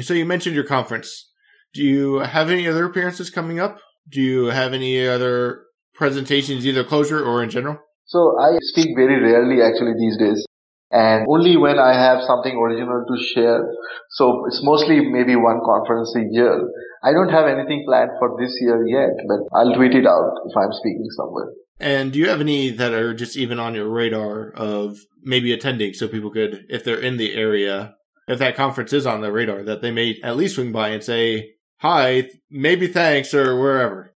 So 0.00 0.14
you 0.14 0.26
mentioned 0.26 0.54
your 0.54 0.66
conference. 0.66 1.30
Do 1.72 1.82
you 1.82 2.18
have 2.18 2.50
any 2.50 2.68
other 2.68 2.84
appearances 2.84 3.30
coming 3.30 3.58
up? 3.58 3.80
Do 4.08 4.20
you 4.20 4.46
have 4.46 4.72
any 4.74 5.08
other 5.08 5.62
presentations, 5.94 6.66
either 6.66 6.84
Clojure 6.84 7.26
or 7.26 7.42
in 7.42 7.50
general? 7.50 7.78
So 8.04 8.38
I 8.38 8.58
speak 8.60 8.90
very 8.94 9.20
rarely 9.20 9.62
actually 9.62 9.94
these 9.98 10.18
days 10.18 10.46
and 10.90 11.26
only 11.28 11.56
when 11.56 11.78
I 11.78 11.94
have 11.94 12.22
something 12.22 12.54
original 12.56 13.04
to 13.06 13.24
share. 13.34 13.64
So 14.10 14.44
it's 14.46 14.60
mostly 14.62 15.00
maybe 15.00 15.36
one 15.36 15.60
conference 15.64 16.14
a 16.16 16.24
year. 16.30 16.68
I 17.02 17.12
don't 17.12 17.30
have 17.30 17.46
anything 17.46 17.84
planned 17.86 18.10
for 18.18 18.36
this 18.40 18.56
year 18.60 18.86
yet, 18.86 19.10
but 19.28 19.40
I'll 19.52 19.74
tweet 19.74 19.94
it 19.94 20.06
out 20.06 20.32
if 20.46 20.56
I'm 20.56 20.72
speaking 20.72 21.08
somewhere. 21.16 21.50
And 21.80 22.12
do 22.12 22.18
you 22.18 22.28
have 22.28 22.40
any 22.40 22.70
that 22.70 22.92
are 22.92 23.14
just 23.14 23.36
even 23.36 23.58
on 23.58 23.74
your 23.74 23.88
radar 23.88 24.50
of 24.50 24.98
maybe 25.22 25.52
attending 25.52 25.94
so 25.94 26.06
people 26.06 26.30
could, 26.30 26.64
if 26.68 26.84
they're 26.84 27.00
in 27.00 27.16
the 27.16 27.34
area, 27.34 27.94
if 28.28 28.38
that 28.38 28.56
conference 28.56 28.92
is 28.92 29.06
on 29.06 29.20
their 29.20 29.32
radar, 29.32 29.62
that 29.64 29.82
they 29.82 29.90
may 29.90 30.18
at 30.22 30.36
least 30.36 30.54
swing 30.54 30.72
by 30.72 30.90
and 30.90 31.02
say, 31.02 31.54
hi, 31.78 32.28
maybe 32.50 32.86
thanks 32.86 33.34
or 33.34 33.58
wherever? 33.58 34.14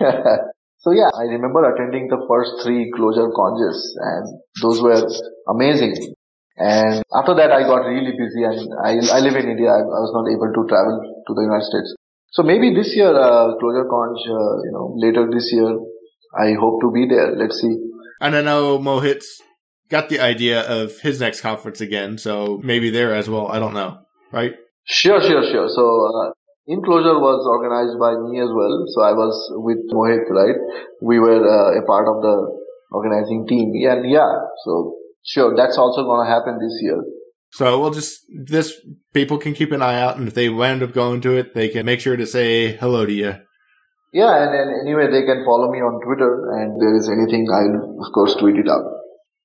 So 0.88 0.94
yeah, 0.96 1.12
I 1.12 1.28
remember 1.28 1.68
attending 1.68 2.08
the 2.08 2.24
first 2.24 2.64
three 2.64 2.90
Clojure 2.96 3.28
Conjs 3.28 3.76
and 4.00 4.40
those 4.62 4.80
were 4.80 5.04
amazing. 5.46 6.14
And 6.56 7.04
after 7.12 7.34
that 7.36 7.52
I 7.52 7.60
got 7.68 7.84
really 7.84 8.16
busy 8.16 8.40
and 8.48 8.72
I, 8.80 8.96
I 9.12 9.20
live 9.20 9.36
in 9.36 9.50
India. 9.52 9.68
I, 9.68 9.84
I 9.84 10.00
was 10.00 10.12
not 10.16 10.24
able 10.32 10.48
to 10.48 10.62
travel 10.66 10.96
to 11.28 11.34
the 11.34 11.42
United 11.42 11.68
States. 11.68 11.94
So 12.32 12.42
maybe 12.42 12.72
this 12.72 12.96
year, 12.96 13.12
uh, 13.12 13.52
Clojure 13.60 13.84
Conj, 13.84 14.16
uh, 14.16 14.64
you 14.64 14.72
know, 14.72 14.94
later 14.96 15.28
this 15.30 15.52
year, 15.52 15.76
I 16.32 16.56
hope 16.58 16.80
to 16.80 16.90
be 16.90 17.06
there. 17.06 17.36
Let's 17.36 17.60
see. 17.60 17.76
And 18.22 18.34
I 18.34 18.40
know 18.40 18.78
Mohit's 18.78 19.42
got 19.90 20.08
the 20.08 20.20
idea 20.20 20.62
of 20.62 20.98
his 21.00 21.20
next 21.20 21.42
conference 21.42 21.82
again, 21.82 22.16
so 22.16 22.60
maybe 22.64 22.88
there 22.88 23.14
as 23.14 23.28
well. 23.28 23.48
I 23.48 23.58
don't 23.58 23.74
know, 23.74 23.98
right? 24.32 24.54
Sure, 24.84 25.20
sure, 25.20 25.44
sure. 25.52 25.68
So 25.68 25.84
uh, 25.84 26.32
Inclojure 26.68 27.16
was 27.16 27.40
organized 27.48 27.96
by 27.96 28.12
me 28.28 28.40
as 28.44 28.52
well. 28.52 28.84
So 28.92 29.00
I 29.00 29.12
was 29.16 29.32
with 29.64 29.88
Mohit, 29.88 30.28
right? 30.28 30.56
We 31.00 31.18
were 31.18 31.40
uh, 31.40 31.80
a 31.80 31.82
part 31.86 32.06
of 32.06 32.20
the 32.20 32.36
organizing 32.92 33.46
team. 33.48 33.72
And 33.88 34.04
yeah, 34.10 34.28
so 34.64 34.96
sure, 35.24 35.56
that's 35.56 35.78
also 35.78 36.04
going 36.04 36.26
to 36.26 36.30
happen 36.30 36.58
this 36.60 36.76
year. 36.82 37.00
So 37.52 37.80
we'll 37.80 37.96
just, 37.96 38.20
this, 38.28 38.74
people 39.14 39.38
can 39.38 39.54
keep 39.54 39.72
an 39.72 39.80
eye 39.80 39.98
out. 39.98 40.18
And 40.18 40.28
if 40.28 40.34
they 40.34 40.50
wind 40.50 40.82
up 40.82 40.92
going 40.92 41.22
to 41.22 41.36
it, 41.36 41.54
they 41.54 41.70
can 41.70 41.86
make 41.86 42.00
sure 42.00 42.16
to 42.16 42.26
say 42.26 42.76
hello 42.76 43.06
to 43.06 43.12
you. 43.12 43.34
Yeah. 44.12 44.44
And 44.44 44.52
then 44.52 44.68
anyway, 44.84 45.08
they 45.10 45.24
can 45.24 45.44
follow 45.46 45.72
me 45.72 45.78
on 45.78 46.04
Twitter 46.04 46.52
and 46.60 46.76
there 46.80 46.94
is 46.96 47.08
anything, 47.08 47.48
I'll 47.48 48.04
of 48.04 48.12
course 48.12 48.36
tweet 48.36 48.56
it 48.56 48.68
out. 48.68 48.97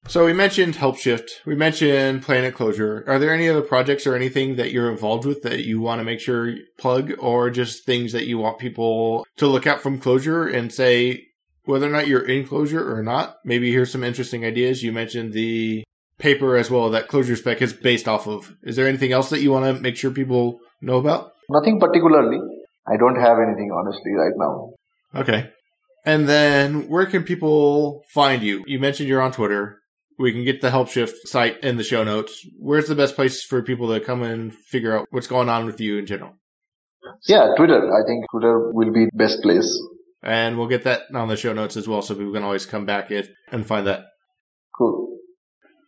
So 0.07 0.25
we 0.25 0.33
mentioned 0.33 0.75
Helpshift. 0.75 1.29
We 1.45 1.55
mentioned 1.55 2.23
Planet 2.23 2.53
Clojure. 2.53 3.07
Are 3.07 3.19
there 3.19 3.33
any 3.33 3.47
other 3.47 3.61
projects 3.61 4.05
or 4.05 4.15
anything 4.15 4.57
that 4.57 4.71
you're 4.71 4.91
involved 4.91 5.25
with 5.25 5.43
that 5.43 5.63
you 5.63 5.79
want 5.79 5.99
to 5.99 6.03
make 6.03 6.19
sure 6.19 6.55
plug 6.77 7.13
or 7.19 7.49
just 7.49 7.85
things 7.85 8.11
that 8.11 8.27
you 8.27 8.37
want 8.37 8.59
people 8.59 9.25
to 9.37 9.47
look 9.47 9.65
at 9.65 9.81
from 9.81 10.01
Clojure 10.01 10.53
and 10.53 10.73
say 10.73 11.27
whether 11.63 11.87
or 11.87 11.91
not 11.91 12.07
you're 12.07 12.27
in 12.27 12.45
Clojure 12.45 12.85
or 12.85 13.01
not? 13.01 13.37
Maybe 13.45 13.71
here's 13.71 13.91
some 13.91 14.03
interesting 14.03 14.43
ideas. 14.43 14.83
You 14.83 14.91
mentioned 14.91 15.31
the 15.31 15.85
paper 16.17 16.57
as 16.57 16.69
well 16.69 16.89
that 16.91 17.07
Clojure 17.07 17.37
spec 17.37 17.61
is 17.61 17.73
based 17.73 18.07
off 18.07 18.27
of. 18.27 18.53
Is 18.61 18.75
there 18.75 18.87
anything 18.87 19.13
else 19.13 19.29
that 19.29 19.41
you 19.41 19.51
want 19.51 19.73
to 19.73 19.81
make 19.81 19.95
sure 19.95 20.11
people 20.11 20.59
know 20.81 20.97
about? 20.97 21.31
Nothing 21.49 21.79
particularly. 21.79 22.39
I 22.85 22.97
don't 22.97 23.19
have 23.19 23.37
anything 23.39 23.71
honestly 23.71 24.11
right 24.11 24.33
now. 24.35 24.73
Okay. 25.15 25.49
And 26.05 26.27
then 26.27 26.89
where 26.89 27.05
can 27.05 27.23
people 27.23 28.03
find 28.13 28.43
you? 28.43 28.63
You 28.67 28.79
mentioned 28.79 29.07
you're 29.07 29.21
on 29.21 29.31
Twitter. 29.31 29.79
We 30.19 30.31
can 30.31 30.43
get 30.43 30.61
the 30.61 30.69
Helpshift 30.69 31.13
site 31.25 31.63
in 31.63 31.77
the 31.77 31.83
show 31.83 32.03
notes. 32.03 32.45
Where's 32.59 32.87
the 32.87 32.95
best 32.95 33.15
place 33.15 33.43
for 33.43 33.61
people 33.61 33.93
to 33.93 33.99
come 33.99 34.21
and 34.23 34.53
figure 34.53 34.97
out 34.97 35.07
what's 35.09 35.27
going 35.27 35.49
on 35.49 35.65
with 35.65 35.81
you 35.81 35.97
in 35.97 36.05
general? 36.05 36.33
Yeah, 37.27 37.53
Twitter. 37.57 37.91
I 37.91 38.05
think 38.07 38.25
Twitter 38.31 38.71
will 38.71 38.93
be 38.93 39.07
best 39.13 39.41
place. 39.41 39.77
And 40.21 40.57
we'll 40.57 40.67
get 40.67 40.83
that 40.85 41.01
on 41.13 41.27
the 41.27 41.35
show 41.35 41.51
notes 41.51 41.75
as 41.75 41.87
well, 41.87 42.01
so 42.01 42.15
people 42.15 42.33
can 42.33 42.43
always 42.43 42.65
come 42.65 42.85
back 42.85 43.11
and 43.51 43.65
find 43.65 43.87
that. 43.87 44.05
Cool. 44.77 45.17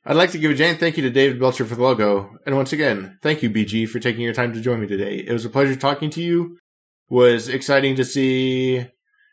I'd 0.05 0.17
like 0.17 0.31
to 0.31 0.37
give 0.37 0.51
a 0.51 0.55
giant 0.55 0.79
thank 0.79 0.97
you 0.97 1.03
to 1.03 1.09
David 1.09 1.39
Belcher 1.39 1.65
for 1.65 1.75
the 1.75 1.81
logo. 1.81 2.31
And 2.45 2.55
once 2.55 2.73
again, 2.73 3.17
thank 3.21 3.41
you, 3.41 3.49
BG, 3.49 3.87
for 3.87 3.99
taking 3.99 4.21
your 4.21 4.33
time 4.33 4.53
to 4.53 4.61
join 4.61 4.81
me 4.81 4.87
today. 4.87 5.17
It 5.17 5.31
was 5.31 5.45
a 5.45 5.49
pleasure 5.49 5.75
talking 5.75 6.09
to 6.11 6.21
you. 6.21 6.57
It 7.09 7.13
was 7.13 7.47
exciting 7.47 7.95
to 7.95 8.05
see 8.05 8.85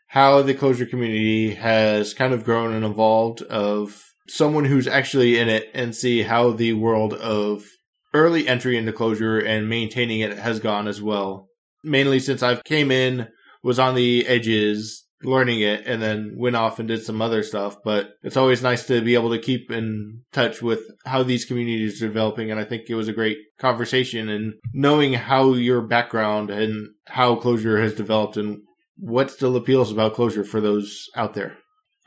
how 0.07 0.41
the 0.41 0.53
Clojure 0.55 0.89
community 0.89 1.55
has 1.55 2.13
kind 2.13 2.33
of 2.33 2.43
grown 2.43 2.73
and 2.73 2.85
evolved 2.85 3.41
of 3.43 4.01
someone 4.27 4.65
who's 4.65 4.87
actually 4.87 5.37
in 5.37 5.49
it 5.49 5.69
and 5.73 5.95
see 5.95 6.23
how 6.23 6.51
the 6.51 6.73
world 6.73 7.13
of 7.13 7.65
early 8.13 8.47
entry 8.47 8.77
into 8.77 8.91
Clojure 8.91 9.45
and 9.45 9.69
maintaining 9.69 10.19
it 10.19 10.37
has 10.37 10.59
gone 10.59 10.87
as 10.87 11.01
well. 11.01 11.47
Mainly 11.83 12.19
since 12.19 12.43
I've 12.43 12.63
came 12.63 12.91
in, 12.91 13.27
was 13.63 13.79
on 13.79 13.95
the 13.95 14.27
edges, 14.27 15.05
learning 15.23 15.61
it, 15.61 15.85
and 15.85 16.01
then 16.01 16.33
went 16.37 16.55
off 16.55 16.79
and 16.79 16.87
did 16.87 17.03
some 17.03 17.21
other 17.21 17.41
stuff. 17.43 17.77
But 17.83 18.11
it's 18.21 18.37
always 18.37 18.61
nice 18.61 18.85
to 18.87 19.01
be 19.01 19.15
able 19.15 19.31
to 19.31 19.39
keep 19.39 19.71
in 19.71 20.21
touch 20.31 20.61
with 20.61 20.81
how 21.05 21.23
these 21.23 21.45
communities 21.45 22.01
are 22.03 22.07
developing. 22.07 22.51
And 22.51 22.59
I 22.59 22.65
think 22.65 22.83
it 22.89 22.95
was 22.95 23.07
a 23.07 23.13
great 23.13 23.37
conversation 23.59 24.29
and 24.29 24.53
knowing 24.73 25.13
how 25.13 25.53
your 25.53 25.81
background 25.81 26.49
and 26.49 26.89
how 27.07 27.35
Clojure 27.35 27.81
has 27.81 27.95
developed 27.95 28.37
and 28.37 28.61
what 28.97 29.31
still 29.31 29.55
appeals 29.55 29.91
about 29.91 30.13
Clojure 30.13 30.45
for 30.45 30.61
those 30.61 31.07
out 31.15 31.33
there. 31.33 31.57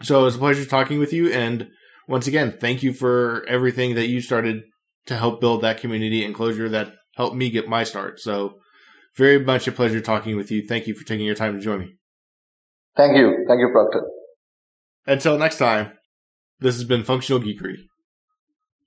So 0.03 0.21
it 0.21 0.25
was 0.25 0.37
a 0.37 0.39
pleasure 0.39 0.65
talking 0.67 0.99
with 0.99 1.13
you. 1.13 1.33
And 1.33 1.69
once 2.09 2.27
again, 2.27 2.57
thank 2.61 2.83
you 2.83 2.93
for 2.93 3.45
everything 3.49 3.95
that 3.95 4.07
you 4.07 4.21
started 4.21 4.63
to 5.07 5.17
help 5.17 5.41
build 5.41 5.63
that 5.63 5.81
community 5.81 6.25
and 6.25 6.35
Clojure 6.35 6.71
that 6.71 6.95
helped 7.17 7.37
me 7.37 7.51
get 7.51 7.69
my 7.69 7.85
start. 7.85 8.21
So 8.21 8.59
very 9.17 9.39
much 9.39 9.67
a 9.67 9.73
pleasure 9.73 10.01
talking 10.01 10.37
with 10.37 10.51
you. 10.51 10.67
Thank 10.67 10.87
you 10.87 10.95
for 10.95 11.05
taking 11.05 11.27
your 11.27 11.35
time 11.35 11.55
to 11.55 11.61
join 11.61 11.81
me. 11.81 11.97
Thank 12.97 13.17
you. 13.17 13.45
Thank 13.49 13.61
you, 13.61 13.71
Proctor. 13.73 14.07
Until 15.07 15.39
next 15.39 15.59
time, 15.59 15.93
this 16.61 16.75
has 16.75 16.85
been 16.85 17.05
Functional 17.05 17.41
Geekery. 17.41 17.77